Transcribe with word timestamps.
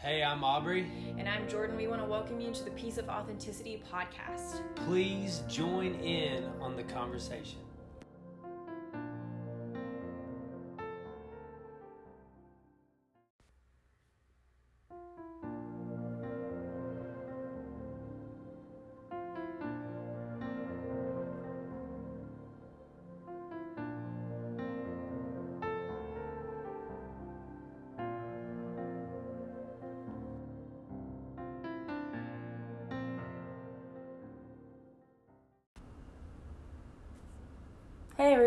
Hey, 0.00 0.22
I'm 0.22 0.44
Aubrey. 0.44 0.86
And 1.18 1.28
I'm 1.28 1.48
Jordan. 1.48 1.76
We 1.76 1.88
want 1.88 2.00
to 2.00 2.08
welcome 2.08 2.40
you 2.40 2.52
to 2.52 2.62
the 2.62 2.70
Piece 2.70 2.98
of 2.98 3.08
Authenticity 3.08 3.82
podcast. 3.92 4.62
Please 4.76 5.42
join 5.48 5.94
in 5.96 6.44
on 6.60 6.76
the 6.76 6.84
conversation. 6.84 7.58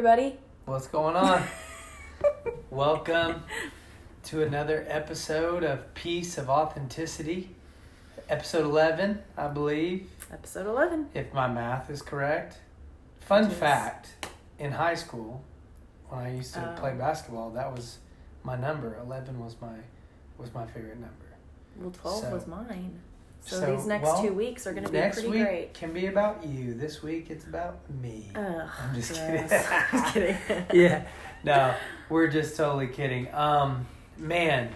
Everybody. 0.04 0.36
What's 0.66 0.88
going 0.88 1.16
on? 1.16 1.44
Welcome 2.72 3.44
to 4.24 4.42
another 4.42 4.84
episode 4.90 5.64
of 5.64 5.94
Piece 5.94 6.40
of 6.40 6.50
Authenticity. 6.50 7.52
Episode 8.28 8.66
11, 8.66 9.20
I 9.38 9.48
believe, 9.50 10.10
Episode 10.34 10.66
11. 10.66 11.10
if 11.14 11.32
my 11.36 11.48
math 11.48 11.92
is 11.92 12.02
correct. 12.02 12.58
Fun 13.20 13.46
is. 13.46 13.54
fact 13.54 14.28
in 14.58 14.72
high 14.72 14.96
school, 14.96 15.44
when 16.10 16.22
I 16.22 16.34
used 16.34 16.56
to 16.56 16.68
Oh. 16.68 16.80
play 16.80 16.94
um. 16.94 16.98
basketball, 16.98 17.52
that 17.52 17.72
was 17.72 18.00
my 18.44 18.56
number. 18.56 18.98
11 19.04 19.40
was 19.40 19.56
my 19.62 19.76
was 20.40 20.52
my 20.52 20.66
favorite 20.66 21.00
number. 21.00 21.28
Well, 21.76 21.92
12 21.92 22.22
So- 22.24 22.32
was 22.32 22.48
mine. 22.48 23.00
So, 23.44 23.60
so, 23.60 23.76
these 23.76 23.88
next 23.88 24.04
well, 24.04 24.22
two 24.22 24.34
weeks 24.34 24.68
are 24.68 24.72
going 24.72 24.86
to 24.86 24.92
be 24.92 24.98
Next 25.00 25.22
pretty 25.22 25.30
week 25.30 25.44
great. 25.44 25.74
can 25.74 25.94
be 25.94 26.06
about 26.06 26.46
you. 26.46 26.76
This 26.76 27.02
week 27.02 27.32
it's 27.32 27.46
about 27.46 27.80
me. 27.90 28.30
Ugh, 28.36 28.70
I'm 28.80 28.96
just 28.96 29.16
kidding. 29.16 29.48
just 29.50 30.14
kidding. 30.14 30.38
yeah. 30.74 31.06
No, 31.44 31.74
we're 32.10 32.28
just 32.28 32.56
totally 32.56 32.88
kidding. 32.88 33.34
Um, 33.34 33.88
man, 34.18 34.70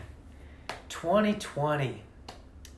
2020 0.89 2.01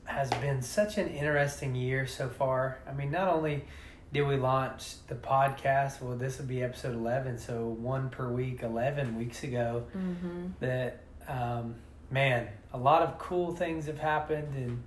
has 0.04 0.30
been 0.30 0.60
such 0.60 0.98
an 0.98 1.08
interesting 1.08 1.74
year 1.74 2.06
so 2.06 2.28
far. 2.28 2.78
I 2.86 2.92
mean, 2.92 3.10
not 3.10 3.28
only 3.28 3.64
did 4.12 4.22
we 4.22 4.36
launch 4.36 5.06
the 5.06 5.14
podcast, 5.14 6.02
well, 6.02 6.16
this 6.16 6.38
would 6.38 6.48
be 6.48 6.62
episode 6.62 6.94
11, 6.94 7.38
so 7.38 7.66
one 7.66 8.10
per 8.10 8.28
week, 8.28 8.62
11 8.62 9.16
weeks 9.16 9.42
ago. 9.42 9.84
Mm-hmm. 9.96 10.46
That, 10.60 11.00
um, 11.26 11.76
man, 12.10 12.48
a 12.72 12.78
lot 12.78 13.02
of 13.02 13.18
cool 13.18 13.54
things 13.54 13.86
have 13.86 13.98
happened, 13.98 14.54
and 14.54 14.82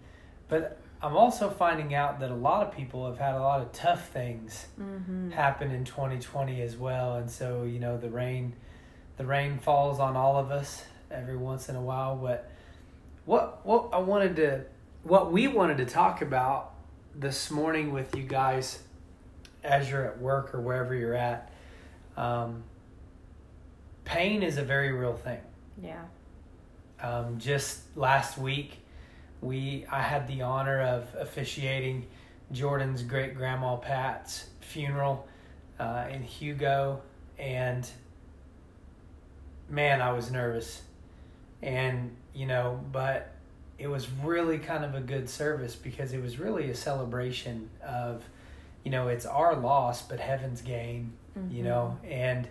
but 0.48 0.81
I'm 1.04 1.18
also 1.18 1.50
finding 1.50 1.94
out 1.96 2.20
that 2.20 2.30
a 2.32 2.36
lot 2.36 2.68
of 2.68 2.76
people 2.76 3.08
have 3.08 3.18
had 3.18 3.34
a 3.36 3.40
lot 3.40 3.62
of 3.62 3.72
tough 3.72 4.10
things 4.10 4.68
Mm-hmm. 4.80 5.32
happen 5.32 5.72
in 5.72 5.84
2020 5.86 6.62
as 6.62 6.78
well 6.78 7.16
and 7.16 7.30
so 7.30 7.64
you 7.64 7.80
know 7.80 7.98
the 7.98 8.10
rain 8.10 8.54
the 9.18 9.26
rain 9.26 9.58
falls 9.60 10.00
on 10.00 10.16
all 10.16 10.38
of 10.38 10.52
us 10.52 10.84
every 11.10 11.38
once 11.38 11.70
in 11.70 11.76
a 11.76 11.82
while 11.82 12.16
but 12.16 12.50
what 13.26 13.66
what 13.66 13.90
I 13.94 13.98
wanted 14.00 14.36
to 14.38 14.66
what 15.04 15.32
we 15.32 15.48
wanted 15.48 15.78
to 15.78 15.86
talk 15.86 16.22
about 16.22 16.74
this 17.16 17.50
morning 17.52 17.92
with 17.92 18.16
you 18.16 18.24
guys 18.24 18.80
as 19.64 19.90
you're 19.90 20.06
at 20.06 20.20
work 20.22 20.54
or 20.56 20.62
wherever 20.62 20.94
you're 20.96 21.16
at 21.16 21.52
um, 22.18 22.64
pain 24.06 24.44
is 24.44 24.58
a 24.58 24.64
very 24.64 24.92
real 24.92 25.16
thing 25.16 25.40
Yeah. 25.82 26.02
um, 27.02 27.38
just 27.40 27.80
last 27.96 28.38
week, 28.38 28.78
we 29.42 29.86
I 29.92 30.02
had 30.02 30.28
the 30.28 30.44
honor 30.44 30.82
of 30.82 31.08
officiating 31.20 32.06
Jordan's 32.52 33.02
great 33.04 33.36
grandma 33.36 33.76
Pat's 33.76 34.46
funeral 34.62 35.28
uh, 35.80 36.06
in 36.12 36.22
Hugo, 36.22 37.02
and 37.40 37.88
man, 39.70 40.02
I 40.02 40.14
was 40.14 40.32
nervous, 40.32 40.82
and 41.62 42.16
you 42.34 42.46
know, 42.46 42.80
but 42.92 43.34
it 43.80 43.88
was 43.88 44.08
really 44.24 44.60
kind 44.60 44.86
of 44.86 44.94
a 44.94 45.02
good 45.02 45.28
service 45.28 45.76
because 45.76 46.14
it 46.14 46.22
was 46.22 46.38
really 46.38 46.70
a 46.70 46.76
celebration 46.76 47.68
of, 47.84 48.24
you 48.84 48.92
know, 48.92 49.08
it's 49.08 49.26
our 49.26 49.56
loss 49.56 50.04
but 50.04 50.20
heaven's 50.20 50.62
gain, 50.62 51.14
you 51.50 51.64
know, 51.64 51.98
and 52.04 52.48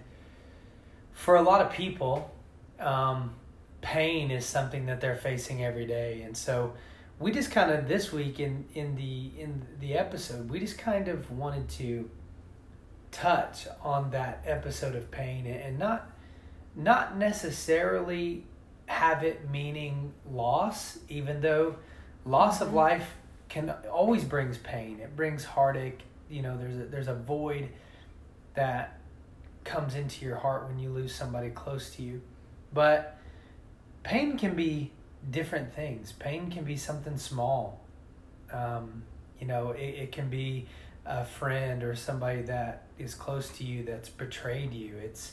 for 1.12 1.36
a 1.36 1.42
lot 1.42 1.60
of 1.60 1.72
people. 1.72 2.34
Um, 2.80 3.34
pain 3.80 4.30
is 4.30 4.44
something 4.44 4.86
that 4.86 5.00
they're 5.00 5.16
facing 5.16 5.64
every 5.64 5.86
day. 5.86 6.22
And 6.22 6.36
so 6.36 6.74
we 7.18 7.32
just 7.32 7.50
kind 7.50 7.70
of 7.70 7.86
this 7.88 8.12
week 8.12 8.40
in 8.40 8.64
in 8.74 8.96
the 8.96 9.30
in 9.38 9.62
the 9.80 9.94
episode 9.94 10.48
we 10.48 10.58
just 10.58 10.78
kind 10.78 11.06
of 11.08 11.30
wanted 11.30 11.68
to 11.68 12.08
touch 13.10 13.66
on 13.82 14.10
that 14.10 14.42
episode 14.46 14.94
of 14.94 15.10
pain 15.10 15.46
and 15.46 15.78
not 15.78 16.10
not 16.74 17.16
necessarily 17.18 18.44
have 18.86 19.22
it 19.22 19.50
meaning 19.50 20.12
loss 20.30 20.98
even 21.08 21.40
though 21.40 21.76
loss 22.24 22.60
of 22.60 22.68
Mhm. 22.68 22.74
life 22.74 23.14
can 23.48 23.70
always 23.92 24.24
brings 24.24 24.56
pain. 24.58 25.00
It 25.00 25.16
brings 25.16 25.44
heartache. 25.44 26.00
You 26.30 26.42
know 26.42 26.56
there's 26.56 26.76
a, 26.76 26.84
there's 26.84 27.08
a 27.08 27.14
void 27.14 27.68
that 28.54 28.98
comes 29.64 29.94
into 29.94 30.24
your 30.24 30.36
heart 30.36 30.68
when 30.68 30.78
you 30.78 30.90
lose 30.90 31.14
somebody 31.14 31.50
close 31.50 31.94
to 31.96 32.02
you. 32.02 32.22
But 32.72 33.16
pain 34.02 34.38
can 34.38 34.54
be 34.54 34.92
different 35.30 35.74
things. 35.74 36.12
Pain 36.12 36.50
can 36.50 36.64
be 36.64 36.76
something 36.76 37.16
small. 37.16 37.80
Um, 38.52 39.02
you 39.38 39.46
know, 39.46 39.70
it, 39.70 39.80
it 39.80 40.12
can 40.12 40.28
be 40.28 40.66
a 41.06 41.24
friend 41.24 41.82
or 41.82 41.94
somebody 41.94 42.42
that 42.42 42.84
is 42.98 43.14
close 43.14 43.48
to 43.58 43.64
you 43.64 43.84
that's 43.84 44.08
betrayed 44.08 44.72
you. 44.72 44.96
It's 44.96 45.32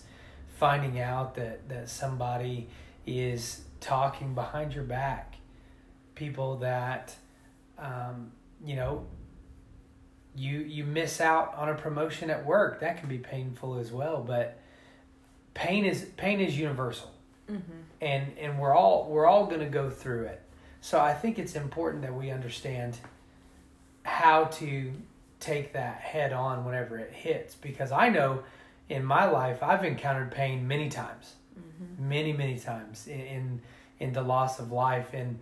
finding 0.60 1.00
out 1.00 1.36
that, 1.36 1.68
that 1.70 1.90
somebody 1.90 2.68
is 3.06 3.62
talking 3.80 4.34
behind 4.34 4.74
your 4.74 4.84
back. 4.84 5.36
People 6.16 6.58
that, 6.58 7.16
um, 7.78 8.32
you 8.66 8.76
know, 8.76 9.06
you 10.36 10.60
you 10.60 10.84
miss 10.84 11.20
out 11.20 11.54
on 11.56 11.70
a 11.70 11.74
promotion 11.74 12.30
at 12.30 12.46
work. 12.46 12.80
That 12.80 13.00
can 13.00 13.10
be 13.10 13.18
painful 13.18 13.80
as 13.80 13.92
well. 13.92 14.24
But 14.24 14.60
pain 15.54 15.86
is 15.86 16.06
pain 16.18 16.40
is 16.40 16.58
universal 16.58 17.12
Mm-hmm. 17.50 17.62
and 18.02 18.38
and 18.38 18.60
we're 18.60 18.74
all 18.76 19.08
we're 19.10 19.26
all 19.26 19.46
going 19.46 19.62
to 19.62 19.68
go 19.70 19.90
through 19.90 20.24
it 20.26 20.42
so 20.82 21.00
i 21.00 21.14
think 21.14 21.40
it's 21.40 21.56
important 21.56 22.02
that 22.04 22.14
we 22.14 22.30
understand 22.30 22.98
how 24.04 24.46
to 24.46 24.92
take 25.40 25.74
that 25.74 25.96
head 26.00 26.34
on 26.34 26.66
whenever 26.66 26.98
it 26.98 27.12
hits 27.14 27.56
because 27.56 27.92
i 27.92 28.10
know 28.10 28.44
in 28.90 29.04
my 29.06 29.26
life 29.30 29.64
i've 29.64 29.84
encountered 29.86 30.32
pain 30.32 30.68
many 30.68 30.90
times 30.90 31.34
Mm-hmm. 31.58 32.10
many 32.10 32.34
many 32.34 32.60
times 32.60 33.08
in 33.08 33.20
in, 33.20 33.62
in 34.00 34.14
the 34.14 34.22
loss 34.22 34.60
of 34.60 34.72
life 34.72 35.10
and 35.14 35.40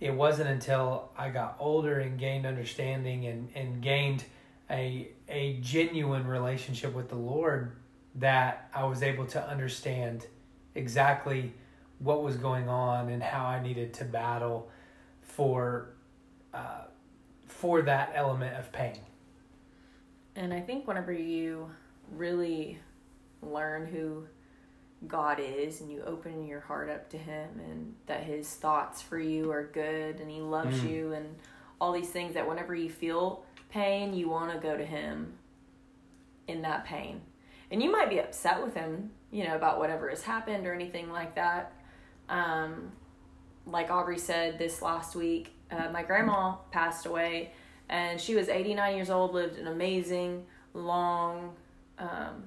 it 0.00 0.12
wasn't 0.12 0.48
until 0.48 1.10
i 1.16 1.28
got 1.30 1.56
older 1.58 2.00
and 2.00 2.18
gained 2.18 2.44
understanding 2.46 3.26
and 3.26 3.48
and 3.54 3.82
gained 3.82 4.24
a 4.70 5.08
a 5.28 5.58
genuine 5.62 6.26
relationship 6.26 6.92
with 6.94 7.08
the 7.08 7.16
lord 7.16 7.72
that 8.14 8.68
i 8.74 8.84
was 8.84 9.02
able 9.02 9.26
to 9.26 9.42
understand 9.48 10.26
exactly 10.74 11.52
what 11.98 12.22
was 12.22 12.36
going 12.36 12.68
on 12.68 13.08
and 13.08 13.22
how 13.22 13.46
I 13.46 13.62
needed 13.62 13.92
to 13.94 14.04
battle 14.04 14.68
for 15.22 15.90
uh, 16.52 16.82
for 17.46 17.82
that 17.82 18.12
element 18.14 18.56
of 18.56 18.70
pain. 18.72 18.98
And 20.36 20.52
I 20.52 20.60
think 20.60 20.86
whenever 20.86 21.12
you 21.12 21.70
really 22.10 22.78
learn 23.42 23.86
who 23.86 24.26
God 25.06 25.38
is 25.40 25.80
and 25.80 25.90
you 25.90 26.02
open 26.02 26.46
your 26.46 26.60
heart 26.60 26.90
up 26.90 27.08
to 27.10 27.18
Him 27.18 27.48
and 27.68 27.94
that 28.06 28.22
His 28.24 28.48
thoughts 28.48 29.02
for 29.02 29.18
you 29.18 29.50
are 29.50 29.64
good 29.64 30.20
and 30.20 30.30
He 30.30 30.40
loves 30.40 30.80
Mm. 30.80 30.90
you 30.90 31.12
and 31.12 31.36
all 31.80 31.92
these 31.92 32.10
things, 32.10 32.34
that 32.34 32.48
whenever 32.48 32.74
you 32.74 32.88
feel 32.90 33.44
pain, 33.70 34.14
you 34.14 34.28
want 34.28 34.52
to 34.52 34.58
go 34.58 34.76
to 34.76 34.84
Him 34.84 35.34
in 36.48 36.62
that 36.62 36.84
pain. 36.84 37.20
And 37.70 37.82
you 37.82 37.90
might 37.90 38.08
be 38.10 38.18
upset 38.18 38.62
with 38.64 38.74
Him, 38.74 39.10
you 39.34 39.44
know, 39.44 39.56
about 39.56 39.78
whatever 39.78 40.08
has 40.08 40.22
happened 40.22 40.66
or 40.66 40.72
anything 40.72 41.10
like 41.10 41.34
that. 41.34 41.72
Um, 42.28 42.92
like 43.66 43.90
Aubrey 43.90 44.18
said 44.18 44.58
this 44.58 44.80
last 44.80 45.16
week, 45.16 45.52
uh, 45.70 45.90
my 45.90 46.02
grandma 46.02 46.54
passed 46.70 47.04
away 47.04 47.50
and 47.88 48.20
she 48.20 48.34
was 48.34 48.48
89 48.48 48.96
years 48.96 49.10
old 49.10 49.34
lived 49.34 49.58
an 49.58 49.66
amazing 49.66 50.46
long 50.72 51.54
um, 51.98 52.42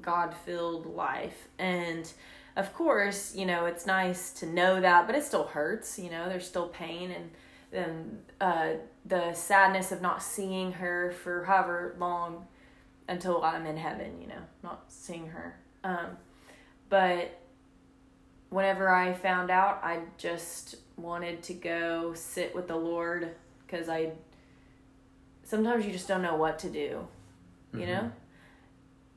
god 0.00 0.34
filled 0.44 0.86
life 0.86 1.48
and 1.58 2.12
of 2.56 2.72
course 2.74 3.34
you 3.34 3.46
know 3.46 3.66
it's 3.66 3.86
nice 3.86 4.30
to 4.32 4.46
know 4.46 4.80
that 4.80 5.06
but 5.06 5.14
it 5.14 5.22
still 5.22 5.44
hurts 5.44 5.98
you 5.98 6.10
know 6.10 6.28
there's 6.28 6.46
still 6.46 6.68
pain 6.68 7.10
and 7.10 7.30
then 7.70 8.18
uh, 8.40 8.72
the 9.06 9.32
sadness 9.32 9.92
of 9.92 10.02
not 10.02 10.22
seeing 10.22 10.72
her 10.72 11.12
for 11.22 11.44
however 11.44 11.94
long 11.98 12.46
until 13.08 13.42
i'm 13.42 13.66
in 13.66 13.76
heaven 13.76 14.20
you 14.20 14.28
know 14.28 14.42
not 14.62 14.84
seeing 14.88 15.28
her 15.28 15.56
um, 15.84 16.16
but 16.88 17.38
whenever 18.50 18.88
I 18.88 19.12
found 19.14 19.50
out, 19.50 19.80
I 19.82 20.00
just 20.18 20.76
wanted 20.96 21.42
to 21.44 21.54
go 21.54 22.12
sit 22.14 22.54
with 22.54 22.68
the 22.68 22.76
Lord 22.76 23.30
because 23.66 23.88
I 23.88 24.12
sometimes 25.44 25.84
you 25.84 25.92
just 25.92 26.08
don't 26.08 26.22
know 26.22 26.36
what 26.36 26.58
to 26.60 26.70
do, 26.70 27.06
you 27.72 27.80
Mhm. 27.80 27.88
know? 27.88 28.12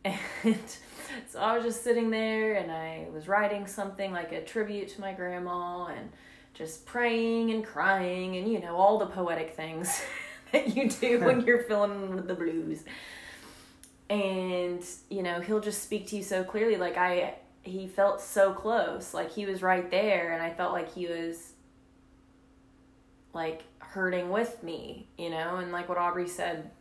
And 0.44 0.60
so 1.28 1.40
I 1.40 1.56
was 1.56 1.66
just 1.66 1.84
sitting 1.84 2.10
there 2.12 2.54
and 2.56 2.72
I 2.72 3.08
was 3.12 3.28
writing 3.28 3.66
something 3.68 4.12
like 4.12 4.32
a 4.32 4.42
tribute 4.44 4.90
to 4.90 5.02
my 5.02 5.14
grandma 5.14 5.86
and 5.88 6.12
just 6.54 6.86
praying 6.86 7.52
and 7.52 7.66
crying 7.66 8.38
and, 8.38 8.52
you 8.52 8.60
know, 8.60 8.76
all 8.76 8.98
the 9.00 9.08
poetic 9.08 9.56
things 9.56 10.02
that 10.52 10.76
you 10.76 10.90
do 10.90 11.20
when 11.22 11.42
you're 11.46 11.64
feeling 11.64 12.18
the 12.28 12.34
blues. 12.36 12.84
And, 14.10 14.84
you 15.10 15.24
know, 15.24 15.42
he'll 15.42 15.60
just 15.60 15.84
speak 15.84 16.07
to 16.07 16.18
you 16.18 16.24
so 16.24 16.44
clearly. 16.44 16.78
Like, 16.78 16.98
I, 16.98 17.36
he 17.63 17.88
felt 17.88 18.22
so 18.22 18.54
close. 18.54 19.13
Like, 19.13 19.31
he 19.31 19.46
was 19.46 19.62
right 19.62 19.90
there 19.90 20.34
and 20.34 20.44
I 20.44 20.52
felt 20.52 20.74
like 20.74 20.94
he 20.94 21.07
was 21.07 21.54
like 23.34 23.63
hurting 23.80 24.30
with 24.30 24.63
me, 24.63 25.07
you 25.18 25.30
know, 25.30 25.57
and 25.57 25.72
like 25.72 25.90
what 25.90 25.98
Aubrey 25.98 26.28
said 26.28 26.72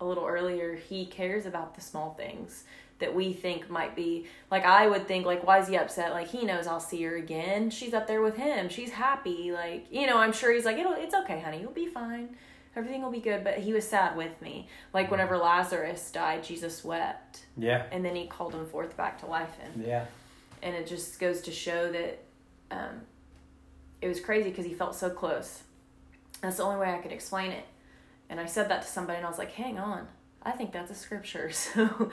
a 0.00 0.04
little 0.04 0.26
earlier, 0.26 0.74
he 0.74 1.06
cares 1.06 1.46
about 1.46 1.74
the 1.74 1.80
small 1.80 2.14
things 2.14 2.64
that 2.98 3.14
we 3.14 3.32
think 3.32 3.68
might 3.68 3.94
be 3.94 4.26
like 4.50 4.64
I 4.64 4.86
would 4.86 5.06
think 5.06 5.26
like 5.26 5.46
why 5.46 5.58
is 5.58 5.68
he 5.68 5.76
upset? 5.76 6.12
Like 6.12 6.28
he 6.28 6.44
knows 6.44 6.66
I'll 6.66 6.80
see 6.80 7.02
her 7.02 7.16
again. 7.16 7.68
She's 7.68 7.92
up 7.92 8.06
there 8.06 8.22
with 8.22 8.36
him. 8.36 8.70
She's 8.70 8.90
happy. 8.90 9.52
Like, 9.52 9.86
you 9.90 10.06
know, 10.06 10.16
I'm 10.16 10.32
sure 10.32 10.52
he's 10.52 10.64
like, 10.64 10.78
It'll 10.78 10.94
it's 10.94 11.14
okay, 11.14 11.40
honey, 11.40 11.60
you'll 11.60 11.72
be 11.72 11.86
fine. 11.86 12.36
Everything 12.76 13.02
will 13.02 13.10
be 13.10 13.20
good. 13.20 13.42
But 13.42 13.58
he 13.58 13.72
was 13.72 13.88
sad 13.88 14.16
with 14.16 14.40
me. 14.42 14.68
Like 14.92 15.10
whenever 15.10 15.36
Lazarus 15.38 16.10
died, 16.12 16.44
Jesus 16.44 16.84
wept. 16.84 17.46
Yeah. 17.56 17.86
And 17.90 18.04
then 18.04 18.14
he 18.14 18.26
called 18.26 18.54
him 18.54 18.66
forth 18.66 18.96
back 18.96 19.18
to 19.20 19.26
life 19.26 19.56
and 19.64 19.82
Yeah. 19.84 20.04
and 20.62 20.74
it 20.76 20.86
just 20.86 21.18
goes 21.18 21.40
to 21.42 21.50
show 21.50 21.90
that 21.90 22.18
um, 22.70 23.00
it 24.02 24.08
was 24.08 24.20
crazy 24.20 24.50
because 24.50 24.66
he 24.66 24.74
felt 24.74 24.94
so 24.94 25.08
close. 25.10 25.62
That's 26.42 26.58
the 26.58 26.64
only 26.64 26.78
way 26.78 26.92
I 26.92 26.98
could 26.98 27.12
explain 27.12 27.50
it. 27.50 27.64
And 28.28 28.38
I 28.38 28.46
said 28.46 28.68
that 28.70 28.82
to 28.82 28.88
somebody, 28.88 29.16
and 29.18 29.26
I 29.26 29.30
was 29.30 29.38
like, 29.38 29.52
"Hang 29.52 29.78
on, 29.78 30.06
I 30.42 30.50
think 30.50 30.72
that's 30.72 30.90
a 30.90 30.94
scripture." 30.94 31.50
So 31.52 32.10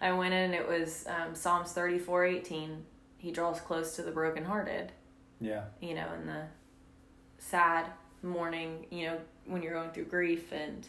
I 0.00 0.12
went 0.12 0.34
in, 0.34 0.40
and 0.52 0.54
it 0.54 0.68
was 0.68 1.06
um, 1.08 1.34
Psalms 1.34 1.72
thirty 1.72 1.98
four 1.98 2.24
eighteen. 2.24 2.84
He 3.18 3.32
draws 3.32 3.60
close 3.60 3.96
to 3.96 4.02
the 4.02 4.10
brokenhearted. 4.12 4.92
Yeah. 5.40 5.64
You 5.80 5.94
know, 5.94 6.06
in 6.20 6.26
the 6.26 6.42
sad 7.38 7.86
mourning. 8.22 8.86
You 8.90 9.06
know, 9.06 9.18
when 9.46 9.62
you're 9.62 9.74
going 9.74 9.90
through 9.90 10.04
grief, 10.04 10.52
and 10.52 10.86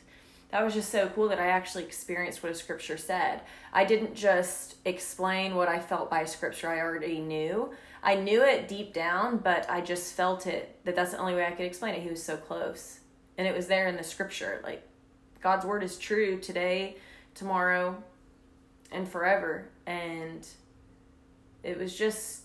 that 0.52 0.64
was 0.64 0.74
just 0.74 0.90
so 0.90 1.10
cool 1.10 1.28
that 1.30 1.40
I 1.40 1.48
actually 1.48 1.84
experienced 1.84 2.42
what 2.42 2.52
a 2.52 2.56
scripture 2.56 2.98
said. 2.98 3.42
I 3.74 3.84
didn't 3.84 4.16
just 4.16 4.76
explain 4.86 5.56
what 5.56 5.68
I 5.68 5.80
felt 5.80 6.10
by 6.10 6.26
scripture 6.26 6.70
I 6.70 6.80
already 6.80 7.20
knew. 7.20 7.74
I 8.04 8.16
knew 8.16 8.44
it 8.44 8.68
deep 8.68 8.94
down, 8.94 9.38
but 9.38 9.70
I 9.70 9.82
just 9.82 10.14
felt 10.14 10.46
it 10.46 10.80
that 10.86 10.96
that's 10.96 11.12
the 11.12 11.18
only 11.18 11.34
way 11.34 11.46
I 11.46 11.52
could 11.52 11.66
explain 11.66 11.96
it. 11.96 12.04
He 12.04 12.10
was 12.10 12.24
so 12.24 12.38
close. 12.38 13.00
And 13.38 13.48
it 13.48 13.56
was 13.56 13.68
there 13.68 13.88
in 13.88 13.98
the 13.98 14.04
scripture. 14.04 14.62
Like 14.64 14.88
God's 15.42 15.66
word 15.66 15.84
is 15.84 15.98
true 15.98 16.40
today, 16.40 16.98
tomorrow, 17.34 18.02
and 18.92 19.10
forever. 19.10 19.70
And 19.88 20.48
it 21.64 21.78
was 21.78 21.98
just 21.98 22.44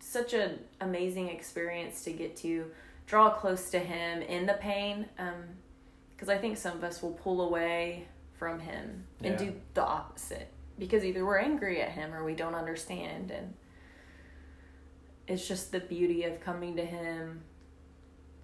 such 0.00 0.34
an 0.34 0.58
amazing 0.80 1.28
experience 1.28 2.02
to 2.04 2.12
get 2.12 2.36
to 2.38 2.66
draw 3.06 3.30
close 3.30 3.70
to 3.70 3.78
him 3.78 4.22
in 4.22 4.46
the 4.46 4.54
pain. 4.54 5.06
Um, 5.18 5.44
because 6.14 6.28
I 6.30 6.38
think 6.38 6.56
some 6.56 6.76
of 6.78 6.82
us 6.84 7.02
will 7.02 7.12
pull 7.12 7.42
away 7.42 8.08
from 8.38 8.58
him 8.60 9.06
and 9.22 9.32
Yeah. 9.38 9.46
do 9.50 9.60
the 9.74 9.84
opposite 9.84 10.48
because 10.78 11.04
either 11.04 11.24
we're 11.26 11.38
angry 11.38 11.82
at 11.82 11.90
him 11.90 12.14
or 12.14 12.24
we 12.24 12.34
don't 12.34 12.54
understand 12.54 13.30
and 13.30 13.54
it's 15.26 15.46
just 15.46 15.72
the 15.72 15.80
beauty 15.80 16.24
of 16.24 16.40
coming 16.40 16.76
to 16.76 16.84
him 16.84 17.42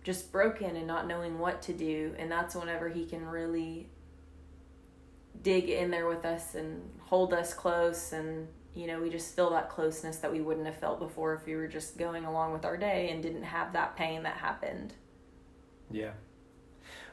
just 0.02 0.32
broken 0.32 0.76
and 0.76 0.86
not 0.86 1.06
knowing 1.06 1.38
what 1.38 1.62
to 1.62 1.72
do 1.72 2.14
and 2.18 2.30
that's 2.30 2.54
whenever 2.54 2.88
he 2.90 3.06
can 3.06 3.24
really 3.26 3.88
dig 5.42 5.68
in 5.70 5.90
there 5.90 6.06
with 6.08 6.24
us 6.26 6.54
and 6.54 6.82
hold 7.06 7.32
us 7.32 7.54
close 7.54 8.12
and 8.12 8.48
you 8.74 8.86
know 8.86 9.00
we 9.00 9.10
just 9.10 9.34
feel 9.36 9.50
that 9.50 9.68
closeness 9.68 10.16
that 10.18 10.32
we 10.32 10.40
wouldn't 10.40 10.66
have 10.66 10.76
felt 10.76 10.98
before 10.98 11.34
if 11.34 11.44
we 11.46 11.54
were 11.54 11.66
just 11.68 11.98
going 11.98 12.24
along 12.24 12.52
with 12.52 12.64
our 12.64 12.76
day 12.76 13.10
and 13.10 13.22
didn't 13.22 13.42
have 13.42 13.72
that 13.72 13.96
pain 13.96 14.22
that 14.22 14.36
happened 14.36 14.94
Yeah. 15.90 16.12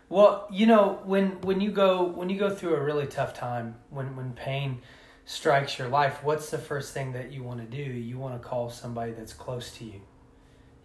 Well, 0.10 0.48
you 0.52 0.66
know, 0.66 1.00
when 1.04 1.40
when 1.42 1.62
you 1.62 1.72
go 1.72 2.04
when 2.04 2.30
you 2.30 2.40
go 2.40 2.50
through 2.50 2.76
a 2.76 2.82
really 2.84 3.06
tough 3.06 3.34
time, 3.36 3.76
when 3.92 4.16
when 4.16 4.34
pain 4.34 4.82
strikes 5.26 5.78
your 5.78 5.88
life, 5.88 6.24
what's 6.24 6.50
the 6.50 6.58
first 6.58 6.94
thing 6.96 7.12
that 7.14 7.32
you 7.32 7.44
want 7.44 7.60
to 7.60 7.66
do? 7.66 7.84
You 7.84 8.18
want 8.18 8.42
to 8.42 8.48
call 8.48 8.72
somebody 8.72 9.12
that's 9.12 9.34
close 9.34 9.72
to 9.78 9.86
you. 9.86 10.02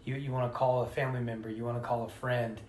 You 0.03 0.15
you 0.15 0.31
want 0.31 0.51
to 0.51 0.55
call 0.55 0.83
a 0.83 0.85
family 0.85 1.21
member, 1.21 1.49
you 1.49 1.63
want 1.65 1.81
to 1.81 1.87
call 1.87 2.05
a 2.05 2.09
friend. 2.09 2.61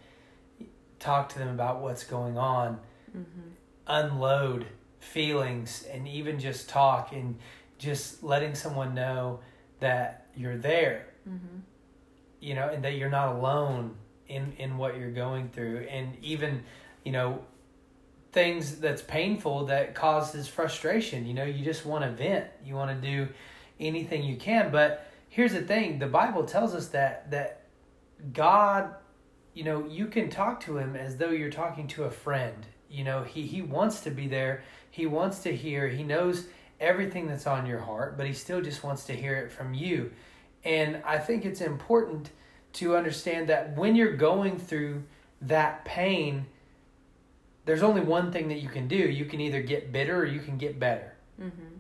Talk 0.98 1.28
to 1.30 1.38
them 1.38 1.48
about 1.48 1.82
what's 1.82 2.04
going 2.04 2.38
on. 2.38 2.78
mm-hmm. 3.10 3.50
Unload 3.86 4.66
feelings 4.98 5.84
and 5.92 6.08
even 6.08 6.40
just 6.40 6.68
talk 6.70 7.12
and 7.12 7.38
just 7.78 8.22
letting 8.22 8.54
someone 8.54 8.94
know 8.94 9.40
that 9.80 10.26
you're 10.36 10.56
there 10.56 11.06
Mm-hmm. 11.28 11.58
you 12.40 12.54
know, 12.54 12.68
and 12.68 12.84
that 12.84 12.94
you're 12.96 13.10
not 13.10 13.34
alone 13.34 13.96
in 14.28 14.52
in 14.58 14.78
what 14.78 14.96
you're 14.96 15.10
going 15.10 15.48
through, 15.48 15.88
and 15.90 16.16
even, 16.22 16.62
you 17.04 17.10
know, 17.10 17.40
things 18.30 18.76
that's 18.76 19.02
painful 19.02 19.66
that 19.66 19.94
causes 19.94 20.46
frustration. 20.46 21.26
You 21.26 21.34
know, 21.34 21.44
you 21.44 21.64
just 21.64 21.84
want 21.84 22.04
to 22.04 22.10
vent. 22.12 22.46
You 22.64 22.76
want 22.76 23.00
to 23.00 23.08
do 23.08 23.28
anything 23.80 24.22
you 24.22 24.36
can, 24.36 24.70
but 24.70 25.10
here's 25.28 25.52
the 25.52 25.62
thing: 25.62 25.98
the 25.98 26.06
Bible 26.06 26.44
tells 26.44 26.74
us 26.76 26.88
that 26.88 27.30
that 27.32 27.62
God, 28.32 28.94
you 29.52 29.64
know, 29.64 29.84
you 29.88 30.06
can 30.06 30.30
talk 30.30 30.60
to 30.60 30.78
Him 30.78 30.94
as 30.94 31.16
though 31.16 31.30
you're 31.30 31.50
talking 31.50 31.88
to 31.88 32.04
a 32.04 32.10
friend. 32.10 32.66
You 32.88 33.02
know, 33.02 33.24
He 33.24 33.42
He 33.42 33.62
wants 33.62 33.98
to 34.02 34.10
be 34.10 34.28
there. 34.28 34.62
He 34.92 35.06
wants 35.06 35.40
to 35.40 35.54
hear. 35.54 35.88
He 35.88 36.04
knows 36.04 36.46
everything 36.80 37.26
that's 37.26 37.46
on 37.46 37.66
your 37.66 37.80
heart, 37.80 38.16
but 38.16 38.26
He 38.26 38.32
still 38.32 38.60
just 38.60 38.84
wants 38.84 39.04
to 39.04 39.12
hear 39.12 39.36
it 39.36 39.50
from 39.50 39.74
you. 39.74 40.12
And 40.64 41.02
I 41.04 41.18
think 41.18 41.44
it's 41.44 41.60
important 41.60 42.30
to 42.74 42.96
understand 42.96 43.48
that 43.48 43.76
when 43.76 43.96
you're 43.96 44.16
going 44.16 44.58
through 44.58 45.04
that 45.42 45.84
pain, 45.84 46.46
there's 47.64 47.82
only 47.82 48.00
one 48.00 48.32
thing 48.32 48.48
that 48.48 48.60
you 48.60 48.68
can 48.68 48.88
do. 48.88 48.96
You 48.96 49.24
can 49.24 49.40
either 49.40 49.62
get 49.62 49.92
bitter 49.92 50.16
or 50.18 50.24
you 50.24 50.40
can 50.40 50.56
get 50.58 50.78
better. 50.78 51.14
Mm-hmm. 51.40 51.76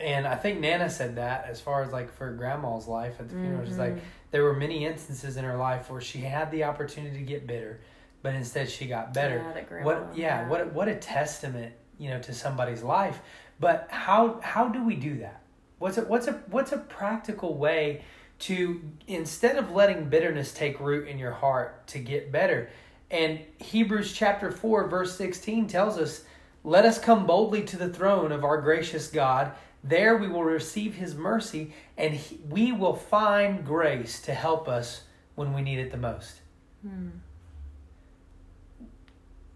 And 0.00 0.26
I 0.26 0.34
think 0.34 0.60
Nana 0.60 0.90
said 0.90 1.16
that 1.16 1.46
as 1.48 1.60
far 1.60 1.82
as 1.82 1.92
like 1.92 2.12
for 2.12 2.32
grandma's 2.32 2.88
life 2.88 3.14
at 3.20 3.28
the 3.28 3.34
funeral. 3.34 3.64
She's 3.64 3.78
like, 3.78 3.96
there 4.32 4.42
were 4.42 4.54
many 4.54 4.84
instances 4.84 5.36
in 5.36 5.44
her 5.44 5.56
life 5.56 5.88
where 5.90 6.00
she 6.00 6.18
had 6.18 6.50
the 6.50 6.64
opportunity 6.64 7.18
to 7.18 7.24
get 7.24 7.46
bitter, 7.46 7.80
but 8.22 8.34
instead 8.34 8.68
she 8.68 8.86
got 8.86 9.14
better. 9.14 9.36
Yeah, 9.70 9.84
what 9.84 10.12
yeah, 10.16 10.48
what 10.48 10.72
what 10.72 10.88
a 10.88 10.96
testament, 10.96 11.72
you 11.98 12.10
know, 12.10 12.20
to 12.20 12.34
somebody's 12.34 12.82
life. 12.82 13.20
But 13.60 13.88
how 13.90 14.40
how 14.42 14.68
do 14.68 14.84
we 14.84 14.96
do 14.96 15.18
that? 15.18 15.42
What's 15.78 15.98
a 15.98 16.02
what's 16.02 16.26
a 16.26 16.32
what's 16.50 16.72
a 16.72 16.78
practical 16.78 17.56
way 17.56 18.02
to 18.40 18.80
instead 19.06 19.56
of 19.56 19.70
letting 19.70 20.08
bitterness 20.08 20.52
take 20.52 20.80
root 20.80 21.08
in 21.08 21.18
your 21.18 21.32
heart 21.32 21.86
to 21.88 21.98
get 21.98 22.32
better? 22.32 22.70
And 23.10 23.40
Hebrews 23.58 24.12
chapter 24.12 24.50
4 24.50 24.88
verse 24.88 25.16
16 25.16 25.68
tells 25.68 25.98
us, 25.98 26.24
"Let 26.64 26.84
us 26.84 26.98
come 26.98 27.26
boldly 27.26 27.62
to 27.64 27.76
the 27.76 27.88
throne 27.88 28.32
of 28.32 28.44
our 28.44 28.60
gracious 28.60 29.08
God. 29.08 29.52
There 29.82 30.16
we 30.16 30.28
will 30.28 30.44
receive 30.44 30.94
his 30.94 31.14
mercy 31.14 31.74
and 31.96 32.14
he, 32.14 32.40
we 32.48 32.72
will 32.72 32.96
find 32.96 33.64
grace 33.64 34.20
to 34.22 34.34
help 34.34 34.68
us 34.68 35.02
when 35.34 35.52
we 35.52 35.62
need 35.62 35.78
it 35.78 35.90
the 35.90 35.96
most." 35.96 36.40
Hmm. 36.82 37.08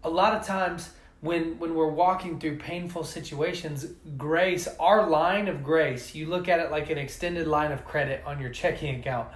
a 0.03 0.09
lot 0.09 0.33
of 0.33 0.45
times 0.45 0.91
when 1.21 1.59
when 1.59 1.75
we're 1.75 1.87
walking 1.87 2.39
through 2.39 2.57
painful 2.57 3.03
situations 3.03 3.85
grace 4.17 4.67
our 4.79 5.09
line 5.09 5.47
of 5.47 5.63
grace 5.63 6.15
you 6.15 6.25
look 6.25 6.47
at 6.47 6.59
it 6.59 6.71
like 6.71 6.89
an 6.89 6.97
extended 6.97 7.47
line 7.47 7.71
of 7.71 7.85
credit 7.85 8.23
on 8.25 8.39
your 8.39 8.49
checking 8.49 8.99
account. 8.99 9.27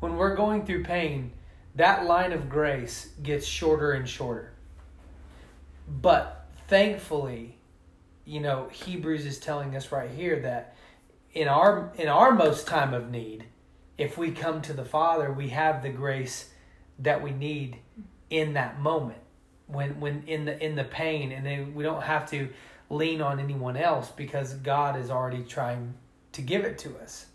When 0.00 0.16
we're 0.16 0.36
going 0.36 0.64
through 0.64 0.84
pain 0.84 1.32
that 1.74 2.04
line 2.04 2.32
of 2.32 2.48
grace 2.48 3.12
gets 3.22 3.46
shorter 3.46 3.92
and 3.92 4.08
shorter. 4.08 4.52
But 5.88 6.46
thankfully 6.68 7.58
you 8.24 8.40
know 8.40 8.68
hebrews 8.72 9.26
is 9.26 9.38
telling 9.38 9.74
us 9.74 9.90
right 9.90 10.10
here 10.10 10.40
that 10.40 10.76
in 11.34 11.48
our 11.48 11.92
in 11.96 12.08
our 12.08 12.32
most 12.32 12.66
time 12.66 12.94
of 12.94 13.10
need 13.10 13.44
if 13.98 14.16
we 14.16 14.30
come 14.30 14.62
to 14.62 14.72
the 14.72 14.84
father 14.84 15.32
we 15.32 15.48
have 15.48 15.82
the 15.82 15.88
grace 15.88 16.50
that 16.98 17.22
we 17.22 17.32
need 17.32 17.78
in 18.30 18.52
that 18.52 18.78
moment 18.80 19.21
when 19.72 20.00
when 20.00 20.22
in 20.26 20.44
the 20.44 20.62
in 20.64 20.74
the 20.76 20.84
pain 20.84 21.32
and 21.32 21.44
then 21.46 21.74
we 21.74 21.82
don't 21.82 22.02
have 22.02 22.28
to 22.30 22.48
lean 22.90 23.20
on 23.22 23.40
anyone 23.40 23.76
else 23.76 24.10
because 24.10 24.54
God 24.54 24.98
is 24.98 25.10
already 25.10 25.42
trying 25.44 25.94
to 26.32 26.42
give 26.42 26.64
it 26.64 26.78
to 26.78 26.96
us. 26.98 27.26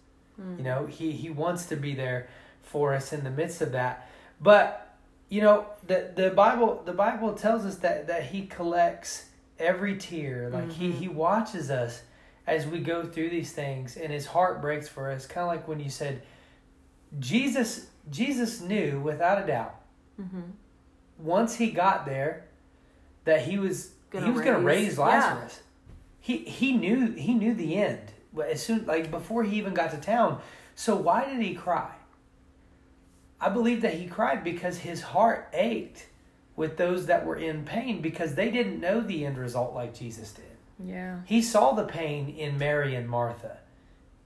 You 0.58 0.64
know, 0.64 0.86
he 0.86 1.12
he 1.14 1.30
wants 1.32 1.66
to 1.68 1.76
be 1.76 1.96
there 1.96 2.30
for 2.62 2.94
us 2.94 3.12
in 3.12 3.24
the 3.24 3.32
midst 3.32 3.62
of 3.62 3.72
that. 3.72 4.08
But 4.40 4.96
you 5.30 5.42
know, 5.42 5.66
the 5.88 6.12
the 6.16 6.30
Bible 6.30 6.84
the 6.86 6.94
Bible 6.94 7.34
tells 7.34 7.66
us 7.66 7.78
that 7.78 8.06
that 8.08 8.26
he 8.26 8.46
collects 8.46 9.30
every 9.58 9.98
tear. 9.98 10.50
Like 10.52 10.72
he 10.72 10.90
Mhm. 10.90 10.94
he 10.94 11.08
watches 11.08 11.72
us 11.72 12.04
as 12.46 12.68
we 12.68 12.80
go 12.80 13.04
through 13.04 13.30
these 13.32 13.52
things 13.52 13.98
and 13.98 14.14
his 14.14 14.28
heart 14.28 14.62
breaks 14.62 14.88
for 14.88 15.10
us. 15.10 15.26
Kind 15.26 15.42
of 15.44 15.48
like 15.48 15.68
when 15.68 15.80
you 15.80 15.90
said 15.90 16.22
Jesus 17.20 17.88
Jesus 18.10 18.62
knew 18.62 19.00
without 19.00 19.42
a 19.44 19.48
doubt 19.48 19.74
Mm-hmm. 20.22 20.42
Once 21.20 21.56
he 21.56 21.72
got 21.72 22.06
there 22.06 22.46
that 23.26 23.42
he 23.44 23.58
was 23.58 23.92
Gonna 24.10 24.26
he 24.26 24.32
was 24.32 24.42
going 24.42 24.56
to 24.60 24.66
raise- 24.66 24.88
raise 24.88 24.98
yeah. 24.98 25.04
Lazarus. 25.06 25.62
He 26.20 26.38
he 26.40 26.74
knew 26.74 27.12
he 27.12 27.34
knew 27.34 27.54
the 27.54 27.76
end 27.76 28.12
as 28.50 28.62
soon 28.62 28.86
like 28.86 29.10
before 29.12 29.44
he 29.44 29.58
even 29.58 29.74
got 29.74 29.92
to 29.92 29.98
town. 29.98 30.42
So 30.76 30.96
why 30.96 31.26
did 31.26 31.42
he 31.42 31.54
cry? 31.56 31.92
I 33.40 33.50
believe 33.50 33.82
that 33.82 33.94
he 33.96 34.08
cried 34.08 34.44
because 34.44 34.80
his 34.80 35.02
heart 35.02 35.50
ached 35.54 36.08
with 36.56 36.78
those 36.78 37.06
that 37.06 37.26
were 37.26 37.36
in 37.36 37.64
pain 37.64 38.02
because 38.02 38.36
they 38.36 38.50
didn't 38.50 38.80
know 38.80 39.00
the 39.00 39.26
end 39.26 39.38
result 39.38 39.74
like 39.74 39.94
Jesus 39.94 40.32
did. 40.32 40.44
Yeah. 40.80 41.20
He 41.26 41.42
saw 41.42 41.74
the 41.74 41.84
pain 41.86 42.30
in 42.30 42.58
Mary 42.58 42.96
and 42.96 43.08
Martha, 43.08 43.58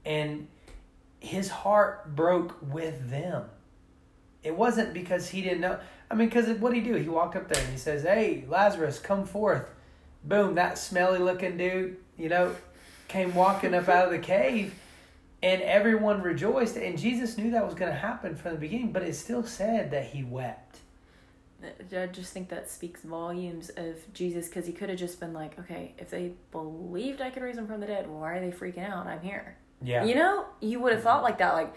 and 0.04 0.48
his 1.20 1.48
heart 1.50 2.14
broke 2.16 2.56
with 2.62 3.10
them. 3.10 3.44
It 4.42 4.56
wasn't 4.56 4.92
because 4.92 5.28
he 5.28 5.42
didn't 5.42 5.60
know. 5.60 5.78
I 6.10 6.14
mean, 6.14 6.28
because 6.28 6.48
what 6.58 6.72
did 6.72 6.84
he 6.84 6.92
do? 6.92 6.96
He 6.96 7.08
walked 7.08 7.36
up 7.36 7.48
there 7.48 7.62
and 7.62 7.72
he 7.72 7.78
says, 7.78 8.02
Hey, 8.02 8.44
Lazarus, 8.48 8.98
come 8.98 9.24
forth. 9.24 9.66
Boom, 10.24 10.54
that 10.54 10.78
smelly 10.78 11.18
looking 11.18 11.56
dude, 11.56 11.96
you 12.16 12.28
know, 12.28 12.54
came 13.08 13.34
walking 13.34 13.74
up 13.74 13.88
out 13.88 14.06
of 14.06 14.12
the 14.12 14.18
cave, 14.18 14.74
and 15.42 15.60
everyone 15.62 16.22
rejoiced. 16.22 16.76
And 16.76 16.98
Jesus 16.98 17.36
knew 17.36 17.50
that 17.50 17.64
was 17.64 17.74
going 17.74 17.90
to 17.90 17.98
happen 17.98 18.36
from 18.36 18.52
the 18.52 18.58
beginning, 18.58 18.92
but 18.92 19.02
it 19.02 19.14
still 19.14 19.44
said 19.44 19.90
that 19.90 20.06
he 20.06 20.22
wept. 20.22 20.78
I 21.96 22.06
just 22.06 22.32
think 22.32 22.48
that 22.48 22.70
speaks 22.70 23.02
volumes 23.02 23.70
of 23.76 23.96
Jesus 24.12 24.48
because 24.48 24.66
he 24.66 24.72
could 24.72 24.88
have 24.88 24.98
just 24.98 25.20
been 25.20 25.32
like, 25.32 25.58
okay, 25.60 25.94
if 25.98 26.10
they 26.10 26.32
believed 26.50 27.20
I 27.20 27.30
could 27.30 27.42
raise 27.42 27.56
him 27.56 27.66
from 27.66 27.80
the 27.80 27.86
dead, 27.86 28.08
why 28.08 28.34
are 28.34 28.40
they 28.40 28.50
freaking 28.50 28.88
out? 28.88 29.06
I'm 29.06 29.20
here. 29.20 29.56
Yeah. 29.80 30.04
You 30.04 30.14
know, 30.14 30.46
you 30.60 30.80
would 30.80 30.92
have 30.92 31.02
thought 31.02 31.22
like 31.22 31.38
that, 31.38 31.54
like, 31.54 31.74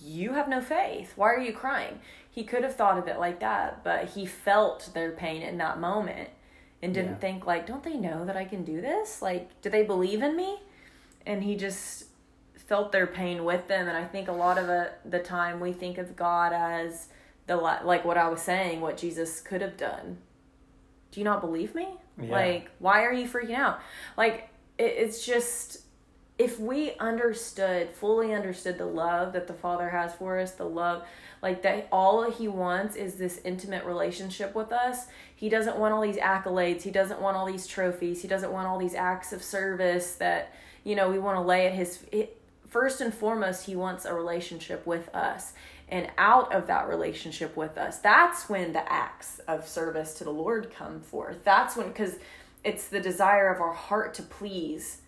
you 0.00 0.32
have 0.32 0.48
no 0.48 0.60
faith. 0.60 1.12
Why 1.16 1.28
are 1.32 1.40
you 1.40 1.52
crying? 1.52 2.00
He 2.30 2.44
could 2.44 2.62
have 2.62 2.76
thought 2.76 2.98
of 2.98 3.08
it 3.08 3.18
like 3.18 3.40
that, 3.40 3.84
but 3.84 4.06
he 4.10 4.24
felt 4.26 4.90
their 4.94 5.12
pain 5.12 5.42
in 5.42 5.58
that 5.58 5.78
moment 5.80 6.30
and 6.82 6.94
didn't 6.94 7.12
Yeah. 7.12 7.16
think, 7.18 7.46
like, 7.46 7.66
don't 7.66 7.82
they 7.82 7.96
know 7.96 8.24
that 8.24 8.36
I 8.36 8.44
can 8.44 8.64
do 8.64 8.80
this? 8.80 9.22
Like, 9.22 9.60
do 9.60 9.70
they 9.70 9.82
believe 9.84 10.22
in 10.22 10.36
me? 10.36 10.60
And 11.26 11.44
he 11.44 11.56
just 11.56 12.06
felt 12.56 12.90
their 12.90 13.06
pain 13.06 13.44
with 13.44 13.68
them. 13.68 13.86
And 13.86 13.96
I 13.96 14.04
think 14.04 14.28
a 14.28 14.32
lot 14.32 14.58
of 14.58 14.66
the 15.04 15.18
time 15.20 15.60
we 15.60 15.72
think 15.72 15.98
of 15.98 16.16
God 16.16 16.52
as 16.52 17.08
the, 17.46 17.56
like 17.56 18.04
what 18.04 18.16
I 18.16 18.28
was 18.28 18.40
saying, 18.40 18.80
what 18.80 18.96
Jesus 18.96 19.40
could 19.40 19.60
have 19.60 19.76
done. 19.76 20.18
Do 21.10 21.20
you 21.20 21.24
not 21.24 21.40
believe 21.40 21.74
me? 21.74 21.88
Yeah. 22.20 22.30
Like, 22.32 22.70
why 22.78 23.04
are 23.04 23.12
you 23.12 23.28
freaking 23.28 23.54
out? 23.54 23.80
Like, 24.16 24.48
it, 24.78 24.94
it's 24.96 25.24
just 25.24 25.81
if 26.42 26.58
we 26.58 26.94
understood 26.98 27.88
fully 27.90 28.34
understood 28.34 28.76
the 28.76 28.84
love 28.84 29.32
that 29.32 29.46
the 29.46 29.52
father 29.52 29.88
has 29.90 30.14
for 30.14 30.38
us 30.38 30.52
the 30.52 30.64
love 30.64 31.04
like 31.40 31.62
that 31.62 31.86
all 31.92 32.28
he 32.30 32.48
wants 32.48 32.96
is 32.96 33.14
this 33.14 33.40
intimate 33.44 33.84
relationship 33.84 34.54
with 34.54 34.72
us 34.72 35.06
he 35.36 35.48
doesn't 35.48 35.76
want 35.76 35.94
all 35.94 36.02
these 36.02 36.16
accolades 36.16 36.82
he 36.82 36.90
doesn't 36.90 37.20
want 37.20 37.36
all 37.36 37.46
these 37.46 37.66
trophies 37.66 38.22
he 38.22 38.28
doesn't 38.28 38.52
want 38.52 38.66
all 38.66 38.78
these 38.78 38.94
acts 38.94 39.32
of 39.32 39.42
service 39.42 40.14
that 40.14 40.52
you 40.84 40.96
know 40.96 41.10
we 41.10 41.18
want 41.18 41.36
to 41.36 41.42
lay 41.42 41.66
at 41.66 41.72
his 41.72 42.00
it, 42.10 42.38
first 42.72 43.02
and 43.02 43.12
foremost 43.12 43.66
he 43.66 43.76
wants 43.76 44.06
a 44.06 44.14
relationship 44.14 44.86
with 44.86 45.14
us. 45.14 45.52
And 45.90 46.10
out 46.16 46.54
of 46.54 46.68
that 46.68 46.88
relationship 46.88 47.54
with 47.54 47.76
us 47.76 47.98
that's 47.98 48.48
when 48.48 48.72
the 48.72 48.90
acts 48.90 49.40
of 49.40 49.68
service 49.68 50.14
to 50.14 50.24
the 50.24 50.30
lord 50.30 50.72
come 50.74 51.00
forth. 51.00 51.44
That's 51.44 51.76
when 51.76 51.88
because 51.88 52.14
it's 52.64 52.88
the 52.88 53.00
desire 53.00 53.52
of 53.52 53.60
our 53.60 53.74
heart 53.74 54.14
to 54.14 54.22
please 54.22 55.01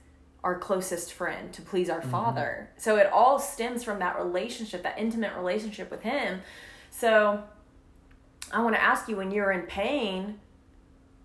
our 0.44 0.58
closest 0.58 1.14
friend 1.14 1.52
to 1.54 1.62
please 1.62 1.88
our 1.88 2.02
father. 2.02 2.70
So 2.76 2.96
it 2.96 3.10
all 3.10 3.38
stems 3.38 3.82
from 3.82 3.98
that 4.00 4.18
relationship 4.18 4.82
that 4.82 4.98
intimate 4.98 5.34
relationship 5.36 5.90
with 5.90 6.02
him. 6.02 6.42
So 6.90 7.42
i 8.52 8.60
want 8.62 8.74
to 8.76 8.82
ask 8.82 9.08
you 9.08 9.16
when 9.16 9.30
you're 9.30 9.50
in 9.50 9.62
pain 9.62 10.38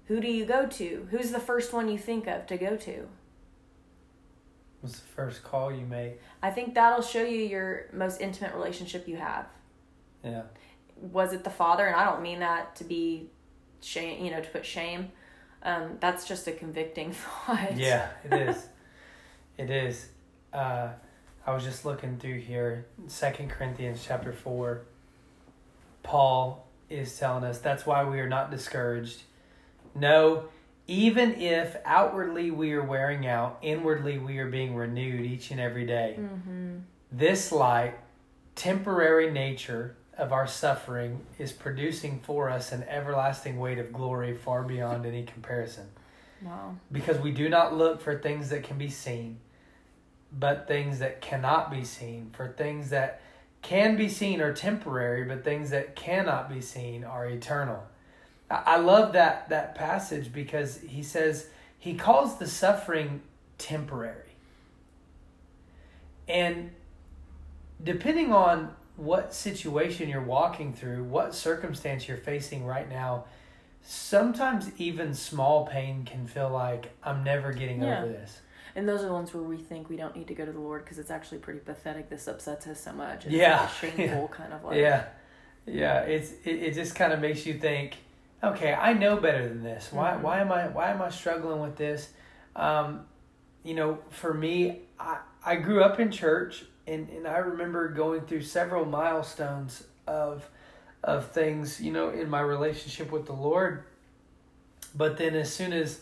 who 0.05 0.19
do 0.19 0.27
you 0.27 0.43
go 0.45 0.65
to? 0.65 1.07
Who's 1.11 1.29
the 1.29 1.39
first 1.39 1.71
one 1.71 1.87
you 1.87 1.97
think 1.99 2.25
of 2.25 2.47
to 2.47 2.57
go 2.57 2.75
to? 2.77 3.07
Was 4.81 4.93
the 4.93 5.05
first 5.05 5.43
call 5.43 5.71
you 5.71 5.85
make? 5.85 6.19
i 6.41 6.49
think 6.49 6.73
that'll 6.73 7.03
show 7.03 7.21
you 7.21 7.41
your 7.43 7.85
most 7.93 8.21
intimate 8.21 8.55
relationship 8.55 9.07
you 9.07 9.17
have. 9.17 9.45
Yeah. 10.23 10.43
was 10.95 11.33
it 11.33 11.43
the 11.43 11.49
father? 11.49 11.85
And 11.85 11.95
i 11.95 12.05
don't 12.05 12.21
mean 12.21 12.39
that 12.39 12.75
to 12.77 12.83
be 12.85 13.29
shame 13.81 14.23
you 14.23 14.31
know 14.31 14.41
to 14.41 14.49
put 14.49 14.65
shame. 14.65 15.11
Um, 15.61 15.97
that's 15.99 16.25
just 16.25 16.47
a 16.47 16.53
convicting 16.53 17.11
thought. 17.21 17.75
Yeah, 17.77 18.07
it 18.23 18.33
is. 18.49 18.65
It 19.59 19.69
is. 19.69 20.07
Uh, 20.53 20.89
I 21.45 21.53
was 21.53 21.63
just 21.63 21.85
looking 21.85 22.17
through 22.17 22.39
here, 22.39 22.85
Second 23.07 23.49
Corinthians 23.49 24.03
chapter 24.05 24.31
four. 24.31 24.81
Paul 26.01 26.65
is 26.89 27.17
telling 27.19 27.43
us 27.43 27.59
that's 27.59 27.85
why 27.85 28.03
we 28.03 28.19
are 28.19 28.29
not 28.29 28.49
discouraged. 28.49 29.23
No, 29.93 30.45
even 30.87 31.35
if 31.35 31.75
outwardly 31.85 32.51
we 32.51 32.71
are 32.73 32.83
wearing 32.83 33.27
out, 33.27 33.59
inwardly 33.61 34.17
we 34.17 34.39
are 34.39 34.49
being 34.49 34.75
renewed 34.75 35.25
each 35.25 35.51
and 35.51 35.59
every 35.59 35.85
day. 35.85 36.15
mm-hmm. 36.17 36.77
This 37.11 37.51
light, 37.51 37.95
temporary 38.55 39.29
nature 39.29 39.97
of 40.17 40.31
our 40.31 40.47
suffering 40.47 41.25
is 41.37 41.51
producing 41.51 42.19
for 42.21 42.49
us 42.49 42.71
an 42.71 42.83
everlasting 42.83 43.59
weight 43.59 43.77
of 43.77 43.91
glory 43.91 44.35
far 44.35 44.63
beyond 44.63 45.05
any 45.05 45.23
comparison 45.23 45.87
wow 46.41 46.75
because 46.91 47.17
we 47.19 47.31
do 47.31 47.49
not 47.49 47.75
look 47.75 48.01
for 48.01 48.17
things 48.17 48.49
that 48.49 48.63
can 48.63 48.77
be 48.77 48.89
seen, 48.89 49.39
but 50.31 50.67
things 50.67 50.99
that 50.99 51.21
cannot 51.21 51.71
be 51.71 51.83
seen. 51.83 52.29
For 52.33 52.47
things 52.47 52.89
that 52.89 53.21
can 53.61 53.97
be 53.97 54.07
seen 54.09 54.41
are 54.41 54.53
temporary, 54.53 55.23
but 55.23 55.43
things 55.43 55.69
that 55.71 55.95
cannot 55.95 56.49
be 56.49 56.61
seen 56.61 57.03
are 57.03 57.27
eternal. 57.27 57.83
I 58.49 58.77
love 58.77 59.13
that 59.13 59.49
that 59.49 59.75
passage 59.75 60.33
because 60.33 60.79
he 60.79 61.03
says 61.03 61.47
he 61.77 61.93
calls 61.93 62.37
the 62.37 62.47
suffering 62.47 63.21
temporary. 63.57 64.23
And 66.27 66.71
depending 67.83 68.31
on 68.33 68.73
what 68.95 69.33
situation 69.33 70.09
you're 70.09 70.21
walking 70.21 70.73
through, 70.73 71.03
what 71.05 71.33
circumstance 71.33 72.07
you're 72.07 72.17
facing 72.17 72.65
right 72.65 72.89
now, 72.89 73.25
sometimes 73.81 74.71
even 74.77 75.13
small 75.13 75.65
pain 75.65 76.03
can 76.05 76.27
feel 76.27 76.49
like 76.49 76.91
I'm 77.03 77.23
never 77.23 77.53
getting 77.53 77.81
Yeah. 77.81 77.99
over 78.03 78.11
this. 78.11 78.41
And 78.75 78.87
those 78.87 79.01
are 79.01 79.07
the 79.07 79.13
ones 79.13 79.33
where 79.33 79.43
we 79.43 79.57
think 79.57 79.89
we 79.89 79.97
don't 79.97 80.15
need 80.15 80.27
to 80.27 80.33
go 80.35 80.45
to 80.45 80.51
the 80.51 80.59
Lord 80.59 80.83
because 80.83 80.99
it's 80.99 81.11
actually 81.11 81.39
pretty 81.39 81.59
pathetic. 81.59 82.09
This 82.09 82.27
upsets 82.27 82.67
us 82.67 82.79
so 82.79 82.93
much. 82.93 83.25
It's 83.25 83.33
Yeah. 83.33 83.61
like 83.61 83.69
a 83.69 83.97
shameful 83.97 84.27
kind 84.31 84.53
of 84.53 84.63
like. 84.63 84.77
Yeah. 84.77 85.05
Yeah, 85.65 86.01
it's 86.01 86.31
it, 86.45 86.51
it 86.63 86.73
just 86.73 86.95
kind 86.95 87.13
of 87.13 87.19
makes 87.19 87.45
you 87.45 87.53
think, 87.55 87.97
okay, 88.43 88.73
I 88.73 88.93
know 88.93 89.17
better 89.17 89.47
than 89.47 89.61
this. 89.63 89.89
Why 89.91 90.11
Mhm. 90.13 90.21
why 90.21 90.39
am 90.39 90.51
I 90.51 90.67
why 90.67 90.89
am 90.89 91.01
I 91.01 91.09
struggling 91.09 91.61
with 91.61 91.75
this? 91.75 92.09
Um, 92.55 93.05
you 93.63 93.75
know, 93.75 93.99
for 94.09 94.33
me, 94.33 94.79
I 94.99 95.19
I 95.45 95.55
grew 95.57 95.83
up 95.83 95.99
in 95.99 96.11
church 96.11 96.65
and 96.87 97.07
and 97.09 97.27
I 97.27 97.37
remember 97.37 97.87
going 97.89 98.21
through 98.21 98.41
several 98.43 98.85
milestones 98.85 99.83
of 100.07 100.49
of 101.03 101.27
things, 101.31 101.79
you 101.79 101.91
know, 101.91 102.09
in 102.09 102.29
my 102.29 102.41
relationship 102.41 103.11
with 103.11 103.25
the 103.27 103.33
Lord. 103.33 103.83
But 104.95 105.17
then 105.17 105.35
as 105.35 105.53
soon 105.53 105.71
as 105.71 105.99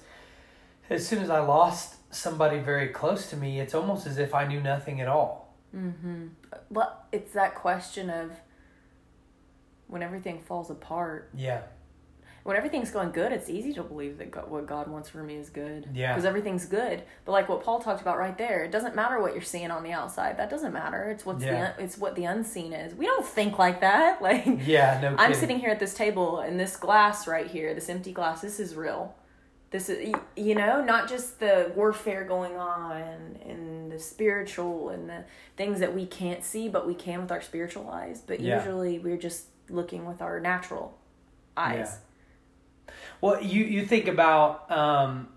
as 0.90 1.06
soon 1.06 1.20
as 1.22 1.30
I 1.30 1.40
lost 1.40 1.96
somebody 2.10 2.60
very 2.60 2.88
close 2.90 3.30
to 3.30 3.38
me, 3.38 3.60
it's 3.60 3.74
almost 3.76 4.08
as 4.08 4.18
if 4.18 4.34
I 4.34 4.46
knew 4.48 4.62
nothing 4.62 5.02
at 5.02 5.08
all. 5.08 5.54
Mm-hmm. 5.76 6.28
Well, 6.70 7.06
it's 7.12 7.34
that 7.34 7.56
question 7.56 8.10
of 8.10 8.32
when 9.88 10.02
everything 10.04 10.40
falls 10.40 10.70
apart. 10.70 11.30
Yeah. 11.36 11.62
When 12.44 12.56
everything's 12.56 12.92
going 12.92 13.12
good, 13.12 13.34
it's 13.34 13.50
easy 13.50 13.74
to 13.74 13.84
believe 13.84 14.20
that 14.20 14.32
God, 14.32 14.50
what 14.50 14.66
God 14.68 14.88
wants 14.88 15.10
for 15.10 15.22
me 15.22 15.36
is 15.36 15.50
good. 15.50 15.90
Yeah. 15.94 16.14
Because 16.14 16.24
everything's 16.24 16.66
good. 16.66 17.04
But 17.26 17.34
like 17.34 17.50
what 17.50 17.62
Paul 17.62 17.82
talked 17.82 18.02
about 18.02 18.18
right 18.18 18.38
there, 18.38 18.64
it 18.64 18.72
doesn't 18.72 18.96
matter 18.96 19.20
what 19.22 19.34
you're 19.34 19.42
seeing 19.42 19.70
on 19.70 19.84
the 19.84 19.92
outside. 19.92 20.38
That 20.38 20.50
doesn't 20.50 20.72
matter. 20.72 21.10
It's 21.12 21.26
what's 21.26 21.44
Yeah. 21.44 21.52
the 21.52 21.66
un- 21.68 21.74
it's 21.80 21.98
what 21.98 22.16
the 22.16 22.24
unseen 22.24 22.72
is. 22.72 22.96
We 22.96 23.06
don't 23.06 23.26
think 23.26 23.60
like 23.60 23.82
that. 23.82 24.22
Like 24.28 24.46
Yeah, 24.66 24.98
no 25.02 25.10
kidding. 25.10 25.20
I'm 25.20 25.34
sitting 25.34 25.60
here 25.60 25.72
at 25.72 25.80
this 25.82 25.94
table 25.94 26.40
and 26.40 26.58
this 26.58 26.78
glass 26.78 27.28
right 27.28 27.48
here, 27.48 27.74
this 27.74 27.90
empty 27.90 28.14
glass, 28.14 28.40
this 28.40 28.62
is 28.62 28.76
real. 28.76 29.14
This 29.70 29.90
is, 29.90 30.14
you 30.38 30.56
know, 30.56 30.82
not 30.84 31.10
just 31.10 31.40
the 31.40 31.72
warfare 31.76 32.24
going 32.24 32.56
on 32.56 33.38
and 33.46 33.92
the 33.92 34.00
spiritual 34.00 34.90
and 34.90 35.10
the 35.10 35.26
things 35.58 35.82
that 35.82 35.94
we 35.94 36.06
can't 36.06 36.44
see, 36.44 36.70
but 36.70 36.88
we 36.88 36.94
can 36.94 37.22
with 37.22 37.32
our 37.32 37.42
spiritual 37.42 37.90
eyes. 37.90 38.22
But 38.22 38.40
Yeah. 38.40 38.58
usually 38.60 39.00
we're 39.00 39.18
just 39.18 39.48
looking 39.70 40.06
with 40.06 40.22
our 40.22 40.40
natural 40.40 40.98
eyes. 41.58 42.00
Well, 43.20 43.42
you 43.44 43.66
you 43.66 43.86
think 43.86 44.08
about 44.08 44.72
um, 44.72 45.28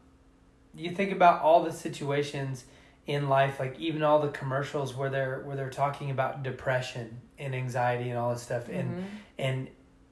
you 0.75 0.91
think 0.91 1.11
about 1.13 1.43
all 1.43 1.65
the 1.65 1.73
situations 1.73 2.65
in 3.07 3.29
life, 3.29 3.59
like 3.59 3.79
even 3.81 4.05
all 4.05 4.21
the 4.21 4.29
commercials 4.29 4.95
where 4.95 5.11
they're 5.11 5.41
where 5.45 5.57
they're 5.57 5.71
talking 5.71 6.11
about 6.11 6.45
depression 6.45 7.21
and 7.39 7.55
anxiety 7.55 8.11
and 8.11 8.19
all 8.19 8.33
this 8.33 8.43
stuff, 8.43 8.69
and 8.69 8.95
Mhm. 8.95 9.05
and 9.39 9.69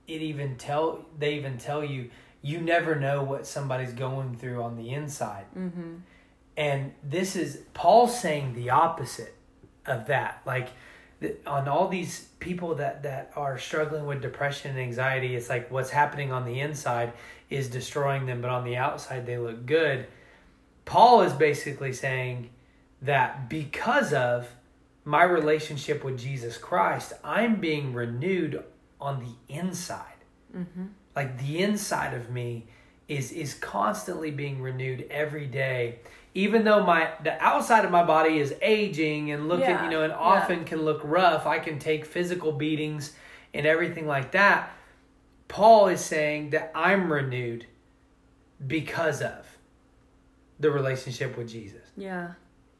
it 0.08 0.22
even 0.22 0.56
tell 0.56 1.04
they 1.18 1.34
even 1.34 1.58
tell 1.58 1.84
you 1.84 2.10
you 2.42 2.60
never 2.60 2.94
know 2.94 3.22
what 3.22 3.46
somebody's 3.46 3.92
going 3.92 4.36
through 4.36 4.62
on 4.62 4.76
the 4.76 4.90
inside, 4.90 5.46
Mhm. 5.56 6.00
and 6.56 6.92
this 7.02 7.36
is 7.36 7.64
Paul 7.74 8.08
saying 8.08 8.54
the 8.54 8.70
opposite 8.70 9.34
of 9.86 10.06
that, 10.06 10.40
like 10.46 10.68
on 11.46 11.66
all 11.66 11.88
these 11.88 12.28
people 12.38 12.76
that 12.76 13.02
that 13.02 13.32
are 13.34 13.58
struggling 13.58 14.06
with 14.06 14.22
depression 14.22 14.70
and 14.70 14.78
anxiety, 14.80 15.34
it's 15.34 15.48
like 15.48 15.70
what's 15.70 15.90
happening 15.90 16.30
on 16.30 16.44
the 16.44 16.60
inside 16.60 17.12
is 17.50 17.68
destroying 17.68 18.26
them, 18.26 18.40
but 18.40 18.50
on 18.50 18.64
the 18.64 18.76
outside 18.76 19.26
they 19.26 19.36
look 19.38 19.66
good. 19.66 20.06
Paul 20.84 21.22
is 21.22 21.32
basically 21.32 21.92
saying 21.92 22.50
that 23.02 23.48
because 23.48 24.12
of 24.12 24.48
my 25.04 25.22
relationship 25.22 26.04
with 26.04 26.18
Jesus 26.18 26.56
Christ, 26.56 27.12
I'm 27.24 27.56
being 27.56 27.92
renewed 27.94 28.62
on 29.00 29.20
the 29.20 29.54
inside. 29.54 30.04
Mm-hmm. 30.56 30.86
Like 31.18 31.36
the 31.44 31.58
inside 31.58 32.14
of 32.14 32.30
me 32.30 32.66
is 33.08 33.32
is 33.32 33.52
constantly 33.54 34.30
being 34.30 34.62
renewed 34.62 35.04
every 35.10 35.46
day. 35.46 35.98
Even 36.32 36.62
though 36.62 36.84
my 36.84 37.10
the 37.24 37.34
outside 37.42 37.84
of 37.84 37.90
my 37.90 38.04
body 38.04 38.38
is 38.38 38.54
aging 38.62 39.32
and 39.32 39.48
looking, 39.48 39.64
Yeah, 39.68 39.82
you 39.82 39.90
know, 39.90 40.02
and 40.04 40.12
yeah. 40.12 40.16
often 40.16 40.64
can 40.64 40.82
look 40.82 41.00
rough. 41.02 41.44
I 41.44 41.58
can 41.58 41.80
take 41.80 42.04
physical 42.04 42.52
beatings 42.52 43.14
and 43.52 43.66
everything 43.66 44.06
like 44.06 44.30
that. 44.30 44.70
Paul 45.48 45.88
is 45.88 46.00
saying 46.00 46.50
that 46.50 46.70
I'm 46.72 47.12
renewed 47.12 47.66
because 48.64 49.20
of 49.20 49.58
the 50.60 50.70
relationship 50.70 51.36
with 51.36 51.48
Jesus. 51.48 51.82
Yeah. 51.96 52.34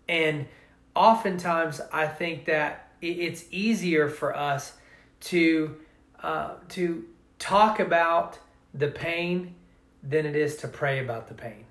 And 0.09 0.47
oftentimes, 0.95 1.80
I 1.92 2.07
think 2.07 2.45
that 2.45 2.92
it's 3.02 3.45
easier 3.50 4.09
for 4.09 4.37
us 4.37 4.75
to 5.23 5.75
uh, 6.23 6.54
to 6.68 7.04
talk 7.38 7.80
about 7.80 8.38
the 8.75 8.88
pain 8.88 9.54
than 10.02 10.26
it 10.26 10.37
is 10.37 10.57
to 10.57 10.68
pray 10.68 11.00
about 11.00 11.28
the 11.28 11.35
pain. 11.35 11.64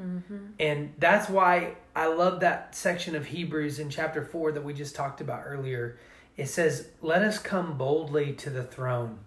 Mm-hmm. 0.00 0.36
And 0.60 0.92
that's 0.98 1.28
why 1.28 1.74
I 1.96 2.06
love 2.06 2.40
that 2.40 2.74
section 2.74 3.16
of 3.16 3.26
Hebrews 3.26 3.78
in 3.78 3.90
chapter 3.90 4.22
4 4.22 4.52
that 4.52 4.64
we 4.64 4.72
just 4.72 4.94
talked 4.94 5.20
about 5.20 5.42
earlier. 5.44 5.98
It 6.36 6.46
says, 6.46 6.88
Let 7.02 7.22
us 7.22 7.38
come 7.38 7.76
boldly 7.76 8.32
to 8.34 8.50
the 8.50 8.62
throne 8.62 9.18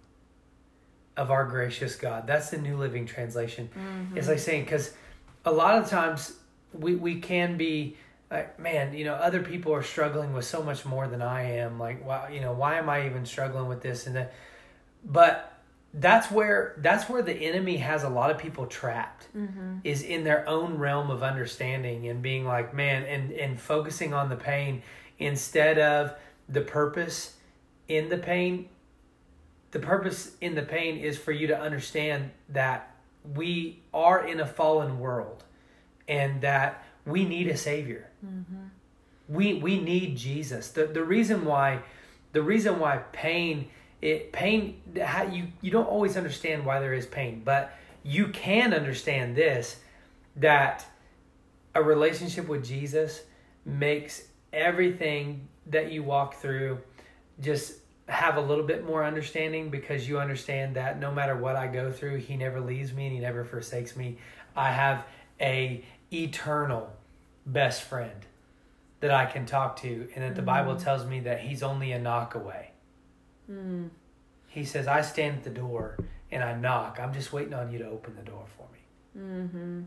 of 1.18 1.30
our 1.30 1.46
gracious 1.46 1.96
God. 1.96 2.26
That's 2.26 2.50
the 2.50 2.58
New 2.58 2.78
Living 2.78 3.06
Translation. 3.06 3.70
Mm-hmm. 3.78 4.18
It's 4.18 4.28
like 4.28 4.40
saying, 4.40 4.64
because 4.64 4.94
a 5.44 5.52
lot 5.52 5.78
of 5.78 5.90
times 5.90 6.34
we, 6.74 6.96
we 6.96 7.20
can 7.20 7.58
be 7.58 7.98
like, 8.30 8.58
man, 8.58 8.94
you 8.94 9.04
know, 9.04 9.16
other 9.16 9.44
people 9.44 9.74
are 9.74 9.84
struggling 9.84 10.34
with 10.34 10.46
so 10.46 10.64
much 10.64 10.86
more 10.86 11.08
than 11.08 11.22
I 11.22 11.58
am. 11.58 11.78
Like, 11.78 12.06
wow, 12.06 12.28
you 12.32 12.40
know, 12.40 12.54
why 12.54 12.78
am 12.78 12.90
I 12.90 13.06
even 13.06 13.26
struggling 13.26 13.68
with 13.68 13.82
this 13.82 14.08
and 14.08 14.16
that? 14.16 14.34
But 15.04 15.51
that's 15.94 16.32
where 16.32 16.76
that's 16.78 17.10
where 17.10 17.22
the 17.22 17.34
enemy 17.34 17.78
has 17.78 18.04
a 18.04 18.10
lot 18.10 18.32
of 18.32 18.38
people 18.38 18.66
trapped 18.66 19.28
Mm-hmm. 19.36 19.78
is 19.86 20.02
in 20.04 20.24
their 20.26 20.48
own 20.50 20.78
realm 20.78 21.10
of 21.10 21.24
understanding 21.24 22.08
and 22.10 22.22
being 22.22 22.46
like 22.46 22.74
man 22.74 23.04
and 23.04 23.32
and 23.32 23.60
focusing 23.60 24.14
on 24.14 24.28
the 24.30 24.36
pain 24.36 24.84
instead 25.20 25.80
of 25.80 26.14
the 26.50 26.62
purpose 26.62 27.36
in 27.88 28.10
the 28.10 28.18
pain 28.18 28.68
the 29.72 29.80
purpose 29.80 30.32
in 30.42 30.56
the 30.56 30.62
pain 30.64 30.98
is 30.98 31.18
for 31.18 31.32
you 31.32 31.48
to 31.48 31.58
understand 31.58 32.32
that 32.50 32.94
we 33.36 33.80
are 33.94 34.26
in 34.28 34.42
a 34.42 34.46
fallen 34.48 35.00
world 35.00 35.44
and 36.10 36.42
that 36.42 36.84
we 37.06 37.24
need 37.26 37.48
a 37.48 37.56
savior 37.58 38.08
Mm-hmm. 38.26 38.66
we 39.30 39.54
we 39.56 39.80
need 39.80 40.18
Jesus. 40.18 40.72
The 40.72 40.86
the 40.88 41.04
reason 41.04 41.46
why 41.46 41.80
the 42.34 42.42
reason 42.42 42.80
why 42.80 42.98
pain 43.14 43.70
it 44.02 44.32
pain 44.32 44.82
how 45.04 45.24
you 45.24 45.48
you 45.62 45.72
don't 45.72 45.88
always 45.88 46.18
understand 46.18 46.66
why 46.66 46.80
there 46.80 46.94
is 46.94 47.06
pain, 47.06 47.42
but 47.44 47.74
you 48.04 48.30
can 48.30 48.74
understand 48.74 49.36
this 49.36 49.78
that 50.38 50.86
a 51.76 51.84
relationship 51.84 52.48
with 52.48 52.66
Jesus 52.66 53.22
makes 53.66 54.24
everything 54.52 55.48
that 55.68 55.92
you 55.92 56.04
walk 56.04 56.36
through 56.36 56.80
just 57.40 57.74
have 58.08 58.36
a 58.36 58.42
little 58.42 58.66
bit 58.66 58.86
more 58.86 59.06
understanding 59.06 59.70
because 59.70 60.08
you 60.08 60.20
understand 60.20 60.76
that 60.76 61.00
no 61.00 61.12
matter 61.12 61.36
what 61.36 61.56
I 61.56 61.68
go 61.68 61.92
through, 61.92 62.18
he 62.18 62.36
never 62.36 62.60
leaves 62.60 62.92
me 62.92 63.06
and 63.06 63.16
he 63.16 63.22
never 63.22 63.46
forsakes 63.46 63.96
me. 63.96 64.18
I 64.56 64.72
have 64.72 65.06
a 65.40 65.84
eternal 66.12 66.92
best 67.46 67.84
friend 67.84 68.26
that 69.00 69.12
I 69.12 69.26
can 69.26 69.46
talk 69.46 69.78
to 69.78 70.10
and 70.14 70.24
that 70.24 70.36
the 70.36 70.42
Bible 70.42 70.76
mm. 70.76 70.84
tells 70.84 71.06
me 71.06 71.22
that 71.22 71.40
he's 71.40 71.64
only 71.64 71.92
a 71.92 72.00
knock 72.00 72.36
away. 72.36 72.71
Mm. 73.52 73.90
He 74.48 74.66
says, 74.66 74.88
I 74.88 75.02
stand 75.02 75.38
at 75.38 75.44
the 75.44 75.50
door 75.50 75.98
and 76.32 76.44
I 76.44 76.54
knock. 76.54 77.00
I'm 77.02 77.14
just 77.14 77.34
waiting 77.34 77.54
on 77.54 77.72
you 77.72 77.80
to 77.80 77.88
open 77.88 78.16
the 78.16 78.22
door 78.22 78.46
for 78.58 78.68
me. 78.74 79.26
Mm-hmm. 79.26 79.82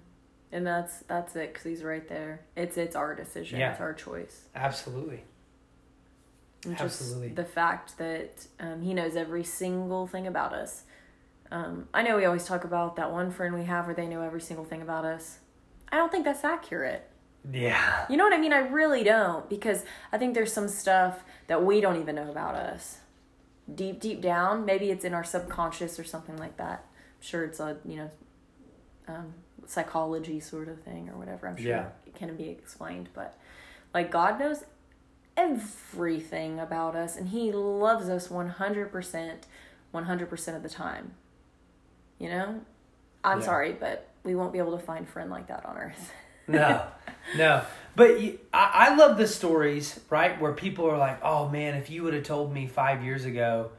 And 0.53 0.67
that's 0.67 1.01
that's 1.09 1.35
it 1.35 1.53
because 1.53 1.65
he's 1.65 1.83
right 1.83 2.07
there. 2.09 2.43
It's 2.57 2.77
it's 2.77 2.95
our 2.95 3.15
decision. 3.15 3.59
Yeah. 3.59 3.73
It's 3.73 3.81
our 3.81 3.93
choice. 3.93 4.45
Absolutely. 4.55 5.25
And 6.65 6.81
Absolutely. 6.81 7.29
the 7.29 7.45
fact 7.45 7.99
that 7.99 8.47
um, 8.61 8.81
he 8.81 8.95
knows 8.95 9.17
every 9.17 9.45
single 9.45 10.07
thing 10.07 10.27
about 10.27 10.55
us. 10.55 10.85
Um, 11.51 11.89
I 11.93 12.03
know 12.03 12.17
we 12.17 12.25
always 12.25 12.45
talk 12.45 12.65
about 12.65 12.97
that 12.97 13.13
one 13.13 13.31
friend 13.31 13.55
we 13.55 13.65
have 13.65 13.87
where 13.87 13.95
they 13.95 14.07
know 14.07 14.23
every 14.23 14.41
single 14.41 14.65
thing 14.65 14.81
about 14.81 15.05
us. 15.05 15.39
I 15.93 15.97
don't 15.97 16.11
think 16.11 16.25
that's 16.25 16.43
accurate. 16.43 17.09
Yeah. 17.53 18.07
You 18.09 18.17
know 18.17 18.25
what 18.25 18.33
I 18.33 18.39
mean? 18.39 18.53
I 18.53 18.59
really 18.59 19.05
don't 19.05 19.49
because 19.51 19.85
I 20.11 20.19
think 20.19 20.35
there's 20.35 20.53
some 20.53 20.69
stuff 20.69 21.23
that 21.49 21.63
we 21.63 21.81
don't 21.81 22.01
even 22.01 22.15
know 22.15 22.31
about 22.31 22.55
us. 22.55 22.99
Deep, 23.73 24.01
deep 24.01 24.21
down, 24.21 24.65
maybe 24.65 24.91
it's 24.91 25.05
in 25.05 25.15
our 25.15 25.25
subconscious 25.25 25.99
or 25.99 26.05
something 26.05 26.37
like 26.37 26.57
that. 26.59 26.85
I'm 26.91 27.23
sure 27.23 27.45
it's 27.45 27.61
a, 27.61 27.79
you 27.85 27.97
know, 27.97 28.11
um, 29.09 29.35
psychology 29.67 30.39
sort 30.41 30.69
of 30.69 30.81
thing 30.83 31.09
or 31.09 31.17
whatever. 31.17 31.49
I'm 31.49 31.57
sure 31.57 31.67
Yeah. 31.71 31.87
it 32.07 32.15
can 32.15 32.37
be 32.37 32.49
explained, 32.51 33.09
but 33.15 33.39
like 33.95 34.11
God 34.11 34.39
knows 34.39 34.65
everything 35.37 36.61
about 36.61 36.95
us 36.95 37.17
and 37.17 37.29
He 37.29 37.53
loves 37.53 38.09
us 38.09 38.29
100%, 38.29 39.47
100% 39.93 40.57
of 40.57 40.63
the 40.63 40.69
time. 40.69 41.13
You 42.19 42.29
know? 42.31 42.61
I'm 43.23 43.41
Yeah. 43.41 43.45
sorry, 43.47 43.73
but 43.73 44.09
we 44.25 44.35
won't 44.35 44.53
be 44.53 44.59
able 44.59 44.77
to 44.77 44.85
find 44.85 45.07
a 45.07 45.11
friend 45.11 45.31
like 45.31 45.47
that 45.47 45.65
on 45.65 45.77
earth. 45.79 46.13
No, 46.47 46.83
no. 47.37 47.65
But 47.97 48.21
you, 48.21 48.39
I, 48.53 48.89
I 48.91 48.95
love 48.97 49.17
the 49.17 49.27
stories, 49.27 50.01
right? 50.11 50.41
Where 50.41 50.53
people 50.53 50.87
are 50.91 50.99
like, 50.99 51.21
oh 51.23 51.49
man, 51.49 51.75
if 51.75 51.91
you 51.91 52.03
would 52.03 52.15
have 52.15 52.25
told 52.25 52.53
me 52.53 52.67
five 52.67 53.05
years 53.05 53.25
ago 53.25 53.71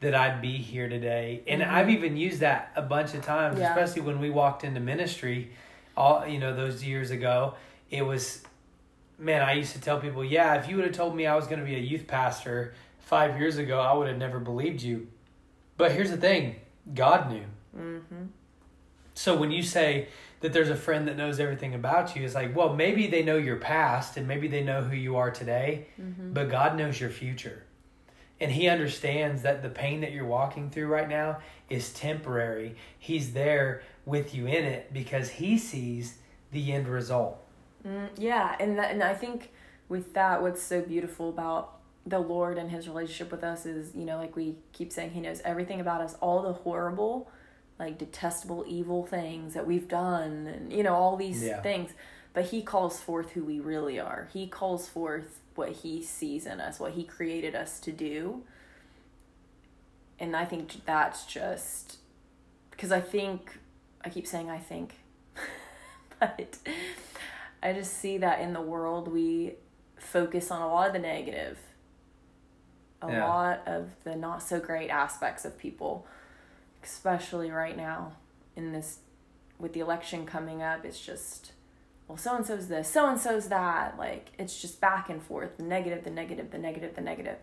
that 0.00 0.14
I'd 0.14 0.42
be 0.42 0.58
here 0.58 0.88
today. 0.88 1.42
And 1.46 1.62
Mhm. 1.62 1.70
I've 1.70 1.88
even 1.88 2.16
used 2.16 2.40
that 2.40 2.72
a 2.76 2.82
bunch 2.82 3.14
of 3.14 3.24
times, 3.24 3.58
Yeah. 3.58 3.70
especially 3.70 4.02
when 4.02 4.20
we 4.20 4.28
walked 4.28 4.62
into 4.64 4.80
ministry, 4.80 5.52
all, 5.96 6.26
you 6.26 6.38
know, 6.38 6.54
those 6.54 6.84
years 6.84 7.10
ago. 7.10 7.54
It 7.90 8.02
was, 8.02 8.42
man, 9.18 9.40
I 9.40 9.52
used 9.52 9.72
to 9.72 9.80
tell 9.80 9.98
people, 10.00 10.22
yeah, 10.24 10.56
if 10.56 10.68
you 10.68 10.76
would 10.76 10.84
have 10.84 10.94
told 10.94 11.16
me 11.16 11.26
I 11.26 11.34
was 11.34 11.46
going 11.46 11.60
to 11.60 11.64
be 11.64 11.76
a 11.76 11.78
youth 11.80 12.06
pastor 12.06 12.74
five 12.98 13.38
years 13.38 13.56
ago, 13.56 13.80
I 13.80 13.94
would 13.94 14.08
have 14.08 14.18
never 14.18 14.38
believed 14.40 14.82
you. 14.82 15.06
But 15.76 15.92
here's 15.92 16.10
the 16.10 16.16
thing 16.18 16.56
God 16.92 17.30
knew. 17.30 17.44
Mm-hmm. 17.76 18.24
So 19.14 19.36
when 19.36 19.50
you 19.52 19.62
say 19.62 20.08
that 20.40 20.52
there's 20.52 20.68
a 20.70 20.76
friend 20.76 21.08
that 21.08 21.16
knows 21.16 21.40
everything 21.40 21.74
about 21.74 22.14
you, 22.14 22.22
it's 22.24 22.34
like, 22.34 22.54
well, 22.54 22.74
maybe 22.74 23.06
they 23.06 23.22
know 23.22 23.36
your 23.36 23.56
past 23.56 24.16
and 24.16 24.28
maybe 24.28 24.46
they 24.48 24.62
know 24.62 24.82
who 24.82 24.96
you 24.96 25.16
are 25.16 25.30
today, 25.30 25.86
Mm-hmm. 26.00 26.32
but 26.32 26.50
God 26.50 26.76
knows 26.76 27.00
your 27.00 27.10
future. 27.10 27.62
And 28.40 28.50
He 28.52 28.68
understands 28.68 29.42
that 29.42 29.62
the 29.62 29.68
pain 29.70 30.00
that 30.02 30.12
you're 30.12 30.26
walking 30.26 30.68
through 30.70 30.88
right 30.88 31.08
now 31.08 31.38
is 31.70 31.92
temporary. 31.92 32.76
He's 32.98 33.32
there 33.32 33.82
with 34.04 34.34
you 34.34 34.46
in 34.46 34.64
it 34.64 34.92
because 34.92 35.30
He 35.30 35.56
sees 35.56 36.18
the 36.52 36.72
end 36.72 36.88
result. 36.88 37.38
Mm, 37.86 38.08
yeah, 38.18 38.56
and 38.60 38.78
that, 38.78 38.90
and 38.90 39.02
I 39.02 39.14
think 39.14 39.50
with 39.88 40.14
that, 40.14 40.42
what's 40.42 40.62
so 40.62 40.80
beautiful 40.82 41.28
about 41.28 41.78
the 42.06 42.18
Lord 42.18 42.58
and 42.58 42.70
His 42.70 42.86
relationship 42.88 43.30
with 43.30 43.44
us 43.44 43.64
is, 43.66 43.94
you 43.94 44.04
know, 44.04 44.18
like 44.18 44.36
we 44.36 44.56
keep 44.72 44.92
saying, 44.92 45.12
He 45.12 45.20
knows 45.20 45.40
everything 45.44 45.80
about 45.80 46.00
us, 46.02 46.14
all 46.20 46.42
the 46.42 46.52
horrible, 46.52 47.30
like 47.78 47.98
detestable, 47.98 48.64
evil 48.66 49.04
things 49.04 49.54
that 49.54 49.66
we've 49.66 49.88
done, 49.88 50.46
and 50.46 50.72
you 50.72 50.82
know, 50.82 50.94
all 50.94 51.16
these 51.16 51.42
Yeah. 51.42 51.60
things. 51.62 51.92
But 52.32 52.46
He 52.46 52.62
calls 52.62 53.00
forth 53.00 53.30
who 53.32 53.44
we 53.44 53.60
really 53.60 53.98
are. 54.00 54.28
He 54.32 54.46
calls 54.46 54.88
forth 54.88 55.40
what 55.54 55.70
He 55.70 56.02
sees 56.02 56.46
in 56.46 56.60
us, 56.60 56.80
what 56.80 56.92
He 56.92 57.04
created 57.04 57.54
us 57.54 57.78
to 57.80 57.92
do. 57.92 58.42
And 60.18 60.36
I 60.36 60.44
think 60.44 60.84
that's 60.86 61.26
just 61.26 61.98
because 62.70 62.92
I 62.92 63.00
think 63.00 63.58
I 64.04 64.08
keep 64.08 64.26
saying 64.26 64.50
I 64.50 64.58
think, 64.58 64.94
but 66.20 66.58
I 67.62 67.72
just 67.72 67.94
see 67.98 68.18
that 68.18 68.40
in 68.40 68.52
the 68.52 68.60
world 68.60 69.08
we 69.08 69.54
focus 69.98 70.50
on 70.50 70.60
a 70.62 70.68
lot 70.68 70.86
of 70.88 70.92
the 70.92 70.98
negative, 70.98 71.58
a 73.02 73.10
Yeah. 73.10 73.24
lot 73.26 73.62
of 73.66 73.90
the 74.04 74.14
not 74.16 74.42
so 74.42 74.60
great 74.60 74.88
aspects 74.90 75.44
of 75.44 75.58
people, 75.58 76.06
especially 76.84 77.50
right 77.50 77.76
now 77.76 78.12
in 78.56 78.72
this 78.72 78.98
with 79.58 79.72
the 79.72 79.80
election 79.80 80.26
coming 80.26 80.62
up. 80.62 80.84
It's 80.84 81.00
just 81.00 81.52
well, 82.08 82.18
so 82.18 82.36
and 82.36 82.44
so's 82.46 82.68
this, 82.68 82.88
so 82.90 83.08
and 83.08 83.18
so's 83.20 83.48
that. 83.48 83.96
Like 83.98 84.30
it's 84.38 84.60
just 84.60 84.80
back 84.80 85.08
and 85.10 85.22
forth, 85.22 85.56
the 85.56 85.62
negative, 85.62 86.04
the 86.04 86.10
negative, 86.10 86.50
the 86.50 86.58
negative, 86.58 86.94
the 86.94 87.00
negative. 87.00 87.36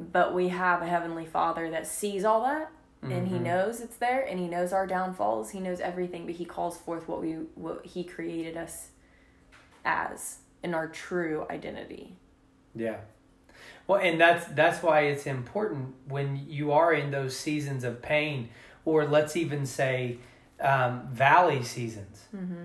But 0.00 0.34
we 0.34 0.48
have 0.48 0.82
a 0.82 0.86
heavenly 0.86 1.26
Father 1.26 1.70
that 1.70 1.86
sees 1.86 2.24
all 2.24 2.42
that 2.44 2.70
and 3.00 3.28
he 3.28 3.36
Mhm. 3.36 3.42
knows 3.42 3.80
it's 3.80 3.96
there 3.96 4.22
and 4.22 4.40
he 4.40 4.48
knows 4.48 4.72
our 4.72 4.84
downfalls 4.84 5.50
he 5.50 5.60
knows 5.60 5.78
everything 5.78 6.26
but 6.26 6.34
he 6.34 6.44
calls 6.44 6.76
forth 6.76 7.06
what 7.06 7.20
we 7.20 7.34
what 7.54 7.86
he 7.86 8.02
created 8.02 8.56
us 8.56 8.88
as 9.84 10.38
in 10.64 10.74
our 10.74 10.88
true 10.88 11.46
identity 11.48 12.16
Yeah. 12.74 12.96
Well, 13.88 14.00
and 14.00 14.20
that's 14.20 14.46
that's 14.48 14.82
why 14.82 15.00
it's 15.00 15.26
important 15.26 15.94
when 16.06 16.44
you 16.46 16.72
are 16.72 16.92
in 16.92 17.10
those 17.10 17.34
seasons 17.36 17.82
of 17.84 18.02
pain, 18.02 18.50
or 18.84 19.06
let's 19.06 19.34
even 19.34 19.64
say 19.66 20.18
um, 20.60 21.08
valley 21.10 21.62
seasons. 21.62 22.26
Mm-hmm. 22.36 22.64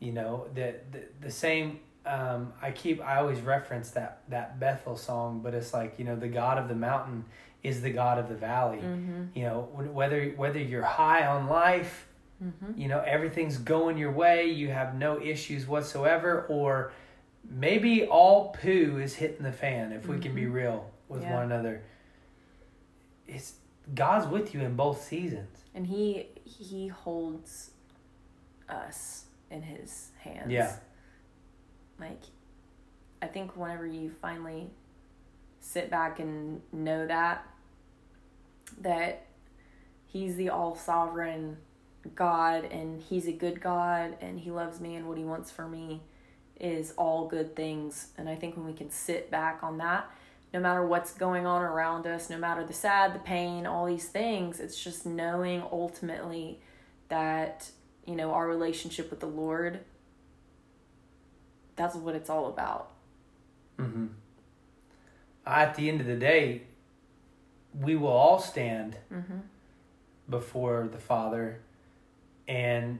You 0.00 0.12
know, 0.12 0.46
the 0.54 0.74
the, 0.90 1.02
the 1.20 1.30
same. 1.30 1.80
Um, 2.04 2.52
I 2.60 2.72
keep 2.72 3.00
I 3.00 3.18
always 3.18 3.40
reference 3.40 3.90
that 3.90 4.22
that 4.30 4.58
Bethel 4.58 4.96
song, 4.96 5.40
but 5.44 5.54
it's 5.54 5.74
like 5.74 5.98
you 5.98 6.06
know 6.06 6.16
the 6.16 6.28
God 6.28 6.58
of 6.58 6.68
the 6.68 6.74
mountain 6.74 7.26
is 7.62 7.82
the 7.82 7.90
God 7.90 8.18
of 8.18 8.30
the 8.30 8.34
valley. 8.34 8.78
Mm-hmm. 8.78 9.24
You 9.34 9.44
know, 9.44 9.68
whether 9.74 10.30
whether 10.30 10.58
you're 10.58 10.82
high 10.82 11.26
on 11.26 11.48
life, 11.48 12.08
Mm-hmm. 12.42 12.80
you 12.80 12.88
know 12.88 13.00
everything's 13.06 13.56
going 13.56 13.96
your 13.98 14.10
way, 14.10 14.50
you 14.50 14.68
have 14.70 14.96
no 14.96 15.20
issues 15.22 15.68
whatsoever, 15.68 16.44
or 16.48 16.90
maybe 17.52 18.06
all 18.06 18.56
poo 18.60 18.98
is 19.02 19.14
hitting 19.14 19.44
the 19.44 19.52
fan. 19.52 19.92
If 19.92 20.06
we 20.06 20.18
can 20.18 20.34
be 20.34 20.42
mm-hmm. 20.42 20.52
real 20.52 20.90
with 21.08 21.22
Yeah. 21.22 21.34
one 21.34 21.44
another, 21.44 21.82
it's 23.26 23.54
God's 23.94 24.26
with 24.26 24.54
you 24.54 24.60
in 24.60 24.74
both 24.74 25.02
seasons. 25.02 25.58
And 25.74 25.86
he 25.86 26.28
he 26.44 26.88
holds 26.88 27.70
us 28.68 29.26
in 29.50 29.62
his 29.62 30.10
hands. 30.20 30.50
Yeah. 30.50 30.76
Like 31.98 32.22
I 33.20 33.26
think 33.26 33.56
whenever 33.56 33.86
you 33.86 34.10
finally 34.10 34.70
sit 35.60 35.90
back 35.90 36.18
and 36.18 36.60
know 36.72 37.06
that 37.06 37.46
that 38.80 39.26
he's 40.06 40.36
the 40.36 40.48
all 40.48 40.74
sovereign 40.74 41.58
God 42.14 42.64
and 42.64 43.00
he's 43.00 43.28
a 43.28 43.32
good 43.32 43.60
God 43.60 44.16
and 44.20 44.40
he 44.40 44.50
loves 44.50 44.80
me 44.80 44.96
and 44.96 45.06
what 45.06 45.18
he 45.18 45.24
wants 45.24 45.50
for 45.50 45.68
me 45.68 46.02
is 46.62 46.92
all 46.96 47.26
good 47.26 47.54
things. 47.54 48.08
And 48.16 48.28
I 48.28 48.36
think 48.36 48.56
when 48.56 48.64
we 48.64 48.72
can 48.72 48.90
sit 48.90 49.30
back 49.30 49.62
on 49.62 49.78
that, 49.78 50.08
no 50.54 50.60
matter 50.60 50.84
what's 50.86 51.12
going 51.12 51.46
on 51.46 51.62
around 51.62 52.06
us, 52.06 52.30
no 52.30 52.38
matter 52.38 52.64
the 52.64 52.72
sad, 52.72 53.14
the 53.14 53.18
pain, 53.18 53.66
all 53.66 53.86
these 53.86 54.06
things, 54.08 54.60
it's 54.60 54.82
just 54.82 55.04
knowing 55.04 55.62
ultimately 55.72 56.60
that, 57.08 57.70
you 58.06 58.14
know, 58.14 58.32
our 58.32 58.46
relationship 58.46 59.10
with 59.10 59.20
the 59.20 59.26
Lord, 59.26 59.80
that's 61.74 61.94
what 61.96 62.14
it's 62.14 62.30
all 62.30 62.48
about. 62.48 62.90
Mm-hmm. 63.78 64.06
At 65.46 65.74
the 65.74 65.88
end 65.88 66.00
of 66.00 66.06
the 66.06 66.16
day, 66.16 66.62
we 67.78 67.96
will 67.96 68.08
all 68.08 68.38
stand 68.38 68.96
Mm-hmm. 69.12 69.38
before 70.28 70.88
the 70.92 70.98
Father, 70.98 71.60
and 72.46 72.98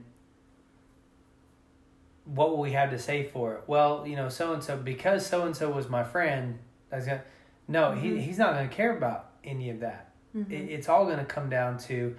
what 2.24 2.50
will 2.50 2.58
we 2.60 2.72
have 2.72 2.90
to 2.90 2.98
say 2.98 3.24
for 3.24 3.54
it? 3.54 3.62
Well, 3.66 4.06
you 4.06 4.16
know, 4.16 4.28
so 4.28 4.52
and 4.52 4.62
so 4.62 4.76
because 4.76 5.26
so 5.26 5.44
and 5.46 5.56
so 5.56 5.70
was 5.70 5.88
my 5.88 6.04
friend. 6.04 6.58
That's 6.90 7.06
gonna 7.06 7.22
no, 7.68 7.92
he 7.92 8.10
Mhm. 8.10 8.20
he's 8.20 8.38
not 8.38 8.54
going 8.54 8.68
to 8.68 8.74
care 8.74 8.96
about 8.96 9.30
any 9.44 9.70
of 9.70 9.80
that. 9.80 10.10
Mm-hmm. 10.36 10.52
It, 10.52 10.70
it's 10.70 10.88
all 10.88 11.04
going 11.04 11.18
to 11.18 11.24
come 11.24 11.48
down 11.48 11.78
to, 11.78 12.16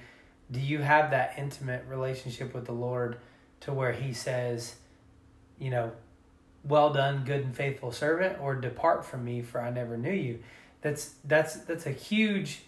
do 0.51 0.59
you 0.59 0.79
have 0.79 1.11
that 1.11 1.33
intimate 1.37 1.85
relationship 1.87 2.53
with 2.53 2.65
the 2.65 2.73
Lord, 2.73 3.17
to 3.61 3.73
where 3.73 3.91
He 3.91 4.13
says, 4.13 4.75
you 5.59 5.69
know, 5.69 5.91
well 6.63 6.91
done, 6.93 7.23
good 7.25 7.41
and 7.43 7.55
faithful 7.55 7.91
servant, 7.91 8.39
or 8.39 8.55
depart 8.55 9.05
from 9.05 9.25
me, 9.25 9.41
for 9.41 9.61
I 9.61 9.69
never 9.69 9.97
knew 9.97 10.11
you. 10.13 10.39
That's 10.81 11.15
that's 11.23 11.55
that's 11.55 11.85
a 11.85 11.91
huge 11.91 12.63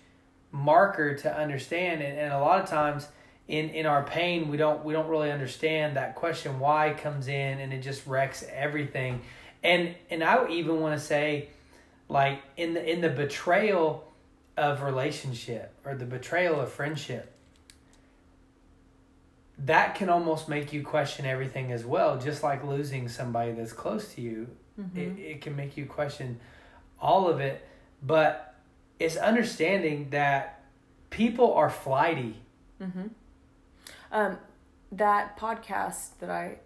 marker 0.52 1.15
to 1.15 1.38
understand, 1.38 2.02
and, 2.02 2.17
and 2.17 2.34
a 2.34 2.39
lot 2.39 2.62
of 2.62 2.69
times 2.69 3.08
in 3.47 3.69
in 3.69 3.86
our 3.86 4.03
pain 4.03 4.49
we 4.49 4.58
don't 4.58 4.84
we 4.84 4.93
don't 4.93 5.08
really 5.08 5.31
understand 5.31 5.97
that 5.97 6.15
question 6.15 6.60
why 6.60 6.93
comes 6.97 7.27
in 7.27 7.60
and 7.60 7.71
it 7.73 7.81
just 7.81 8.05
wrecks 8.08 8.43
everything 8.51 9.21
and 9.63 9.93
and 10.10 10.23
i 10.23 10.47
even 10.49 10.79
want 10.79 10.99
to 10.99 11.05
say 11.05 11.47
like 12.10 12.41
in 12.58 12.73
the 12.73 12.91
in 12.91 13.01
the 13.01 13.10
betrayal 13.10 14.12
of 14.58 14.81
relationship 14.81 15.73
or 15.86 15.95
the 15.95 16.05
betrayal 16.05 16.60
of 16.60 16.71
friendship 16.71 17.31
that 19.58 19.95
can 19.95 20.10
almost 20.10 20.49
make 20.49 20.73
you 20.73 20.84
question 20.84 21.25
everything 21.25 21.71
as 21.71 21.86
well 21.86 22.17
just 22.17 22.41
like 22.43 22.63
losing 22.63 23.08
somebody 23.08 23.51
that's 23.51 23.73
close 23.73 24.13
to 24.13 24.21
you 24.21 24.47
Mm-hmm. 24.77 24.99
it, 24.99 25.19
it 25.19 25.41
can 25.41 25.55
make 25.55 25.77
you 25.77 25.86
question 25.86 26.38
all 26.99 27.29
of 27.29 27.39
it 27.39 27.65
but 28.03 28.55
it's 28.99 29.15
understanding 29.15 30.10
that 30.10 30.63
people 31.10 31.53
are 31.53 31.69
flighty 31.69 32.36
Mm-hmm. 32.81 33.08
Um, 34.15 34.38
that 34.93 35.38
podcast 35.38 36.17
that 36.19 36.30
I 36.30 36.60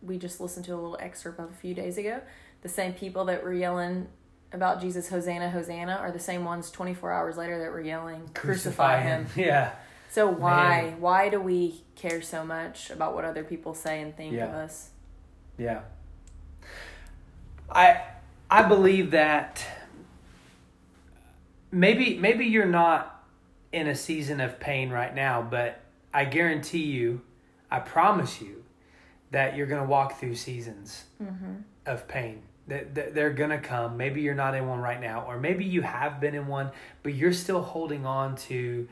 we 0.00 0.18
just 0.18 0.40
listened 0.40 0.64
to 0.66 0.72
a 0.72 0.76
little 0.76 0.96
excerpt 1.00 1.40
of 1.40 1.50
a 1.50 1.54
few 1.54 1.74
days 1.74 1.98
ago. 1.98 2.20
The 2.62 2.68
same 2.68 2.92
people 2.92 3.24
that 3.24 3.42
were 3.42 3.52
yelling 3.52 4.06
about 4.52 4.80
Jesus, 4.80 5.08
Hosanna, 5.08 5.50
Hosanna, 5.50 5.94
are 5.94 6.12
the 6.12 6.20
same 6.20 6.44
ones 6.44 6.70
24 6.70 7.12
hours 7.12 7.36
later 7.36 7.58
that 7.58 7.72
were 7.72 7.80
yelling, 7.80 8.30
crucify, 8.34 9.00
him. 9.00 9.26
yeah 9.36 9.72
So 10.10 10.28
why 10.28 10.82
Man. 10.90 11.00
why 11.00 11.28
do 11.28 11.40
we 11.40 11.82
care 11.96 12.22
so 12.22 12.44
much 12.44 12.90
about 12.90 13.14
what 13.14 13.24
other 13.24 13.42
people 13.42 13.74
say 13.74 14.00
and 14.00 14.16
think 14.16 14.34
of 14.38 14.50
us? 14.50 14.90
Yeah. 15.58 15.80
I 17.68 18.00
I 18.48 18.62
believe 18.62 19.10
that 19.10 19.64
maybe 21.72 22.16
maybe 22.16 22.44
you're 22.44 22.64
not 22.66 23.24
in 23.72 23.88
a 23.88 23.94
season 23.96 24.40
of 24.40 24.60
pain 24.60 24.90
right 24.90 25.12
now, 25.14 25.42
but 25.42 25.81
I 26.14 26.24
guarantee 26.24 26.84
you, 26.84 27.22
I 27.70 27.78
promise 27.80 28.40
you 28.40 28.64
that 29.30 29.56
you're 29.56 29.66
going 29.66 29.82
to 29.82 29.88
walk 29.88 30.18
through 30.18 30.34
seasons 30.36 31.04
Mm-hmm. 31.22 31.54
of 31.86 32.06
pain. 32.08 32.42
That 32.68 32.94
that 32.94 33.14
they're 33.14 33.32
going 33.32 33.50
to 33.50 33.58
come. 33.58 33.96
Maybe 33.96 34.20
you're 34.20 34.34
not 34.34 34.54
in 34.54 34.66
one 34.68 34.78
right 34.80 35.00
now 35.00 35.24
or 35.26 35.38
maybe 35.38 35.64
you 35.64 35.82
have 35.82 36.20
been 36.20 36.34
in 36.34 36.46
one, 36.46 36.70
but 37.02 37.14
you're 37.14 37.32
still 37.32 37.62
holding 37.62 38.06
on 38.06 38.36
to 38.48 38.88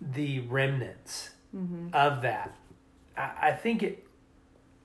the 0.00 0.40
remnants 0.40 1.30
Mm-hmm. 1.54 1.88
of 1.94 2.22
that. 2.22 2.54
I, 3.16 3.30
I 3.48 3.52
think 3.52 3.82
it 3.82 4.04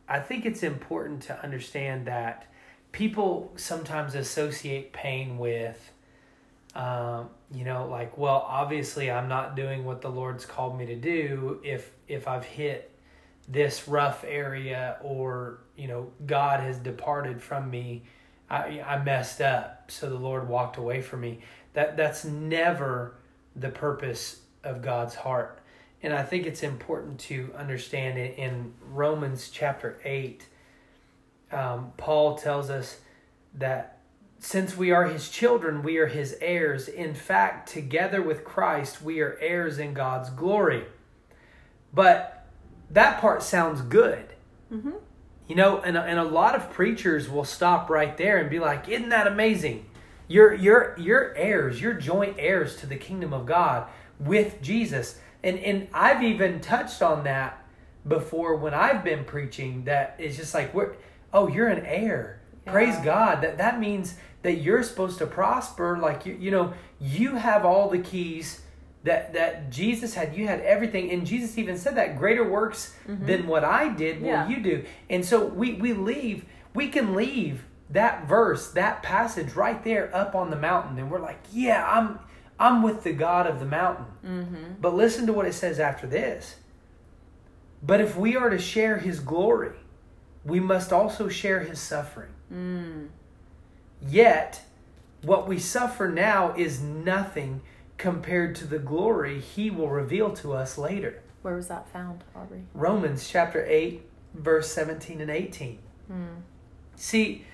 I 0.08 0.20
think 0.20 0.46
it's 0.46 0.64
important 0.64 1.22
to 1.24 1.42
understand 1.44 2.06
that 2.08 2.46
people 2.92 3.52
sometimes 3.56 4.14
associate 4.16 4.92
pain 4.94 5.38
with 5.38 5.91
um, 6.76 7.30
you 7.54 7.66
know, 7.66 7.88
like, 7.88 8.18
well, 8.18 8.46
obviously 8.48 9.12
I'm 9.12 9.28
not 9.28 9.56
doing 9.56 9.84
what 9.84 10.02
the 10.02 10.10
Lord's 10.10 10.46
called 10.46 10.78
me 10.78 10.86
to 10.86 10.96
do 10.96 11.60
if 11.64 11.92
if 12.08 12.28
I've 12.28 12.46
hit 12.46 12.92
this 13.48 13.88
rough 13.88 14.24
area 14.26 14.98
or, 15.02 15.60
you 15.76 15.88
know, 15.88 16.12
God 16.26 16.62
has 16.62 16.78
departed 16.78 17.42
from 17.42 17.70
me. 17.70 18.04
I 18.50 18.82
I 18.86 19.04
messed 19.04 19.42
up, 19.42 19.92
so 19.92 20.10
the 20.10 20.16
Lord 20.16 20.48
walked 20.48 20.78
away 20.78 21.02
from 21.02 21.22
me. 21.22 21.42
That 21.74 21.98
that's 21.98 22.24
never 22.24 23.16
the 23.56 23.70
purpose 23.70 24.42
of 24.64 24.82
God's 24.82 25.16
heart. 25.16 25.60
And 26.04 26.14
I 26.14 26.24
think 26.24 26.46
it's 26.46 26.64
important 26.64 27.20
to 27.22 27.54
understand 27.56 28.18
it 28.18 28.38
in 28.38 28.74
Romans 28.90 29.50
chapter 29.52 30.00
8. 30.04 30.46
Um, 31.52 31.94
Paul 31.98 32.38
tells 32.38 32.70
us 32.70 32.98
that 33.56 34.00
since 34.44 34.76
we 34.76 34.90
are 34.90 35.06
his 35.06 35.30
children, 35.30 35.84
we 35.84 35.98
are 36.00 36.08
his 36.08 36.36
heirs. 36.42 36.88
In 36.88 37.14
fact, 37.14 37.70
together 37.70 38.24
with 38.24 38.44
Christ, 38.44 39.00
we 39.00 39.22
are 39.22 39.38
heirs 39.40 39.78
in 39.78 39.94
God's 39.94 40.32
glory. 40.32 40.86
But 41.94 42.48
that 42.90 43.22
part 43.22 43.44
sounds 43.44 43.82
good. 43.82 44.34
Mm-hmm. 44.74 44.94
You 45.48 45.56
know, 45.56 45.80
and, 45.82 45.96
and 45.96 46.18
a 46.18 46.24
lot 46.24 46.56
of 46.56 46.72
preachers 46.72 47.30
will 47.30 47.44
stop 47.44 47.88
right 47.88 48.18
there 48.18 48.38
and 48.38 48.50
be 48.50 48.58
like, 48.58 48.90
Isn't 48.90 49.10
that 49.10 49.28
amazing? 49.28 49.86
You're, 50.28 50.56
you're, 50.56 50.96
you're 50.98 51.36
heirs, 51.36 51.80
you're 51.80 51.94
joint 51.94 52.38
heirs 52.40 52.78
to 52.78 52.88
the 52.88 52.96
kingdom 52.96 53.34
of 53.34 53.46
God 53.46 53.90
with 54.20 54.60
Jesus. 54.62 55.20
And, 55.44 55.60
and 55.60 55.88
I've 55.94 56.24
even 56.24 56.62
touched 56.62 57.04
on 57.04 57.26
that 57.26 57.64
before 58.08 58.56
when 58.56 58.74
I've 58.74 59.04
been 59.04 59.24
preaching 59.24 59.84
that 59.84 60.16
it's 60.18 60.38
just 60.38 60.56
like, 60.56 60.74
we're, 60.74 60.96
oh, 61.32 61.48
you're 61.48 61.68
an 61.68 61.86
heir. 61.86 62.40
Praise 62.66 62.98
God. 63.04 63.42
That, 63.42 63.58
that 63.58 63.80
means 63.80 64.16
that 64.44 64.54
you're 64.62 64.84
supposed 64.84 65.18
to 65.20 65.28
prosper. 65.28 65.98
Like, 65.98 66.26
you, 66.26 66.38
you 66.40 66.52
know, 66.52 66.74
you 67.00 67.36
have 67.36 67.66
all 67.66 67.90
the 67.90 68.00
keys 68.00 68.62
that, 69.04 69.34
that 69.34 69.70
Jesus 69.70 70.14
had. 70.14 70.36
You 70.36 70.48
had 70.48 70.62
everything. 70.62 71.12
And 71.12 71.26
Jesus 71.26 71.58
even 71.58 71.78
said 71.78 71.96
that 71.98 72.18
greater 72.18 72.48
works 72.48 72.96
than 73.08 73.48
what 73.48 73.64
I 73.64 73.90
did 73.90 74.22
will 74.22 74.28
Yeah. 74.28 74.48
you 74.48 74.62
do. 74.62 74.86
And 75.10 75.24
so 75.26 75.46
we, 75.46 75.74
we 75.74 75.94
leave, 75.94 76.46
we 76.74 76.88
can 76.88 77.16
leave 77.16 77.64
that 77.90 78.28
verse, 78.28 78.72
that 78.72 79.04
passage 79.04 79.54
right 79.54 79.84
there 79.84 80.16
up 80.16 80.34
on 80.36 80.50
the 80.50 80.56
mountain. 80.56 80.98
And 80.98 81.12
we're 81.12 81.20
like, 81.20 81.40
yeah, 81.52 81.86
I'm, 81.88 82.20
I'm 82.60 82.84
with 82.84 83.04
the 83.04 83.12
God 83.14 83.48
of 83.48 83.60
the 83.60 83.66
mountain. 83.66 84.06
Mm-hmm. 84.26 84.64
But 84.80 84.94
listen 84.96 85.26
to 85.28 85.34
what 85.34 85.46
it 85.46 85.54
says 85.54 85.80
after 85.80 86.08
this. 86.08 86.56
But 87.84 88.00
if 88.00 88.16
we 88.16 88.36
are 88.36 88.50
to 88.50 88.60
share 88.60 88.98
his 89.00 89.20
glory, 89.20 89.76
we 90.46 90.60
must 90.60 90.94
also 90.94 91.28
share 91.28 91.60
his 91.62 91.80
suffering. 91.80 92.30
Mm. 92.54 93.08
Yet, 94.08 94.62
what 95.22 95.48
we 95.48 95.60
suffer 95.60 96.10
now 96.10 96.54
is 96.56 96.82
nothing 96.82 97.62
compared 97.98 98.56
to 98.56 98.66
the 98.66 98.80
glory 98.80 99.40
he 99.40 99.70
will 99.70 99.90
reveal 99.90 100.32
to 100.34 100.54
us 100.54 100.78
later. 100.78 101.22
Where 101.42 101.56
was 101.56 101.68
that 101.68 101.88
found, 101.90 102.24
Aubrey? 102.36 102.64
Romans 102.74 103.28
chapter 103.30 103.66
8, 103.66 104.02
verse 104.34 104.72
17 104.72 105.22
and 105.22 105.30
18. 105.32 105.80
Mm. 106.12 106.26
See, 106.96 107.46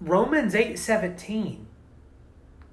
Romans 0.00 0.54
8 0.54 0.78
17 0.78 1.66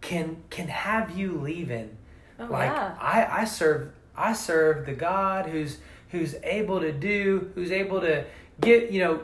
can 0.02 0.38
can 0.50 0.67
have 0.67 1.15
you 1.15 1.38
leaving 1.38 1.95
Oh, 2.39 2.45
like 2.45 2.71
yeah. 2.71 2.95
I 3.00 3.41
I 3.41 3.45
serve 3.45 3.91
I 4.15 4.34
serve 4.34 4.86
the 4.86 4.93
God 4.93 5.45
who's 5.45 5.78
who's 6.10 6.36
able 6.43 6.80
to 6.80 6.91
do 6.91 7.52
who's 7.56 7.71
able 7.71 8.02
to 8.02 8.26
get 8.60 8.91
you 8.91 9.00
know 9.00 9.21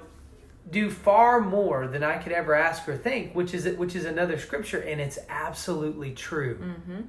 do 0.70 0.90
far 0.90 1.40
more 1.40 1.88
than 1.88 2.04
I 2.04 2.18
could 2.18 2.32
ever 2.34 2.54
ask 2.54 2.88
or 2.90 2.98
think, 2.98 3.34
which 3.34 3.54
is 3.54 3.66
which 3.78 3.96
is 3.96 4.06
another 4.06 4.38
scripture, 4.38 4.80
and 4.80 5.00
it's 5.00 5.18
absolutely 5.30 6.12
true. 6.14 6.56
Mm-hmm. 6.62 7.02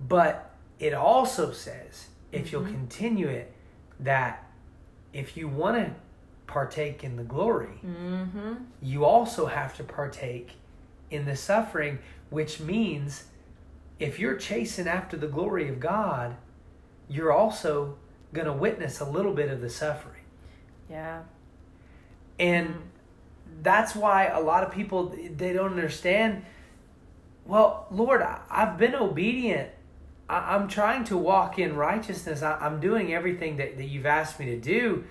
But 0.00 0.50
it 0.78 0.94
also 0.94 1.50
says, 1.52 2.08
if 2.30 2.52
you'll 2.52 2.62
Mhm. 2.62 2.70
continue 2.72 3.26
it, 3.28 3.52
that 4.00 4.44
if 5.12 5.36
you 5.36 5.48
want 5.48 5.76
to 5.76 5.94
partake 6.46 7.02
in 7.02 7.16
the 7.16 7.24
glory, 7.24 7.80
Mm-hmm. 7.84 8.54
you 8.80 9.04
also 9.04 9.46
have 9.46 9.74
to 9.76 9.82
partake 9.84 10.52
in 11.10 11.24
the 11.24 11.34
suffering, 11.36 11.98
which 12.30 12.60
means 12.60 13.24
if 13.98 14.18
you're 14.20 14.36
chasing 14.36 14.86
after 14.86 15.16
the 15.16 15.26
glory 15.26 15.68
of 15.68 15.80
God, 15.80 16.36
you're 17.08 17.32
also 17.32 17.96
going 18.32 18.46
to 18.46 18.52
witness 18.52 19.00
a 19.00 19.04
little 19.04 19.32
bit 19.32 19.50
of 19.50 19.60
the 19.60 19.70
suffering. 19.70 20.22
Yeah. 20.88 21.22
And 22.38 22.74
that's 23.62 23.94
why 23.96 24.26
a 24.26 24.40
lot 24.40 24.62
of 24.62 24.70
people 24.72 25.16
they 25.36 25.52
don't 25.52 25.70
understand 25.70 26.44
well 27.44 27.86
lord 27.90 28.22
I, 28.22 28.38
i've 28.50 28.78
been 28.78 28.94
obedient. 28.94 29.70
I, 30.28 30.54
i'm 30.54 30.68
trying 30.68 31.02
to 31.04 31.16
walk 31.16 31.58
in 31.58 31.74
righteousness. 31.74 32.42
I, 32.42 32.56
i'm 32.60 32.78
doing 32.78 33.12
everything 33.12 33.56
that, 33.56 33.76
that 33.78 33.84
you've 33.86 34.06
asked 34.06 34.38
me 34.38 34.46
to 34.46 34.58
do. 34.60 35.04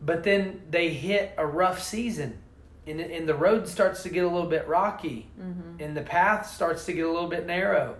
But 0.00 0.24
then 0.24 0.62
they 0.70 0.88
hit 0.88 1.34
a 1.36 1.46
rough 1.46 1.82
season 1.82 2.38
and, 2.86 2.98
and 3.00 3.28
the 3.28 3.34
road 3.34 3.68
starts 3.68 4.02
to 4.04 4.08
get 4.08 4.24
a 4.24 4.28
little 4.28 4.48
bit 4.48 4.66
rocky 4.66 5.28
Mm-hmm. 5.38 5.82
and 5.82 5.94
the 5.96 6.02
path 6.02 6.48
starts 6.48 6.86
to 6.86 6.92
get 6.94 7.04
a 7.04 7.10
little 7.10 7.28
bit 7.28 7.46
narrow. 7.46 7.96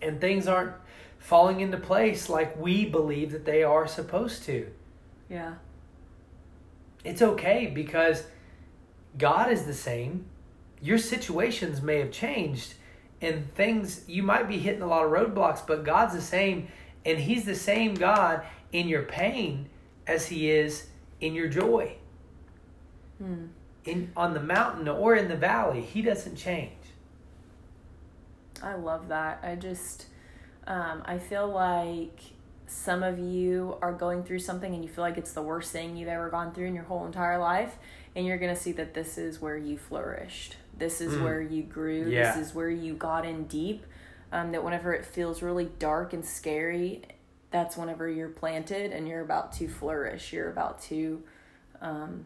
And 0.00 0.20
things 0.20 0.48
aren't 0.48 0.72
falling 1.18 1.60
into 1.60 1.76
place 1.76 2.28
like 2.30 2.58
we 2.58 2.86
believe 2.86 3.30
that 3.32 3.44
they 3.44 3.62
are 3.62 3.86
supposed 3.86 4.42
to. 4.44 4.68
Yeah. 5.28 5.54
It's 7.04 7.22
okay 7.22 7.66
because 7.66 8.24
God 9.18 9.50
is 9.50 9.64
the 9.64 9.74
same. 9.74 10.26
Your 10.80 10.98
situations 10.98 11.82
may 11.82 11.98
have 11.98 12.10
changed 12.10 12.74
and 13.20 13.52
things 13.54 14.02
you 14.08 14.22
might 14.22 14.48
be 14.48 14.58
hitting 14.58 14.82
a 14.82 14.86
lot 14.86 15.04
of 15.04 15.10
roadblocks, 15.10 15.66
but 15.66 15.84
God's 15.84 16.14
the 16.14 16.20
same 16.20 16.68
and 17.04 17.18
he's 17.18 17.44
the 17.44 17.54
same 17.54 17.94
God 17.94 18.44
in 18.72 18.88
your 18.88 19.02
pain 19.02 19.68
as 20.06 20.26
he 20.26 20.50
is 20.50 20.86
in 21.20 21.34
your 21.34 21.48
joy. 21.48 21.96
Hmm. 23.18 23.46
In 23.84 24.12
on 24.16 24.34
the 24.34 24.40
mountain 24.40 24.88
or 24.88 25.16
in 25.16 25.28
the 25.28 25.36
valley, 25.36 25.80
he 25.80 26.02
doesn't 26.02 26.36
change. 26.36 26.72
I 28.62 28.74
love 28.74 29.08
that. 29.08 29.40
I 29.42 29.56
just, 29.56 30.06
um, 30.68 31.02
I 31.04 31.18
feel 31.18 31.48
like 31.48 32.20
some 32.72 33.02
of 33.02 33.18
you 33.18 33.76
are 33.82 33.92
going 33.92 34.24
through 34.24 34.38
something 34.38 34.74
and 34.74 34.82
you 34.82 34.88
feel 34.90 35.04
like 35.04 35.18
it's 35.18 35.32
the 35.32 35.42
worst 35.42 35.70
thing 35.72 35.96
you've 35.96 36.08
ever 36.08 36.30
gone 36.30 36.52
through 36.52 36.66
in 36.66 36.74
your 36.74 36.84
whole 36.84 37.04
entire 37.06 37.38
life. 37.38 37.76
And 38.16 38.26
you're 38.26 38.38
going 38.38 38.54
to 38.54 38.60
see 38.60 38.72
that 38.72 38.94
this 38.94 39.18
is 39.18 39.40
where 39.40 39.56
you 39.56 39.76
flourished. 39.78 40.56
This 40.76 41.00
is 41.00 41.14
Mm. 41.14 41.22
where 41.24 41.40
you 41.40 41.62
grew. 41.62 42.08
Yeah. 42.08 42.34
This 42.36 42.48
is 42.48 42.54
where 42.54 42.70
you 42.70 42.94
got 42.94 43.24
in 43.24 43.44
deep. 43.44 43.84
Um, 44.32 44.52
that 44.52 44.64
whenever 44.64 44.94
it 44.94 45.04
feels 45.04 45.42
really 45.42 45.66
dark 45.78 46.12
and 46.14 46.24
scary, 46.24 47.02
that's 47.50 47.76
whenever 47.76 48.08
you're 48.08 48.30
planted 48.30 48.90
and 48.92 49.06
you're 49.06 49.20
about 49.20 49.52
to 49.54 49.68
flourish. 49.68 50.32
You're 50.32 50.50
about 50.50 50.80
to 50.84 51.22
um, 51.82 52.24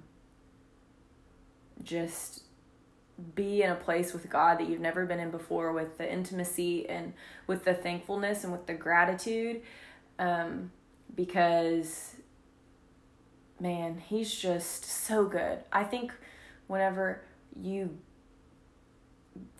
just 1.82 2.42
be 3.34 3.62
in 3.62 3.70
a 3.70 3.74
place 3.74 4.12
with 4.12 4.28
God 4.28 4.58
that 4.58 4.68
you've 4.68 4.80
never 4.80 5.06
been 5.06 5.18
in 5.18 5.30
before, 5.30 5.72
with 5.72 5.98
the 5.98 6.10
intimacy 6.10 6.88
and 6.88 7.12
with 7.46 7.64
the 7.64 7.74
thankfulness 7.74 8.44
and 8.44 8.52
with 8.52 8.66
the 8.66 8.74
gratitude. 8.74 9.62
Um, 10.18 10.70
because, 11.14 12.16
man, 13.60 14.02
He's 14.06 14.34
just 14.34 14.84
so 14.84 15.24
good. 15.26 15.58
I 15.72 15.84
think 15.84 16.12
whenever 16.66 17.22
you 17.60 17.98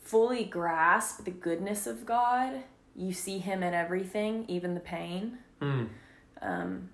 fully 0.03 0.45
grasp 0.45 1.25
the 1.25 1.31
goodness 1.31 1.87
of 1.87 2.07
God, 2.07 2.63
you 2.95 3.13
see 3.13 3.39
Him 3.39 3.63
in 3.63 3.75
everything, 3.75 4.45
even 4.49 4.75
the 4.75 4.81
pain. 4.81 5.39
Mm. 5.61 5.89
Um, 6.41 6.91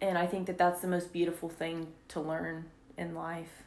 and 0.00 0.16
I 0.16 0.26
think 0.26 0.46
that 0.46 0.58
that's 0.58 0.80
the 0.80 0.88
most 0.88 1.12
beautiful 1.12 1.48
thing 1.48 1.88
to 2.08 2.20
learn 2.20 2.66
in 2.96 3.14
life 3.14 3.62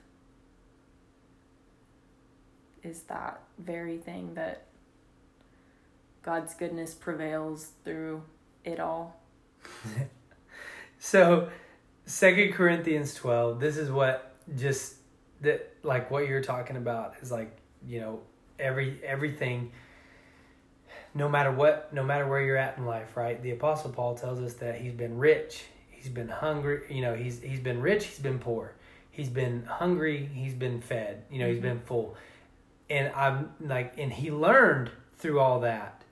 is 2.83 3.03
that 3.03 3.41
very 3.59 3.97
thing 3.97 4.33
that 4.33 4.65
God's 6.23 6.53
goodness 6.53 6.93
prevails 6.93 7.71
through 7.83 8.23
it 8.65 8.79
all. 8.79 9.19
So, 10.99 11.49
Second 12.05 12.53
Corinthians 12.53 13.13
twelve. 13.13 13.59
This 13.59 13.77
is 13.77 13.89
what 13.89 14.35
just 14.55 14.95
that 15.41 15.73
like 15.83 16.11
what 16.11 16.27
you're 16.27 16.41
talking 16.43 16.75
about 16.77 17.15
is 17.21 17.31
like 17.31 17.57
you 17.87 17.99
know 17.99 18.19
every 18.59 18.99
everything. 19.03 19.71
No 21.13 21.27
matter 21.27 21.51
what, 21.51 21.91
no 21.93 22.03
matter 22.03 22.25
where 22.27 22.41
you're 22.41 22.55
at 22.57 22.77
in 22.77 22.85
life, 22.85 23.17
right? 23.17 23.41
The 23.41 23.51
Apostle 23.51 23.91
Paul 23.91 24.15
tells 24.15 24.39
us 24.39 24.53
that 24.55 24.75
he's 24.79 24.93
been 24.93 25.17
rich, 25.17 25.63
he's 25.89 26.07
been 26.07 26.29
hungry. 26.29 26.83
You 26.89 27.01
know, 27.01 27.15
he's 27.15 27.41
he's 27.41 27.59
been 27.59 27.81
rich, 27.81 28.05
he's 28.05 28.19
been 28.19 28.39
poor, 28.39 28.75
he's 29.09 29.29
been 29.29 29.65
hungry, 29.65 30.29
he's 30.33 30.53
been 30.53 30.79
fed. 30.81 31.23
You 31.29 31.39
know, 31.39 31.47
he's 31.49 31.59
Mhm. 31.59 31.63
been 31.63 31.79
full, 31.81 32.15
and 32.89 33.11
I'm 33.13 33.53
like, 33.59 33.97
and 33.97 34.13
he 34.13 34.31
learned 34.31 34.91
through 35.17 35.39
all 35.39 35.59
that 35.61 36.03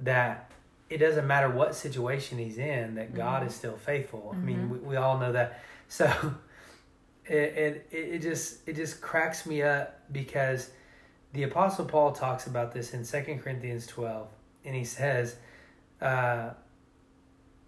that 0.00 0.50
it 0.90 0.98
doesn't 0.98 1.26
matter 1.26 1.48
what 1.48 1.74
situation 1.74 2.38
he's 2.38 2.58
in 2.58 2.94
that 2.96 3.14
God 3.14 3.42
Mhm. 3.42 3.46
is 3.46 3.54
still 3.54 3.76
faithful. 3.76 4.30
I 4.34 4.36
mean, 4.44 4.58
Mhm. 4.66 4.68
we, 4.68 4.78
we 4.78 4.96
all 4.96 5.18
know 5.18 5.32
that. 5.32 5.60
So 5.88 6.06
it, 7.26 7.34
it 7.34 7.88
it 7.92 8.18
just 8.22 8.66
it 8.68 8.74
just 8.76 9.00
cracks 9.00 9.46
me 9.46 9.62
up 9.62 10.00
because 10.12 10.70
the 11.32 11.42
apostle 11.44 11.84
Paul 11.84 12.12
talks 12.12 12.46
about 12.46 12.72
this 12.72 12.92
in 12.94 13.04
2 13.04 13.38
Corinthians 13.42 13.86
12 13.86 14.28
and 14.64 14.74
he 14.74 14.84
says 14.84 15.36
uh, 16.00 16.50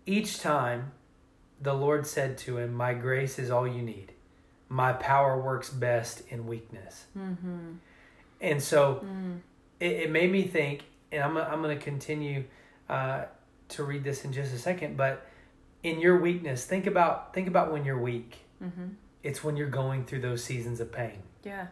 each 0.06 0.40
time 0.40 0.92
the 1.60 1.72
Lord 1.74 2.06
said 2.06 2.36
to 2.38 2.58
him, 2.58 2.74
"My 2.74 2.92
grace 2.94 3.38
is 3.38 3.50
all 3.50 3.66
you 3.66 3.82
need. 3.82 4.12
My 4.68 4.92
power 4.92 5.40
works 5.40 5.70
best 5.70 6.22
in 6.30 6.46
weakness." 6.46 7.06
Mm-hmm. 7.16 7.74
And 8.40 8.62
so 8.62 8.96
Mm. 9.04 9.40
it, 9.80 9.92
it 9.92 10.10
made 10.10 10.30
me 10.30 10.42
think, 10.42 10.84
and 11.12 11.22
I'm, 11.22 11.36
I'm 11.36 11.62
going 11.62 11.76
to 11.76 11.82
continue 11.82 12.44
uh, 12.88 13.24
to 13.70 13.82
read 13.84 14.04
this 14.04 14.24
in 14.24 14.32
just 14.32 14.54
a 14.54 14.58
second, 14.58 14.96
but 14.96 15.26
in 15.82 16.00
your 16.00 16.18
weakness, 16.20 16.64
think 16.64 16.86
about 16.86 17.34
think 17.34 17.48
about 17.48 17.72
when 17.72 17.84
you're 17.84 17.98
weak. 17.98 18.38
Mm-hmm. 18.62 18.88
It's 19.22 19.42
when 19.42 19.56
you're 19.56 19.68
going 19.68 20.04
through 20.04 20.20
those 20.20 20.42
seasons 20.44 20.80
of 20.80 20.92
pain. 20.92 21.22
Yeah. 21.44 21.66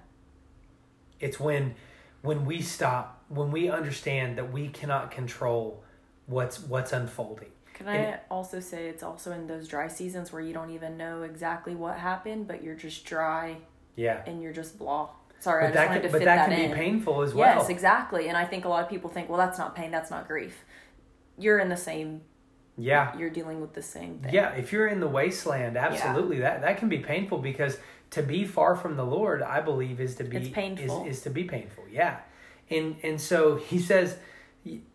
It's 1.21 1.39
when 1.41 1.75
when 2.23 2.45
we 2.47 2.61
stop, 2.63 3.23
when 3.29 3.51
we 3.51 3.69
understand 3.69 4.39
that 4.39 4.51
we 4.53 4.69
cannot 4.69 5.11
control 5.11 5.83
what's 6.27 6.61
what's 6.61 6.93
unfolding. 6.93 7.49
Can 7.75 7.89
I 7.89 7.97
And- 7.97 8.21
also 8.31 8.61
say 8.61 8.89
it's 8.89 9.03
also 9.03 9.33
in 9.33 9.47
those 9.47 9.67
dry 9.69 9.89
seasons 9.89 10.33
where 10.33 10.41
you 10.43 10.53
don't 10.55 10.71
even 10.71 10.97
know 10.97 11.23
exactly 11.23 11.75
what 11.75 11.99
happened, 11.99 12.47
but 12.47 12.63
you're 12.63 12.77
just 12.77 13.05
dry 13.05 13.57
Yeah. 13.97 14.23
and 14.27 14.41
you're 14.43 14.53
just 14.53 14.79
blah. 14.79 15.09
Sorry, 15.41 15.65
I 15.65 15.67
But 15.67 15.73
just 15.73 15.75
that 15.75 15.87
wanted 15.89 16.01
can, 16.03 16.09
to 16.09 16.13
but 16.13 16.19
fit 16.21 16.25
that 16.25 16.37
that, 16.49 16.49
can 16.57 16.61
in. 16.65 16.71
be 16.71 16.77
painful 16.77 17.21
as 17.23 17.35
well. 17.35 17.59
Yes, 17.59 17.69
exactly. 17.69 18.29
And 18.29 18.37
I 18.37 18.45
think 18.47 18.65
a 18.65 18.69
lot 18.69 18.83
of 18.85 18.89
people 18.89 19.11
think, 19.11 19.29
well, 19.29 19.37
that's 19.39 19.59
not 19.59 19.75
pain, 19.75 19.91
that's 19.91 20.11
not 20.11 20.27
grief. 20.29 20.65
You're 21.39 21.59
in 21.59 21.69
the 21.69 21.77
same. 21.77 22.23
Yeah. 22.77 23.17
You're 23.17 23.31
dealing 23.31 23.61
with 23.61 23.75
the 23.75 23.83
same 23.83 24.19
thing. 24.19 24.35
Yeah, 24.35 24.51
if 24.51 24.73
you're 24.73 24.89
in 24.89 25.01
the 25.01 25.07
wasteland, 25.09 25.77
absolutely 25.77 26.41
that 26.41 26.63
that 26.63 26.79
can 26.79 26.89
be 26.89 26.99
painful 26.99 27.39
because 27.39 27.79
to 28.11 28.23
be 28.23 28.45
far 28.45 28.75
from 28.77 28.97
the 28.97 29.05
Lord, 29.05 29.43
I 29.43 29.61
believe, 29.61 30.01
is 30.01 30.17
to 30.17 30.25
be 30.25 30.37
It's 30.37 30.49
painful. 30.49 31.07
Is, 31.07 31.19
is 31.19 31.23
to 31.25 31.31
be 31.31 31.45
painful. 31.45 31.85
Yeah, 31.91 32.19
and 32.71 32.97
and 33.03 33.21
so 33.21 33.57
he 33.57 33.79
says, 33.79 34.17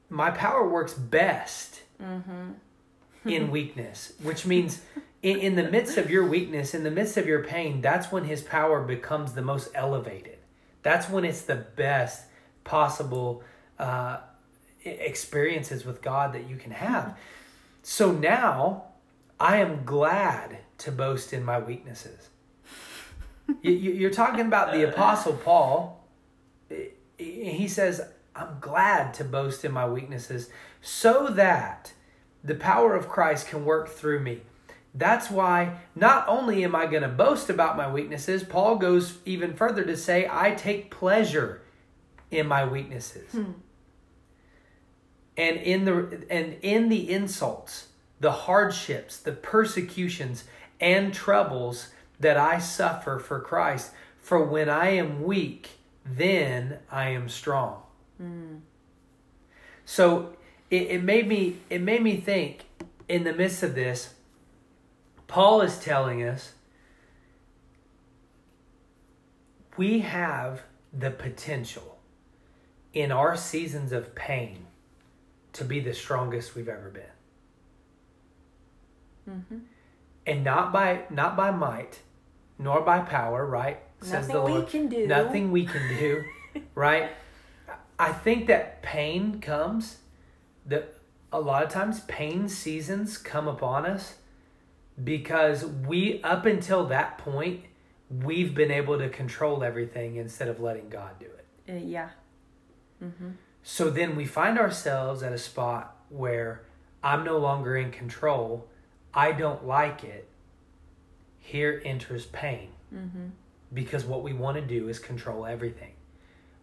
my 0.09 0.31
power 0.31 0.67
works 0.67 0.93
best 0.93 1.81
Mm-hmm. 2.01 2.51
in 3.25 3.51
weakness, 3.57 4.13
which 4.23 4.45
means 4.45 4.81
in, 5.21 5.39
in 5.39 5.55
the 5.55 5.69
midst 5.69 5.97
of 5.97 6.09
your 6.09 6.25
weakness, 6.25 6.73
in 6.73 6.83
the 6.85 6.91
midst 6.91 7.17
of 7.17 7.27
your 7.27 7.43
pain, 7.43 7.81
that's 7.81 8.09
when 8.09 8.23
his 8.23 8.41
power 8.41 8.81
becomes 8.81 9.33
the 9.33 9.41
most 9.41 9.69
elevated. 9.75 10.37
That's 10.81 11.09
when 11.09 11.25
it's 11.25 11.41
the 11.41 11.57
best 11.57 12.25
possible 12.63 13.43
uh, 13.77 14.19
experiences 14.83 15.85
with 15.85 16.01
God 16.01 16.33
that 16.33 16.49
you 16.49 16.55
can 16.55 16.71
have. 16.71 17.17
So 17.83 18.11
now 18.11 18.85
I 19.39 19.57
am 19.57 19.83
glad 19.85 20.59
to 20.79 20.91
boast 20.91 21.33
in 21.33 21.43
my 21.43 21.59
weaknesses. 21.59 22.29
you, 23.61 23.71
you're 23.71 24.09
talking 24.09 24.45
about 24.45 24.73
the 24.73 24.87
Apostle 24.87 25.33
Paul. 25.33 26.05
He 27.17 27.67
says, 27.67 28.01
I'm 28.35 28.57
glad 28.59 29.13
to 29.15 29.23
boast 29.23 29.65
in 29.65 29.71
my 29.71 29.87
weaknesses 29.87 30.49
so 30.81 31.27
that 31.27 31.93
the 32.43 32.55
power 32.55 32.95
of 32.95 33.09
Christ 33.09 33.47
can 33.47 33.65
work 33.65 33.89
through 33.89 34.21
me. 34.21 34.41
That's 34.93 35.29
why 35.29 35.77
not 35.95 36.27
only 36.27 36.63
am 36.63 36.75
I 36.75 36.85
going 36.87 37.03
to 37.03 37.09
boast 37.09 37.49
about 37.49 37.77
my 37.77 37.91
weaknesses, 37.91 38.43
Paul 38.43 38.77
goes 38.77 39.17
even 39.25 39.53
further 39.53 39.83
to 39.83 39.95
say, 39.95 40.27
I 40.29 40.51
take 40.51 40.89
pleasure 40.89 41.61
in 42.31 42.47
my 42.47 42.65
weaknesses. 42.65 43.31
Hmm. 43.31 43.51
And 45.39 45.55
in 45.55 45.85
the 45.85 46.25
and 46.29 46.57
in 46.61 46.89
the 46.89 47.09
insults, 47.09 47.87
the 48.19 48.31
hardships, 48.31 49.15
the 49.15 49.31
persecutions 49.31 50.43
and 50.81 51.13
troubles 51.13 51.91
that 52.19 52.35
I 52.35 52.59
suffer 52.59 53.19
for 53.19 53.39
Christ, 53.39 53.91
for 54.19 54.43
when 54.43 54.67
I 54.67 54.89
am 54.89 55.23
weak, 55.23 55.69
then 56.05 56.79
I 56.91 57.11
am 57.11 57.29
strong. 57.29 57.83
Hmm. 58.17 58.55
So 59.85 60.33
it, 60.69 60.81
it 60.91 61.03
made 61.05 61.25
me 61.29 61.55
it 61.69 61.79
made 61.79 62.03
me 62.03 62.17
think 62.17 62.65
in 63.07 63.23
the 63.23 63.31
midst 63.31 63.63
of 63.63 63.75
this, 63.75 64.15
Paul 65.27 65.61
is 65.61 65.79
telling 65.79 66.21
us 66.21 66.51
we 69.77 69.99
have 69.99 70.63
the 70.91 71.11
potential 71.11 71.97
in 72.91 73.13
our 73.13 73.37
seasons 73.37 73.93
of 73.93 74.13
pain 74.15 74.65
to 75.53 75.63
be 75.63 75.79
the 75.79 75.93
strongest 75.93 76.55
we've 76.55 76.69
ever 76.69 76.89
been. 76.89 77.03
And 80.25 80.43
not 80.43 80.71
by 80.71 81.03
not 81.09 81.37
by 81.37 81.51
might, 81.51 81.99
nor 82.57 82.81
by 82.81 82.99
power, 82.99 83.45
right? 83.45 83.79
Says 84.01 84.27
Nothing 84.29 84.53
we 84.55 84.65
can 84.65 84.89
do. 84.89 85.07
Nothing 85.07 85.51
we 85.51 85.65
can 85.65 85.87
do, 85.99 86.23
right? 86.75 87.11
I 87.97 88.11
think 88.13 88.47
that 88.47 88.81
pain 88.81 89.39
comes 89.41 89.97
that 90.65 90.95
a 91.31 91.39
lot 91.39 91.63
of 91.63 91.69
times 91.69 92.01
pain 92.01 92.47
seasons 92.49 93.17
come 93.17 93.47
upon 93.47 93.85
us 93.85 94.15
because 95.03 95.65
we 95.65 96.21
up 96.23 96.45
until 96.45 96.85
that 96.87 97.17
point 97.17 97.65
we've 98.09 98.55
been 98.55 98.71
able 98.71 98.97
to 98.97 99.09
control 99.09 99.63
everything 99.63 100.15
instead 100.15 100.47
of 100.47 100.59
letting 100.59 100.89
God 100.89 101.19
do 101.19 101.25
it. 101.25 101.45
Yeah. 101.67 101.75
Uh, 101.75 101.77
yeah. 101.77 102.09
So 103.63 103.89
then 103.89 104.15
we 104.15 104.25
find 104.25 104.57
ourselves 104.57 105.21
at 105.23 105.33
a 105.33 105.37
spot 105.37 105.95
where 106.09 106.63
I'm 107.03 107.23
no 107.23 107.37
longer 107.37 107.77
in 107.77 107.91
control. 107.91 108.67
I 109.13 109.31
don't 109.31 109.65
like 109.65 110.03
it. 110.03 110.27
Here 111.39 111.81
enters 111.85 112.25
pain. 112.27 112.69
Mm-hmm. 112.93 113.27
Because 113.73 114.05
what 114.05 114.23
we 114.23 114.33
want 114.33 114.57
to 114.57 114.61
do 114.61 114.89
is 114.89 114.99
control 114.99 115.45
everything. 115.45 115.93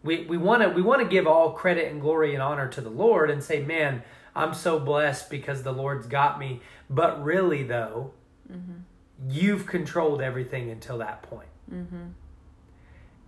We 0.03 0.25
we 0.25 0.37
want 0.37 0.61
to 0.61 0.69
we 0.69 0.81
want 0.81 1.01
to 1.01 1.07
give 1.07 1.25
all 1.25 1.51
credit 1.51 1.91
and 1.91 2.01
glory 2.01 2.33
and 2.33 2.43
honor 2.43 2.67
to 2.67 2.81
the 2.81 2.89
Lord 2.89 3.29
and 3.29 3.43
say, 3.43 3.63
"Man, 3.63 4.03
I'm 4.35 4.53
so 4.53 4.79
blessed 4.79 5.29
because 5.29 5.63
the 5.63 5.71
Lord's 5.71 6.05
got 6.05 6.37
me." 6.37 6.61
But 6.89 7.23
really 7.23 7.63
though, 7.63 8.11
mm-hmm. 8.51 8.79
you've 9.29 9.65
controlled 9.65 10.21
everything 10.21 10.69
until 10.69 10.97
that 10.99 11.23
point. 11.23 11.49
Mm-hmm. 11.73 12.07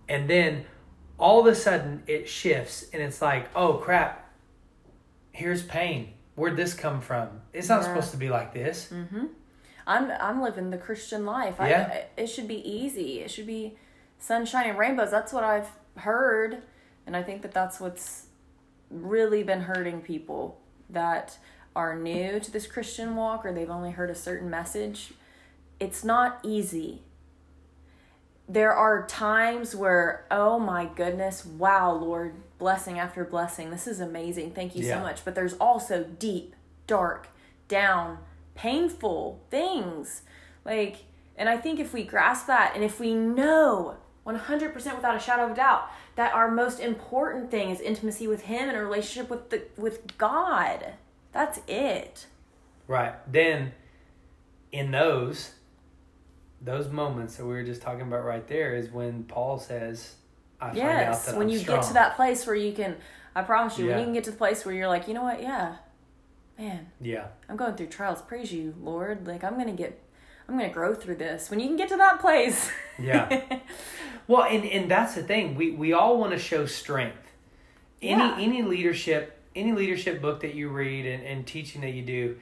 And 0.08 0.28
then 0.28 0.66
all 1.20 1.40
of 1.40 1.46
a 1.46 1.54
sudden 1.54 2.02
it 2.06 2.28
shifts 2.28 2.86
and 2.92 3.02
it's 3.02 3.20
like, 3.22 3.48
oh 3.54 3.74
crap, 3.74 4.28
here's 5.32 5.62
pain. 5.62 6.12
Where'd 6.34 6.56
this 6.56 6.74
come 6.74 7.00
from? 7.00 7.28
It's 7.52 7.68
not 7.68 7.82
Yeah. 7.82 7.88
supposed 7.88 8.10
to 8.12 8.16
be 8.16 8.28
like 8.30 8.54
this. 8.54 8.88
Mm-hmm. 8.92 9.26
I'm 9.86 10.10
I'm 10.20 10.40
living 10.42 10.70
the 10.70 10.78
Christian 10.78 11.24
life. 11.26 11.56
Yeah. 11.60 11.90
I, 12.16 12.20
it 12.22 12.26
should 12.28 12.48
be 12.48 12.66
easy. 12.68 13.20
It 13.20 13.30
should 13.30 13.46
be 13.46 13.76
sunshine 14.18 14.68
and 14.68 14.78
rainbows. 14.78 15.10
That's 15.10 15.32
what 15.32 15.44
I've 15.44 15.68
heard, 15.96 16.62
and 17.06 17.16
I 17.16 17.22
think 17.22 17.42
that 17.42 17.52
that's 17.52 17.80
what's 17.80 18.26
really 18.90 19.42
been 19.42 19.62
hurting 19.62 20.00
people 20.00 20.60
that 20.88 21.38
are 21.76 21.96
new 21.96 22.40
to 22.40 22.50
this 22.50 22.66
Christian 22.66 23.14
walk 23.16 23.44
or 23.46 23.52
they've 23.52 23.70
only 23.70 23.92
heard 23.92 24.10
a 24.10 24.14
certain 24.14 24.50
message. 24.50 25.12
It's 25.78 26.02
not 26.04 26.40
easy. 26.42 27.02
There 28.52 28.72
are 28.74 29.06
times 29.06 29.76
where, 29.76 30.24
oh 30.28 30.58
my 30.58 30.86
goodness, 30.86 31.46
wow, 31.46 31.92
Lord, 31.92 32.34
blessing 32.58 32.98
after 32.98 33.24
blessing. 33.24 33.70
This 33.70 33.86
is 33.86 34.00
amazing. 34.00 34.50
Thank 34.54 34.74
you 34.74 34.84
Yeah. 34.84 34.96
so 34.96 35.00
much. 35.02 35.24
But 35.24 35.36
there's 35.36 35.54
also 35.54 36.02
deep, 36.02 36.56
dark, 36.88 37.28
down, 37.68 38.18
painful 38.56 39.40
things. 39.50 40.22
Like, 40.64 41.04
and 41.36 41.48
I 41.48 41.58
think 41.58 41.78
if 41.78 41.92
we 41.92 42.02
grasp 42.02 42.48
that 42.48 42.72
and 42.74 42.82
if 42.82 42.98
we 42.98 43.14
know 43.14 43.98
100% 44.26 44.96
without 44.96 45.14
a 45.14 45.20
shadow 45.20 45.44
of 45.44 45.52
a 45.52 45.54
doubt 45.54 45.88
that 46.16 46.34
our 46.34 46.50
most 46.50 46.80
important 46.80 47.52
thing 47.52 47.70
is 47.70 47.80
intimacy 47.80 48.26
with 48.26 48.42
him 48.42 48.68
and 48.68 48.76
a 48.76 48.80
relationship 48.84 49.30
with 49.30 49.50
the 49.50 49.62
with 49.76 50.18
God. 50.18 50.94
That's 51.30 51.60
it. 51.68 52.26
Right. 52.88 53.14
Then 53.32 53.74
in 54.72 54.90
those 54.90 55.52
those 56.60 56.88
moments 56.90 57.36
that 57.36 57.44
we 57.44 57.52
were 57.52 57.62
just 57.62 57.80
talking 57.82 58.02
about 58.02 58.24
right 58.24 58.46
there 58.46 58.74
is 58.74 58.90
when 58.90 59.24
Paul 59.24 59.58
says, 59.58 60.14
I 60.60 60.72
Yes, 60.74 61.32
when 61.32 61.42
I'm 61.42 61.48
you 61.48 61.58
strong. 61.58 61.78
get 61.80 61.86
to 61.88 61.94
that 61.94 62.16
place 62.16 62.46
where 62.46 62.56
you 62.56 62.72
can 62.72 62.96
I 63.34 63.42
promise 63.42 63.78
you, 63.78 63.86
Yeah. 63.86 63.90
when 63.92 63.98
you 64.00 64.04
can 64.06 64.14
get 64.14 64.24
to 64.24 64.30
the 64.32 64.36
place 64.36 64.64
where 64.64 64.74
you're 64.74 64.88
like, 64.88 65.06
you 65.08 65.14
know 65.14 65.22
what, 65.22 65.40
yeah. 65.40 65.76
Man, 66.58 66.88
Yeah. 67.00 67.28
I'm 67.48 67.56
going 67.56 67.74
through 67.74 67.86
trials. 67.86 68.20
Praise 68.22 68.52
you, 68.52 68.74
Lord. 68.80 69.26
Like 69.26 69.42
I'm 69.44 69.56
gonna 69.56 69.72
get 69.72 70.02
I'm 70.48 70.58
gonna 70.58 70.72
grow 70.72 70.94
through 70.94 71.14
this. 71.16 71.48
When 71.48 71.60
you 71.60 71.66
can 71.68 71.76
get 71.76 71.88
to 71.90 71.96
that 71.96 72.20
place. 72.20 72.70
Yeah. 72.98 73.58
Well, 74.28 74.44
and, 74.44 74.64
and 74.64 74.88
that's 74.88 75.16
the 75.16 75.24
thing. 75.24 75.56
We 75.56 75.72
we 75.72 75.92
all 75.92 76.18
want 76.18 76.30
to 76.32 76.38
show 76.38 76.64
strength. 76.66 77.32
Any 78.00 78.20
Yeah. 78.22 78.36
any 78.38 78.62
leadership 78.62 79.36
any 79.56 79.72
leadership 79.72 80.20
book 80.22 80.40
that 80.40 80.54
you 80.54 80.68
read 80.68 81.04
and, 81.06 81.24
and 81.24 81.44
teaching 81.44 81.80
that 81.80 81.90
you 81.90 82.02
do, 82.02 82.36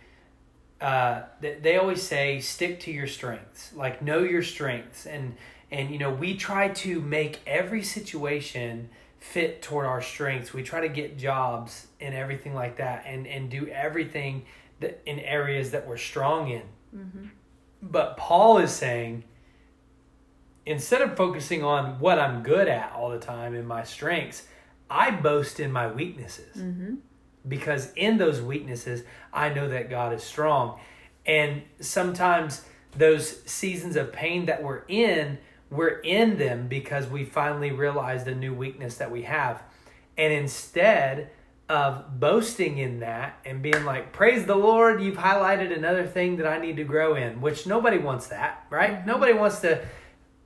uh, 0.81 1.23
they, 1.41 1.55
they 1.61 1.77
always 1.77 2.03
say 2.03 2.41
stick 2.41 2.81
to 2.81 2.91
your 2.91 3.07
strengths. 3.07 3.73
Like 3.75 4.03
know 4.03 4.21
your 4.21 4.43
strengths, 4.43 5.07
and 5.07 5.35
and 5.71 5.91
you 5.91 5.99
know 5.99 6.11
we 6.11 6.37
try 6.37 6.69
to 6.69 7.01
make 7.01 7.41
every 7.47 7.83
situation 7.83 8.89
fit 9.19 9.61
toward 9.63 9.87
our 9.87 10.01
strengths. 10.03 10.53
We 10.55 10.63
try 10.63 10.81
to 10.81 10.89
get 10.89 11.19
jobs 11.19 11.89
and 12.01 12.15
everything 12.15 12.55
like 12.55 12.77
that, 12.77 13.05
and 13.07 13.27
and 13.27 13.51
do 13.51 13.67
everything 13.69 14.45
that 14.81 15.03
in 15.07 15.19
areas 15.19 15.73
that 15.73 15.87
we're 15.87 15.97
strong 15.97 16.49
in. 16.51 16.63
But 17.83 18.17
Paul 18.17 18.59
is 18.59 18.71
saying 18.73 19.25
instead 20.67 21.01
of 21.01 21.17
focusing 21.17 21.65
on 21.65 21.99
what 21.99 22.19
I'm 22.19 22.43
good 22.43 22.69
at 22.69 22.93
all 22.93 23.09
the 23.11 23.19
time 23.19 23.55
and 23.55 23.67
my 23.67 23.85
strengths, 23.85 24.47
I 24.91 25.11
boast 25.11 25.61
in 25.61 25.73
my 25.73 25.87
weaknesses. 25.91 26.57
Because 27.49 27.93
in 27.95 28.19
those 28.19 28.41
weaknesses, 28.41 29.03
I 29.33 29.49
know 29.49 29.69
that 29.69 29.91
God 29.91 30.13
is 30.13 30.23
strong. 30.23 30.79
And 31.27 31.63
sometimes 31.81 32.65
those 32.97 33.43
seasons 33.45 33.97
of 33.97 34.13
pain 34.13 34.47
that 34.47 34.63
we're 34.63 34.83
in, 34.89 35.39
we're 35.71 36.01
in 36.01 36.39
them 36.39 36.69
because 36.69 37.07
we 37.07 37.25
finally 37.25 37.71
realized 37.71 38.25
the 38.25 38.35
new 38.35 38.55
weakness 38.55 38.97
that 38.97 39.11
we 39.11 39.23
have. 39.23 39.63
And 40.17 40.33
instead 40.33 41.31
of 41.69 42.19
boasting 42.19 42.79
in 42.79 43.01
that 43.01 43.39
and 43.45 43.63
being 43.63 43.85
like, 43.85 44.13
Praise 44.13 44.47
the 44.47 44.57
Lord, 44.57 45.03
you've 45.03 45.19
highlighted 45.19 45.77
another 45.77 46.07
thing 46.07 46.37
that 46.39 46.47
I 46.47 46.59
need 46.59 46.77
to 46.77 46.85
grow 46.85 47.15
in, 47.15 47.41
which 47.41 47.67
nobody 47.67 47.99
wants 47.99 48.29
that, 48.29 48.67
right? 48.71 48.95
Mm-hmm. 48.95 49.09
Nobody 49.09 49.33
wants 49.35 49.61
to 49.61 49.85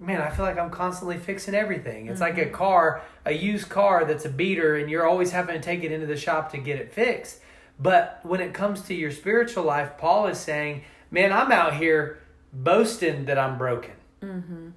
man, 0.03 0.21
I 0.21 0.31
feel 0.31 0.45
like 0.45 0.59
I'm 0.59 0.71
constantly 0.71 1.17
fixing 1.17 1.55
everything. 1.55 2.09
It's 2.09 2.21
like 2.21 2.37
a 2.39 2.43
mm-hmm. 2.43 2.55
car, 2.55 3.03
a 3.25 3.33
used 3.33 3.69
car 3.69 4.05
that's 4.05 4.25
a 4.25 4.29
beater, 4.29 4.77
and 4.77 4.91
you're 4.91 5.07
always 5.07 5.31
having 5.31 5.55
to 5.55 5.63
take 5.63 5.85
it 5.85 5.93
into 5.93 6.07
the 6.07 6.17
shop 6.17 6.51
to 6.53 6.59
get 6.59 6.79
it 6.79 6.93
fixed. 6.93 7.41
But 7.79 8.21
when 8.23 8.41
it 8.41 8.53
comes 8.53 8.83
to 8.83 8.95
your 8.95 9.11
spiritual 9.11 9.65
life, 9.65 9.97
Paul 9.99 10.27
is 10.27 10.39
saying, 10.39 10.83
man, 11.11 11.33
I'm 11.33 11.53
out 11.53 11.75
here 11.75 12.21
boasting 12.53 13.25
that 13.27 13.39
I'm 13.39 13.57
broken. 13.57 13.95
Mm-hmm. 14.23 14.69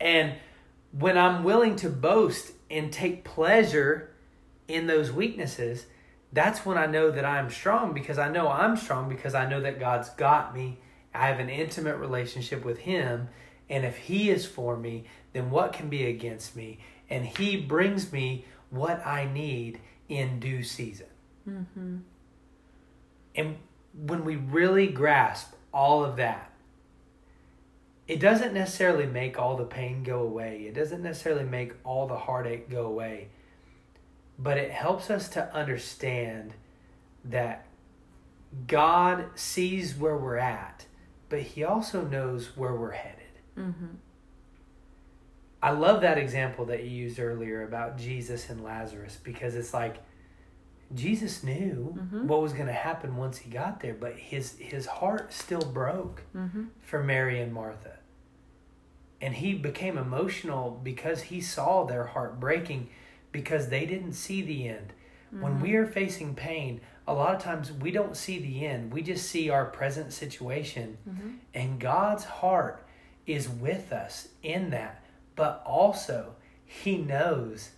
And 0.00 0.34
when 0.92 1.16
I'm 1.16 1.44
willing 1.44 1.76
to 1.76 1.88
boast 1.88 2.52
and 2.70 2.92
take 2.92 3.24
pleasure 3.24 4.10
in 4.68 4.86
those 4.86 5.12
weaknesses, 5.12 5.86
that's 6.32 6.64
when 6.64 6.78
I 6.78 6.86
know 6.86 7.10
that 7.10 7.24
I'm 7.24 7.50
strong 7.50 7.92
because 7.92 8.18
I 8.18 8.28
know 8.30 8.48
I'm 8.48 8.76
strong 8.76 9.08
because 9.08 9.34
I 9.34 9.48
know 9.48 9.60
that 9.60 9.78
God's 9.78 10.10
got 10.10 10.54
me. 10.54 10.78
I 11.14 11.28
have 11.28 11.40
an 11.40 11.50
intimate 11.50 11.96
relationship 11.96 12.64
with 12.64 12.78
Him. 12.78 13.28
And 13.72 13.86
if 13.86 13.96
He 13.96 14.28
is 14.28 14.44
for 14.44 14.76
me, 14.76 15.04
then 15.32 15.50
what 15.50 15.72
can 15.72 15.88
be 15.88 16.04
against 16.04 16.54
me? 16.54 16.78
And 17.08 17.24
He 17.24 17.56
brings 17.56 18.12
me 18.12 18.44
what 18.68 19.04
I 19.04 19.24
need 19.24 19.80
in 20.10 20.38
due 20.38 20.62
season. 20.62 21.06
Mm-hmm. 21.48 21.96
And 23.34 23.56
when 23.94 24.26
we 24.26 24.36
really 24.36 24.88
grasp 24.88 25.54
all 25.72 26.04
of 26.04 26.16
that, 26.16 26.50
it 28.06 28.20
doesn't 28.20 28.52
necessarily 28.52 29.06
make 29.06 29.38
all 29.38 29.56
the 29.56 29.64
pain 29.64 30.02
go 30.02 30.20
away. 30.20 30.66
It 30.68 30.74
doesn't 30.74 31.02
necessarily 31.02 31.44
make 31.44 31.72
all 31.82 32.06
the 32.06 32.18
heartache 32.18 32.68
go 32.68 32.84
away. 32.84 33.28
But 34.38 34.58
it 34.58 34.70
helps 34.70 35.08
us 35.08 35.30
to 35.30 35.54
understand 35.54 36.52
that 37.24 37.64
God 38.66 39.30
sees 39.34 39.96
where 39.96 40.16
we're 40.18 40.36
at, 40.36 40.84
but 41.30 41.40
He 41.40 41.64
also 41.64 42.02
knows 42.02 42.54
where 42.54 42.74
we're 42.74 42.90
headed. 42.90 43.21
I 45.62 45.70
love 45.70 46.00
that 46.00 46.18
example 46.18 46.64
that 46.66 46.82
you 46.84 46.90
used 46.90 47.20
earlier 47.20 47.62
about 47.62 47.96
Jesus 47.96 48.50
and 48.50 48.64
Lazarus 48.64 49.18
because 49.22 49.54
it's 49.54 49.72
like 49.72 49.96
Jesus 50.94 51.42
knew 51.44 51.94
what 52.26 52.42
was 52.42 52.52
going 52.52 52.66
to 52.66 52.72
happen 52.72 53.16
once 53.16 53.38
he 53.38 53.50
got 53.50 53.80
there, 53.80 53.94
but 53.94 54.14
his 54.16 54.58
his 54.58 54.86
heart 54.86 55.32
still 55.32 55.62
broke 55.62 56.22
for 56.80 57.02
Mary 57.02 57.40
and 57.40 57.52
Martha. 57.52 57.98
And 59.20 59.34
he 59.34 59.54
became 59.54 59.96
emotional 59.96 60.80
because 60.82 61.22
he 61.22 61.40
saw 61.40 61.84
their 61.84 62.06
heart 62.06 62.40
breaking 62.40 62.88
because 63.30 63.68
they 63.68 63.86
didn't 63.86 64.14
see 64.14 64.42
the 64.42 64.68
end. 64.68 64.92
When 65.30 65.52
Mm-hmm. 65.54 65.62
we 65.62 65.74
are 65.76 65.86
facing 65.86 66.34
pain, 66.34 66.80
a 67.06 67.14
lot 67.14 67.34
of 67.34 67.40
times 67.42 67.72
we 67.72 67.90
don't 67.90 68.16
see 68.16 68.38
the 68.38 68.66
end. 68.66 68.92
We 68.92 69.00
just 69.00 69.30
see 69.30 69.48
our 69.48 69.64
present 69.64 70.12
situation. 70.12 70.98
Mm-hmm. 71.08 71.28
And 71.54 71.80
God's 71.80 72.24
heart 72.24 72.84
is 73.26 73.48
with 73.48 73.92
us 73.92 74.28
in 74.42 74.70
that. 74.70 75.04
But 75.36 75.62
also, 75.64 76.34
He 76.64 76.98
knows 76.98 77.70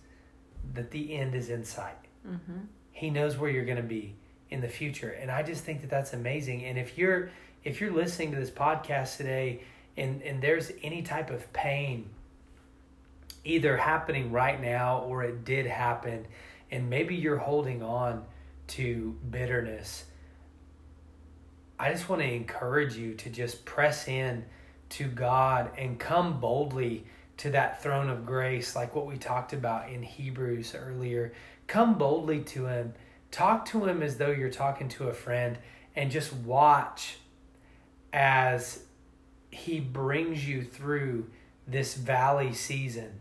that 0.73 0.91
the 0.91 1.15
end 1.15 1.35
is 1.35 1.49
in 1.49 1.63
sight. 1.63 1.93
Mm-hmm. 2.27 2.59
He 2.91 3.09
knows 3.09 3.37
where 3.37 3.49
you're 3.49 3.65
going 3.65 3.77
to 3.77 3.83
be 3.83 4.15
in 4.49 4.61
the 4.61 4.67
future. 4.67 5.09
And 5.09 5.29
I 5.29 5.43
just 5.43 5.63
think 5.63 5.81
that 5.81 5.89
that's 5.89 6.13
amazing. 6.13 6.65
And 6.65 6.77
if 6.77 6.97
you're 6.97 7.29
if 7.63 7.81
you're 7.81 7.91
listening 7.91 8.31
to 8.31 8.37
this 8.37 8.49
podcast 8.49 9.17
today 9.17 9.61
and 9.97 10.21
and 10.21 10.41
there's 10.41 10.71
any 10.83 11.01
type 11.01 11.29
of 11.29 11.51
pain 11.51 12.09
either 13.43 13.77
happening 13.77 14.31
right 14.31 14.61
now 14.61 14.99
or 14.99 15.23
it 15.23 15.43
did 15.45 15.65
happen 15.65 16.25
and 16.71 16.89
maybe 16.89 17.15
you're 17.15 17.37
holding 17.37 17.83
on 17.83 18.23
to 18.67 19.15
bitterness 19.29 20.05
I 21.77 21.91
just 21.91 22.07
want 22.07 22.21
to 22.21 22.31
encourage 22.31 22.95
you 22.95 23.15
to 23.15 23.29
just 23.29 23.65
press 23.65 24.07
in 24.07 24.45
to 24.95 25.05
God 25.05 25.71
and 25.77 25.99
come 25.99 26.39
boldly 26.39 27.05
to 27.37 27.49
that 27.51 27.81
throne 27.83 28.09
of 28.09 28.25
grace, 28.25 28.75
like 28.75 28.95
what 28.95 29.05
we 29.05 29.17
talked 29.17 29.51
about 29.53 29.89
in 29.89 30.03
Hebrews 30.03 30.73
earlier. 30.75 31.33
Come 31.67 31.97
boldly 31.97 32.41
to 32.43 32.65
Him. 32.67 32.93
Talk 33.31 33.65
to 33.67 33.85
Him 33.85 34.01
as 34.01 34.17
though 34.17 34.31
you're 34.31 34.49
talking 34.49 34.87
to 34.89 35.09
a 35.09 35.13
friend 35.13 35.57
and 35.95 36.11
just 36.11 36.31
watch 36.33 37.17
as 38.13 38.83
He 39.51 39.79
brings 39.79 40.47
you 40.47 40.63
through 40.63 41.29
this 41.67 41.95
valley 41.95 42.53
season. 42.53 43.19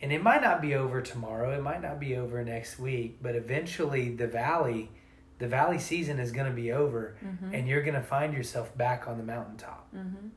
And 0.00 0.12
it 0.12 0.22
might 0.22 0.42
not 0.42 0.60
be 0.60 0.74
over 0.74 1.00
tomorrow, 1.00 1.56
it 1.56 1.62
might 1.62 1.82
not 1.82 1.98
be 1.98 2.16
over 2.16 2.44
next 2.44 2.78
week, 2.78 3.18
but 3.22 3.34
eventually 3.34 4.10
the 4.14 4.26
valley 4.26 4.90
the 5.38 5.46
valley 5.46 5.78
season 5.78 6.18
is 6.18 6.32
going 6.32 6.48
to 6.48 6.52
be 6.52 6.72
over 6.72 7.16
Mm-hmm. 7.24 7.54
and 7.54 7.68
you're 7.68 7.82
going 7.82 7.94
to 7.94 8.02
find 8.02 8.34
yourself 8.34 8.76
back 8.76 9.06
on 9.06 9.18
the 9.18 9.22
mountaintop 9.24 9.86
Mm-hmm. 9.94 10.28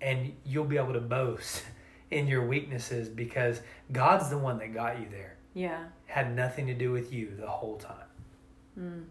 And 0.00 0.34
you'll 0.44 0.64
be 0.64 0.76
able 0.76 0.94
to 0.94 1.00
boast 1.00 1.62
in 2.10 2.26
your 2.26 2.46
weaknesses 2.46 3.08
because 3.08 3.60
God's 3.92 4.30
the 4.30 4.38
one 4.38 4.58
that 4.58 4.74
got 4.74 5.00
you 5.00 5.06
there. 5.10 5.36
Yeah. 5.54 5.84
Had 6.06 6.34
nothing 6.34 6.66
to 6.68 6.74
do 6.74 6.92
with 6.92 7.12
you 7.12 7.34
the 7.38 7.46
whole 7.46 7.76
time. 7.76 7.96
Mm. 8.78 9.04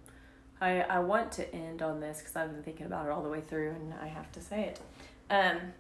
I, 0.62 0.82
I 0.82 1.00
want 1.00 1.32
to 1.34 1.56
end 1.56 1.82
on 1.82 2.00
this 2.00 2.20
because 2.20 2.36
I've 2.36 2.52
been 2.52 2.64
thinking 2.64 2.86
about 2.86 3.06
it 3.06 3.12
all 3.12 3.24
the 3.24 3.30
way 3.30 3.42
through 3.42 3.72
and 3.72 3.94
I 4.02 4.08
have 4.08 4.32
to 4.34 4.42
say 4.42 4.64
it. 4.64 4.80
Um, 5.30 5.74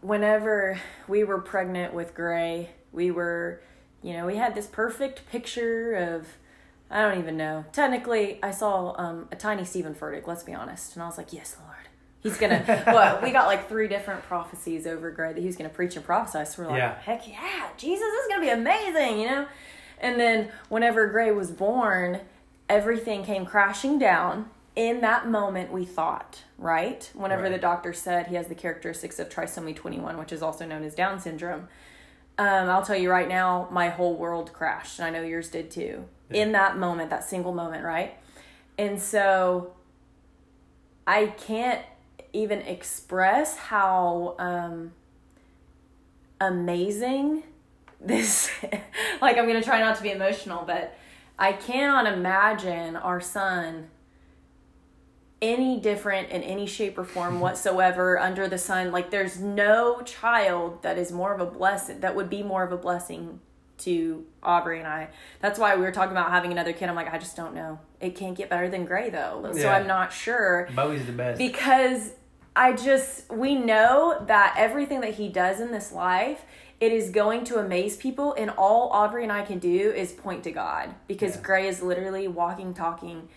whenever 0.00 0.80
we 1.08 1.24
were 1.24 1.40
pregnant 1.40 1.92
with 1.92 2.14
Gray, 2.14 2.70
we 2.92 3.10
were, 3.10 3.60
you 4.02 4.12
know, 4.14 4.26
we 4.26 4.36
had 4.36 4.54
this 4.54 4.66
perfect 4.66 5.28
picture 5.30 5.94
of, 5.94 6.26
I 6.90 7.02
don't 7.02 7.18
even 7.18 7.36
know. 7.36 7.64
Technically, 7.72 8.38
I 8.42 8.50
saw 8.50 8.94
um, 8.98 9.28
a 9.30 9.36
tiny 9.36 9.64
Steven 9.64 9.94
Furtick, 9.94 10.26
let's 10.26 10.44
be 10.44 10.54
honest. 10.54 10.94
And 10.94 11.02
I 11.02 11.06
was 11.06 11.18
like, 11.18 11.32
yes, 11.32 11.56
Lord. 11.60 11.85
He's 12.26 12.38
gonna. 12.38 12.64
well, 12.86 13.20
we 13.22 13.30
got 13.30 13.46
like 13.46 13.68
three 13.68 13.86
different 13.86 14.22
prophecies 14.24 14.84
over 14.86 15.10
Gray 15.12 15.32
that 15.32 15.40
he 15.40 15.46
was 15.46 15.54
gonna 15.56 15.68
preach 15.68 15.94
and 15.94 16.04
prophesy. 16.04 16.44
So 16.50 16.62
we're 16.62 16.70
like, 16.70 16.78
Yeah. 16.78 16.98
heck 17.00 17.28
yeah, 17.28 17.68
Jesus 17.76 18.00
this 18.04 18.22
is 18.24 18.28
gonna 18.28 18.40
be 18.40 18.50
amazing, 18.50 19.20
you 19.20 19.26
know. 19.28 19.46
And 20.00 20.18
then 20.18 20.48
whenever 20.68 21.06
Gray 21.06 21.30
was 21.30 21.50
born, 21.52 22.20
everything 22.68 23.22
came 23.24 23.46
crashing 23.46 23.98
down. 23.98 24.50
In 24.74 25.00
that 25.02 25.28
moment, 25.28 25.72
we 25.72 25.84
thought, 25.86 26.42
right? 26.58 27.08
Whenever 27.14 27.44
Right. 27.44 27.52
the 27.52 27.58
doctor 27.58 27.92
said 27.92 28.26
he 28.26 28.34
has 28.34 28.48
the 28.48 28.54
characteristics 28.54 29.18
of 29.18 29.28
trisomy 29.28 29.74
21, 29.74 30.18
which 30.18 30.32
is 30.32 30.42
also 30.42 30.66
known 30.66 30.82
as 30.82 30.94
Down 30.94 31.18
syndrome. 31.20 31.68
Um, 32.38 32.68
I'll 32.68 32.82
tell 32.84 32.96
you 32.96 33.10
right 33.10 33.28
now, 33.28 33.68
my 33.70 33.88
whole 33.88 34.16
world 34.16 34.52
crashed, 34.52 34.98
and 34.98 35.06
I 35.06 35.10
know 35.18 35.24
yours 35.24 35.48
did 35.48 35.70
too. 35.70 36.04
Yeah. 36.30 36.42
In 36.42 36.52
that 36.52 36.76
moment, 36.76 37.08
that 37.08 37.24
single 37.24 37.54
moment, 37.54 37.84
right? 37.84 38.18
And 38.76 39.00
so 39.00 39.72
I 41.06 41.28
can't 41.28 41.80
even 42.32 42.60
express 42.62 43.56
how 43.56 44.34
um, 44.38 44.92
amazing 46.40 47.42
this 48.00 48.50
like 49.22 49.38
i'm 49.38 49.46
gonna 49.46 49.62
try 49.62 49.80
not 49.80 49.96
to 49.96 50.02
be 50.02 50.10
emotional 50.10 50.64
but 50.66 50.96
i 51.38 51.50
cannot 51.50 52.06
imagine 52.06 52.94
our 52.94 53.22
son 53.22 53.88
any 55.42 55.78
different 55.78 56.30
in 56.30 56.42
any 56.42 56.66
shape 56.66 56.98
or 56.98 57.04
form 57.04 57.40
whatsoever 57.40 58.18
under 58.18 58.48
the 58.48 58.58
sun. 58.58 58.92
Like 58.92 59.10
there's 59.10 59.38
no 59.38 60.00
child 60.02 60.82
that 60.82 60.98
is 60.98 61.12
more 61.12 61.34
of 61.34 61.40
a 61.40 61.46
blessing 61.46 62.00
that 62.00 62.16
would 62.16 62.30
be 62.30 62.42
more 62.42 62.62
of 62.62 62.72
a 62.72 62.76
blessing 62.76 63.40
to 63.78 64.24
aubrey 64.42 64.78
and 64.78 64.86
i. 64.88 65.08
That's 65.40 65.58
why 65.58 65.76
we 65.76 65.82
were 65.82 65.92
talking 65.92 66.12
about 66.12 66.30
having 66.30 66.52
another 66.52 66.72
kid. 66.72 66.88
I'm 66.88 66.94
like 66.94 67.12
i 67.12 67.18
just 67.18 67.36
don't 67.36 67.54
know. 67.54 67.78
It 68.00 68.14
can't 68.16 68.36
get 68.36 68.48
better 68.50 68.68
than 68.68 68.84
gray 68.84 69.10
though. 69.10 69.50
So 69.52 69.58
Yeah. 69.60 69.76
i'm 69.76 69.86
not 69.86 70.12
sure. 70.12 70.68
Bowie's 70.74 71.06
the 71.06 71.12
best. 71.12 71.38
because 71.38 72.12
I 72.54 72.72
just 72.72 73.30
we 73.30 73.54
know 73.54 74.24
that 74.28 74.54
everything 74.56 75.00
that 75.02 75.14
he 75.14 75.28
does 75.28 75.60
in 75.60 75.72
this 75.72 75.92
life 75.92 76.42
it 76.78 76.92
is 76.92 77.08
going 77.10 77.42
to 77.44 77.58
amaze 77.58 77.96
people 77.96 78.34
and 78.34 78.50
all 78.50 78.90
Aubrey 78.90 79.22
and 79.22 79.32
I 79.32 79.42
can 79.42 79.58
do 79.58 79.90
is 79.92 80.12
point 80.12 80.44
to 80.44 80.52
God. 80.52 80.94
Because 81.06 81.36
Yeah. 81.36 81.42
Gray 81.42 81.68
is 81.68 81.82
literally 81.82 82.28
walking 82.28 82.74
talking 82.74 83.28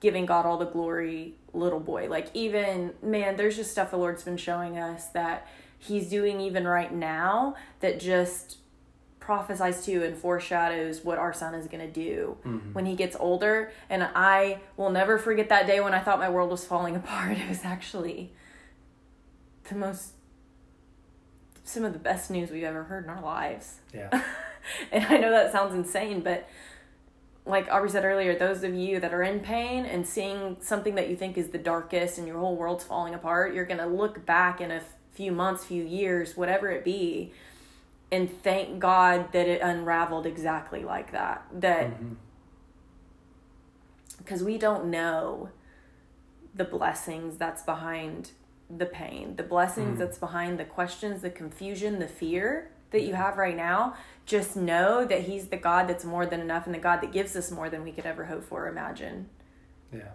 giving 0.00 0.26
God 0.26 0.44
all 0.46 0.58
the 0.58 0.66
glory 0.66 1.34
little 1.52 1.80
boy. 1.80 2.08
Like 2.08 2.28
even 2.34 2.94
man 3.02 3.36
there's 3.36 3.56
just 3.56 3.70
stuff 3.72 3.90
the 3.90 3.96
Lord's 3.98 4.22
been 4.24 4.36
showing 4.38 4.78
us 4.78 5.06
that 5.08 5.46
he's 5.78 6.08
doing 6.08 6.40
even 6.40 6.66
right 6.66 6.92
now 6.92 7.56
that 7.80 7.98
just 8.00 8.56
prophesies 9.22 9.84
to 9.84 10.04
and 10.04 10.16
foreshadows 10.16 11.04
what 11.04 11.16
our 11.16 11.32
son 11.32 11.54
is 11.54 11.68
going 11.68 11.80
to 11.86 11.92
do 11.92 12.36
Mhm. 12.44 12.72
when 12.74 12.86
he 12.86 12.96
gets 12.96 13.16
older 13.20 13.70
and 13.88 14.02
i 14.16 14.58
will 14.76 14.90
never 14.90 15.16
forget 15.16 15.48
that 15.48 15.66
day 15.68 15.80
when 15.80 15.94
i 15.94 16.00
thought 16.00 16.18
my 16.18 16.28
world 16.28 16.50
was 16.50 16.64
falling 16.64 16.96
apart 17.02 17.38
it 17.38 17.48
was 17.48 17.60
actually 17.64 18.32
the 19.68 19.76
most 19.76 20.14
some 21.62 21.84
of 21.84 21.92
the 21.92 21.98
best 22.00 22.30
news 22.32 22.50
we've 22.50 22.64
ever 22.64 22.82
heard 22.84 23.04
in 23.04 23.10
our 23.10 23.22
lives 23.22 23.76
Yeah. 23.94 24.10
and 24.92 25.04
i 25.06 25.16
know 25.18 25.30
that 25.30 25.52
sounds 25.52 25.72
insane 25.74 26.20
but 26.20 26.48
like 27.44 27.66
Aubrey 27.72 27.90
said 27.90 28.04
earlier, 28.04 28.38
those 28.38 28.62
of 28.62 28.72
you 28.72 29.00
that 29.00 29.12
are 29.12 29.24
in 29.24 29.40
pain 29.40 29.84
and 29.84 30.06
seeing 30.06 30.58
something 30.60 30.94
that 30.94 31.08
you 31.10 31.16
think 31.16 31.36
is 31.36 31.48
the 31.48 31.58
darkest 31.58 32.16
and 32.16 32.24
your 32.28 32.38
whole 32.38 32.54
world's 32.54 32.84
falling 32.84 33.14
apart, 33.14 33.52
you're 33.52 33.64
going 33.64 33.80
to 33.80 33.86
look 33.86 34.24
back 34.24 34.60
in 34.60 34.70
a 34.70 34.80
few 35.12 35.32
months, 35.32 35.64
few 35.64 35.82
years, 35.82 36.36
whatever 36.36 36.70
it 36.70 36.84
be, 36.84 37.32
and 38.12 38.30
thank 38.42 38.78
God 38.78 39.32
that 39.32 39.48
it 39.48 39.60
unraveled 39.60 40.26
exactly 40.26 40.84
like 40.84 41.10
that. 41.12 41.44
That 41.52 41.90
because 44.18 44.44
we 44.44 44.58
don't 44.58 44.84
know 44.86 45.48
the 46.54 46.64
blessings 46.64 47.38
that's 47.38 47.62
behind 47.62 48.30
the 48.70 48.86
pain, 48.86 49.34
the 49.36 49.42
blessings 49.42 49.96
Mm. 49.96 49.98
that's 49.98 50.18
behind 50.18 50.58
the 50.60 50.64
questions, 50.64 51.22
the 51.22 51.30
confusion, 51.30 51.98
the 51.98 52.06
fear 52.06 52.70
that 52.90 53.02
you 53.02 53.14
have 53.14 53.38
right 53.38 53.56
now. 53.56 53.94
Just 54.26 54.54
know 54.56 55.04
that 55.04 55.22
He's 55.22 55.48
the 55.48 55.56
God 55.56 55.88
that's 55.88 56.04
more 56.04 56.26
than 56.26 56.40
enough 56.40 56.66
and 56.66 56.74
the 56.74 56.78
God 56.78 57.00
that 57.00 57.10
gives 57.10 57.34
us 57.34 57.50
more 57.50 57.68
than 57.68 57.82
we 57.82 57.90
could 57.90 58.06
ever 58.06 58.26
hope 58.26 58.44
for 58.44 58.66
or 58.66 58.68
imagine. 58.68 59.28
Yeah. 59.92 60.12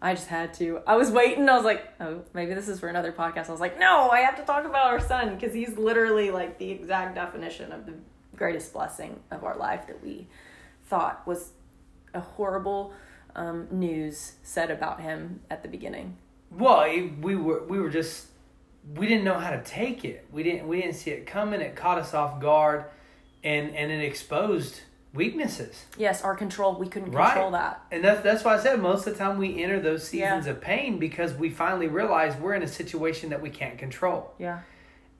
I 0.00 0.14
just 0.14 0.28
had 0.28 0.54
to. 0.54 0.80
I 0.86 0.96
was 0.96 1.10
waiting. 1.10 1.48
I 1.48 1.56
was 1.56 1.64
like, 1.64 1.92
oh, 2.00 2.22
maybe 2.32 2.54
this 2.54 2.68
is 2.68 2.78
for 2.78 2.88
another 2.88 3.12
podcast. 3.12 3.48
I 3.48 3.52
was 3.52 3.60
like, 3.60 3.78
no, 3.78 4.10
I 4.10 4.20
have 4.20 4.36
to 4.36 4.44
talk 4.44 4.64
about 4.64 4.86
our 4.86 5.00
son 5.00 5.34
because 5.34 5.52
he's 5.52 5.76
literally 5.76 6.30
like 6.30 6.58
the 6.58 6.70
exact 6.70 7.16
definition 7.16 7.72
of 7.72 7.84
the 7.86 7.94
greatest 8.36 8.72
blessing 8.72 9.18
of 9.30 9.42
our 9.42 9.56
life 9.56 9.88
that 9.88 10.02
we 10.02 10.28
thought 10.86 11.26
was 11.26 11.50
a 12.14 12.20
horrible 12.20 12.92
um, 13.34 13.66
news 13.70 14.34
said 14.42 14.70
about 14.70 15.00
him 15.00 15.40
at 15.50 15.62
the 15.62 15.68
beginning. 15.68 16.16
Well, 16.50 16.82
it, 16.82 17.18
we 17.18 17.34
were 17.34 17.64
we 17.64 17.80
were 17.80 17.90
just 17.90 18.28
we 18.94 19.06
didn't 19.06 19.24
know 19.24 19.38
how 19.38 19.50
to 19.50 19.62
take 19.62 20.04
it. 20.04 20.26
We 20.30 20.44
didn't 20.44 20.68
we 20.68 20.80
didn't 20.80 20.94
see 20.94 21.10
it 21.10 21.26
coming. 21.26 21.60
It 21.60 21.74
caught 21.74 21.98
us 21.98 22.14
off 22.14 22.40
guard, 22.40 22.84
and 23.42 23.74
and 23.74 23.90
it 23.90 24.02
exposed 24.04 24.82
weaknesses. 25.14 25.86
Yes, 25.96 26.22
our 26.22 26.34
control. 26.34 26.74
We 26.74 26.88
couldn't 26.88 27.12
Right. 27.12 27.32
control 27.32 27.50
that. 27.52 27.82
And 27.90 28.04
that's 28.04 28.20
that's 28.22 28.44
why 28.44 28.54
I 28.56 28.58
said 28.60 28.78
most 28.80 29.06
of 29.06 29.14
the 29.14 29.18
time 29.18 29.38
we 29.38 29.62
enter 29.62 29.80
those 29.80 30.06
seasons 30.06 30.46
of 30.46 30.60
pain 30.60 30.98
because 30.98 31.34
we 31.34 31.50
finally 31.50 31.88
realize 31.88 32.36
we're 32.36 32.54
in 32.54 32.62
a 32.62 32.68
situation 32.68 33.30
that 33.30 33.40
we 33.40 33.50
can't 33.50 33.78
control. 33.78 34.32
Yeah. 34.38 34.60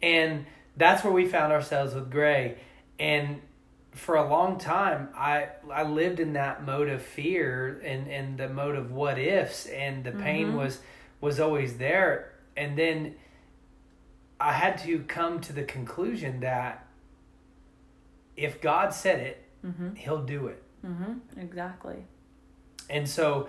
And 0.02 0.46
that's 0.76 1.02
where 1.02 1.12
we 1.12 1.26
found 1.26 1.52
ourselves 1.52 1.94
with 1.94 2.10
Gray. 2.10 2.58
And 2.98 3.40
for 3.92 4.14
a 4.16 4.28
long 4.28 4.58
time 4.58 5.08
I 5.16 5.48
I 5.72 5.82
lived 5.82 6.20
in 6.20 6.34
that 6.34 6.64
mode 6.64 6.88
of 6.88 7.02
fear 7.02 7.80
and, 7.82 8.06
and 8.08 8.38
the 8.38 8.48
mode 8.48 8.76
of 8.76 8.92
what 8.92 9.18
ifs 9.18 9.66
and 9.66 10.04
the 10.04 10.12
pain 10.12 10.52
Mhm. 10.52 10.56
was 10.58 10.80
was 11.20 11.40
always 11.40 11.78
there. 11.78 12.32
And 12.56 12.76
then 12.78 13.16
I 14.38 14.52
had 14.52 14.78
to 14.84 15.00
come 15.00 15.40
to 15.40 15.52
the 15.52 15.64
conclusion 15.64 16.40
that 16.40 16.86
if 18.36 18.60
God 18.60 18.94
said 18.94 19.18
it, 19.18 19.42
Mm-hmm. 19.64 19.94
he'll 19.96 20.22
do 20.24 20.46
it. 20.46 20.62
Mm-hmm. 20.86 21.40
Exactly. 21.40 22.04
And 22.88 23.08
so 23.08 23.48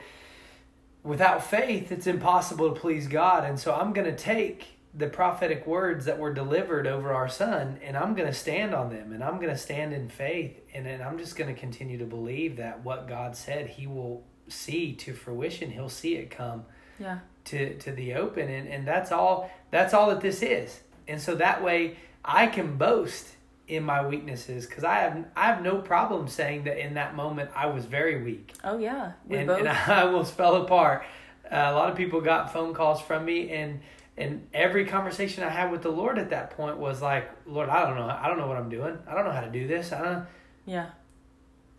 without 1.04 1.44
faith, 1.44 1.92
it's 1.92 2.08
impossible 2.08 2.74
to 2.74 2.80
please 2.80 3.08
God. 3.08 3.44
And 3.44 3.60
so 3.60 3.74
I'm 3.74 3.94
going 3.94 4.08
to 4.14 4.16
take 4.16 4.68
the 4.94 5.08
prophetic 5.08 5.68
words 5.68 6.06
that 6.06 6.18
were 6.18 6.34
delivered 6.34 6.88
over 6.88 7.14
our 7.14 7.30
son 7.30 7.78
and 7.84 7.96
i'm 7.96 8.16
going 8.16 8.28
to 8.28 8.34
stand 8.34 8.74
on 8.74 8.90
them 8.90 9.14
and 9.14 9.24
i'm 9.24 9.36
going 9.36 9.52
to 9.54 9.56
stand 9.56 9.94
in 9.94 10.10
faith 10.10 10.60
and 10.74 10.84
then 10.84 11.00
i'm 11.00 11.16
just 11.20 11.36
going 11.36 11.54
to 11.54 11.58
continue 11.60 11.96
to 11.96 12.06
believe 12.06 12.58
that 12.58 12.84
what 12.84 13.08
god 13.08 13.36
said 13.36 13.68
he 13.68 13.86
will 13.86 14.24
see 14.48 14.94
to 14.94 15.14
fruition 15.14 15.70
he'll 15.70 15.90
see 15.90 16.16
it 16.16 16.32
come 16.32 16.66
Yeah. 17.00 17.20
to 17.46 17.76
to 17.78 17.92
the 17.92 18.16
open 18.16 18.50
and 18.50 18.68
and 18.68 18.88
that's 18.88 19.12
all 19.12 19.52
that's 19.70 19.94
all 19.94 20.10
that 20.10 20.22
this 20.22 20.42
is 20.42 20.80
and 21.08 21.22
so 21.22 21.36
that 21.36 21.64
way 21.64 21.98
i 22.26 22.48
can 22.48 22.76
boast 22.76 23.28
in 23.70 23.84
my 23.84 24.06
weaknesses 24.06 24.66
because 24.66 24.84
i 24.84 24.96
have 24.96 25.26
i 25.36 25.46
have 25.46 25.62
no 25.62 25.78
problem 25.80 26.28
saying 26.28 26.64
that 26.66 26.78
in 26.78 26.96
that 26.96 27.16
moment 27.16 27.50
i 27.56 27.66
was 27.68 27.86
very 27.86 28.22
weak 28.22 28.54
Oh 28.64 28.78
yeah. 28.78 29.14
We 29.28 29.38
and, 29.38 29.48
both. 29.48 29.60
and 29.60 29.70
I 29.98 30.02
almost 30.02 30.34
fell 30.36 30.56
apart. 30.58 31.04
Uh, 31.50 31.56
a 31.56 31.74
lot 31.74 31.90
of 31.90 31.96
people 31.96 32.20
got 32.22 32.52
phone 32.54 32.74
calls 32.74 33.02
from 33.02 33.26
me, 33.26 33.50
and 33.52 33.80
and 34.18 34.48
every 34.54 34.86
conversation 34.86 35.44
I 35.44 35.50
had 35.50 35.72
with 35.72 35.82
the 35.82 35.90
Lord 35.92 36.20
at 36.20 36.30
that 36.32 36.52
point 36.52 36.78
was 36.78 37.02
like, 37.02 37.30
Lord, 37.48 37.70
I 37.70 37.86
don't 37.86 37.96
know, 37.96 38.08
I 38.08 38.28
don't 38.28 38.38
know 38.38 38.48
what 38.48 38.58
I'm 38.58 38.70
doing. 38.70 38.98
I 39.08 39.16
don't 39.16 39.24
know 39.26 39.32
how 39.32 39.42
to 39.42 39.50
do 39.50 39.66
this. 39.68 39.92
I 39.94 40.02
don't. 40.04 40.26
yeah. 40.66 40.90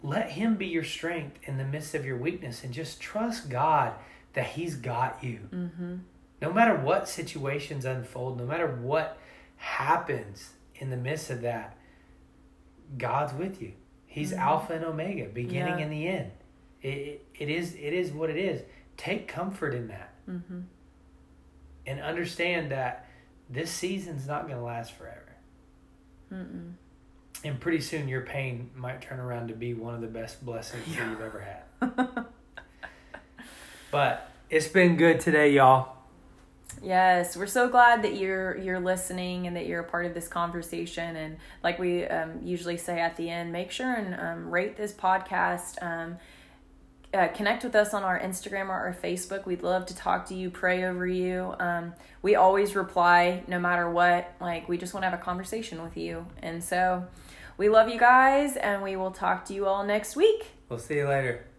Let 0.02 0.30
Him 0.30 0.56
be 0.56 0.66
your 0.66 0.82
strength 0.84 1.38
in 1.44 1.58
the 1.58 1.64
midst 1.64 1.94
of 1.94 2.06
your 2.06 2.16
weakness, 2.16 2.64
and 2.64 2.72
just 2.72 3.00
trust 3.00 3.50
God 3.50 3.92
that 4.32 4.46
He's 4.46 4.74
got 4.74 5.22
you. 5.22 5.40
Mm-hmm. 5.52 5.96
No 6.40 6.52
matter 6.52 6.74
what 6.74 7.08
situations 7.08 7.84
unfold, 7.84 8.38
no 8.38 8.46
matter 8.46 8.66
what 8.66 9.18
happens 9.56 10.50
in 10.76 10.88
the 10.90 10.96
midst 10.96 11.28
of 11.30 11.42
that, 11.42 11.76
God's 12.98 13.32
with 13.34 13.60
you. 13.62 13.72
He's 14.06 14.32
Mhm. 14.32 14.38
Alpha 14.38 14.72
and 14.74 14.84
Omega, 14.84 15.26
beginning 15.26 15.78
Yeah. 15.78 15.84
and 15.84 15.92
the 15.92 16.08
end. 16.08 16.30
It, 16.82 16.88
it, 16.88 17.26
it 17.38 17.48
is 17.48 17.74
it 17.74 17.92
is 17.92 18.10
what 18.12 18.30
it 18.30 18.36
is. 18.36 18.62
Take 18.96 19.28
comfort 19.28 19.74
in 19.74 19.88
that 19.88 20.12
Mm-hmm. 20.28 20.60
and 21.86 22.00
understand 22.00 22.70
that 22.72 23.06
this 23.48 23.70
season's 23.70 24.26
not 24.26 24.46
going 24.46 24.58
to 24.58 24.64
last 24.64 24.92
forever. 24.92 25.32
Mm-mm. 26.32 26.72
And 27.44 27.58
pretty 27.60 27.80
soon 27.80 28.06
your 28.08 28.20
pain 28.20 28.70
might 28.74 29.00
turn 29.00 29.18
around 29.18 29.48
to 29.48 29.54
be 29.54 29.74
one 29.74 29.94
of 29.94 30.00
the 30.00 30.06
best 30.06 30.44
blessings 30.44 30.84
that 30.96 31.08
you've 31.08 31.20
ever 31.20 31.40
had. 31.40 32.24
But 33.90 34.30
it's 34.48 34.68
been 34.68 34.96
good 34.96 35.18
today, 35.20 35.52
y'all. 35.52 35.96
Yes, 36.82 37.36
we're 37.36 37.46
so 37.46 37.68
glad 37.68 38.02
that 38.02 38.16
you're 38.16 38.56
you're 38.56 38.80
listening 38.80 39.46
and 39.46 39.56
that 39.56 39.66
you're 39.66 39.80
a 39.80 39.84
part 39.84 40.06
of 40.06 40.14
this 40.14 40.28
conversation. 40.28 41.14
And 41.16 41.36
like 41.62 41.78
we 41.78 42.06
um, 42.06 42.40
usually 42.42 42.78
say 42.78 43.00
at 43.00 43.16
the 43.16 43.28
end, 43.28 43.52
make 43.52 43.70
sure 43.70 43.92
and 43.92 44.18
um, 44.18 44.50
rate 44.50 44.76
this 44.76 44.92
podcast. 44.92 45.82
Um, 45.82 46.16
uh, 47.12 47.28
connect 47.28 47.64
with 47.64 47.74
us 47.74 47.92
on 47.92 48.04
our 48.04 48.18
Instagram 48.20 48.68
or 48.68 48.72
our 48.72 48.96
Facebook. 49.02 49.44
We'd 49.44 49.62
love 49.62 49.86
to 49.86 49.96
talk 49.96 50.26
to 50.26 50.34
you, 50.34 50.48
pray 50.48 50.84
over 50.84 51.06
you. 51.06 51.54
Um, 51.58 51.92
we 52.22 52.36
always 52.36 52.76
reply 52.76 53.42
no 53.48 53.58
matter 53.58 53.90
what. 53.90 54.32
Like 54.40 54.68
we 54.68 54.78
just 54.78 54.94
want 54.94 55.02
to 55.02 55.10
have 55.10 55.18
a 55.18 55.22
conversation 55.22 55.82
with 55.82 55.96
you. 55.96 56.26
And 56.40 56.62
so 56.62 57.06
we 57.56 57.68
love 57.68 57.90
you 57.90 57.98
guys, 57.98 58.56
and 58.56 58.82
we 58.82 58.96
will 58.96 59.10
talk 59.10 59.44
to 59.46 59.54
you 59.54 59.66
all 59.66 59.84
next 59.84 60.16
week. 60.16 60.52
We'll 60.68 60.78
see 60.78 60.96
you 60.96 61.08
later. 61.08 61.49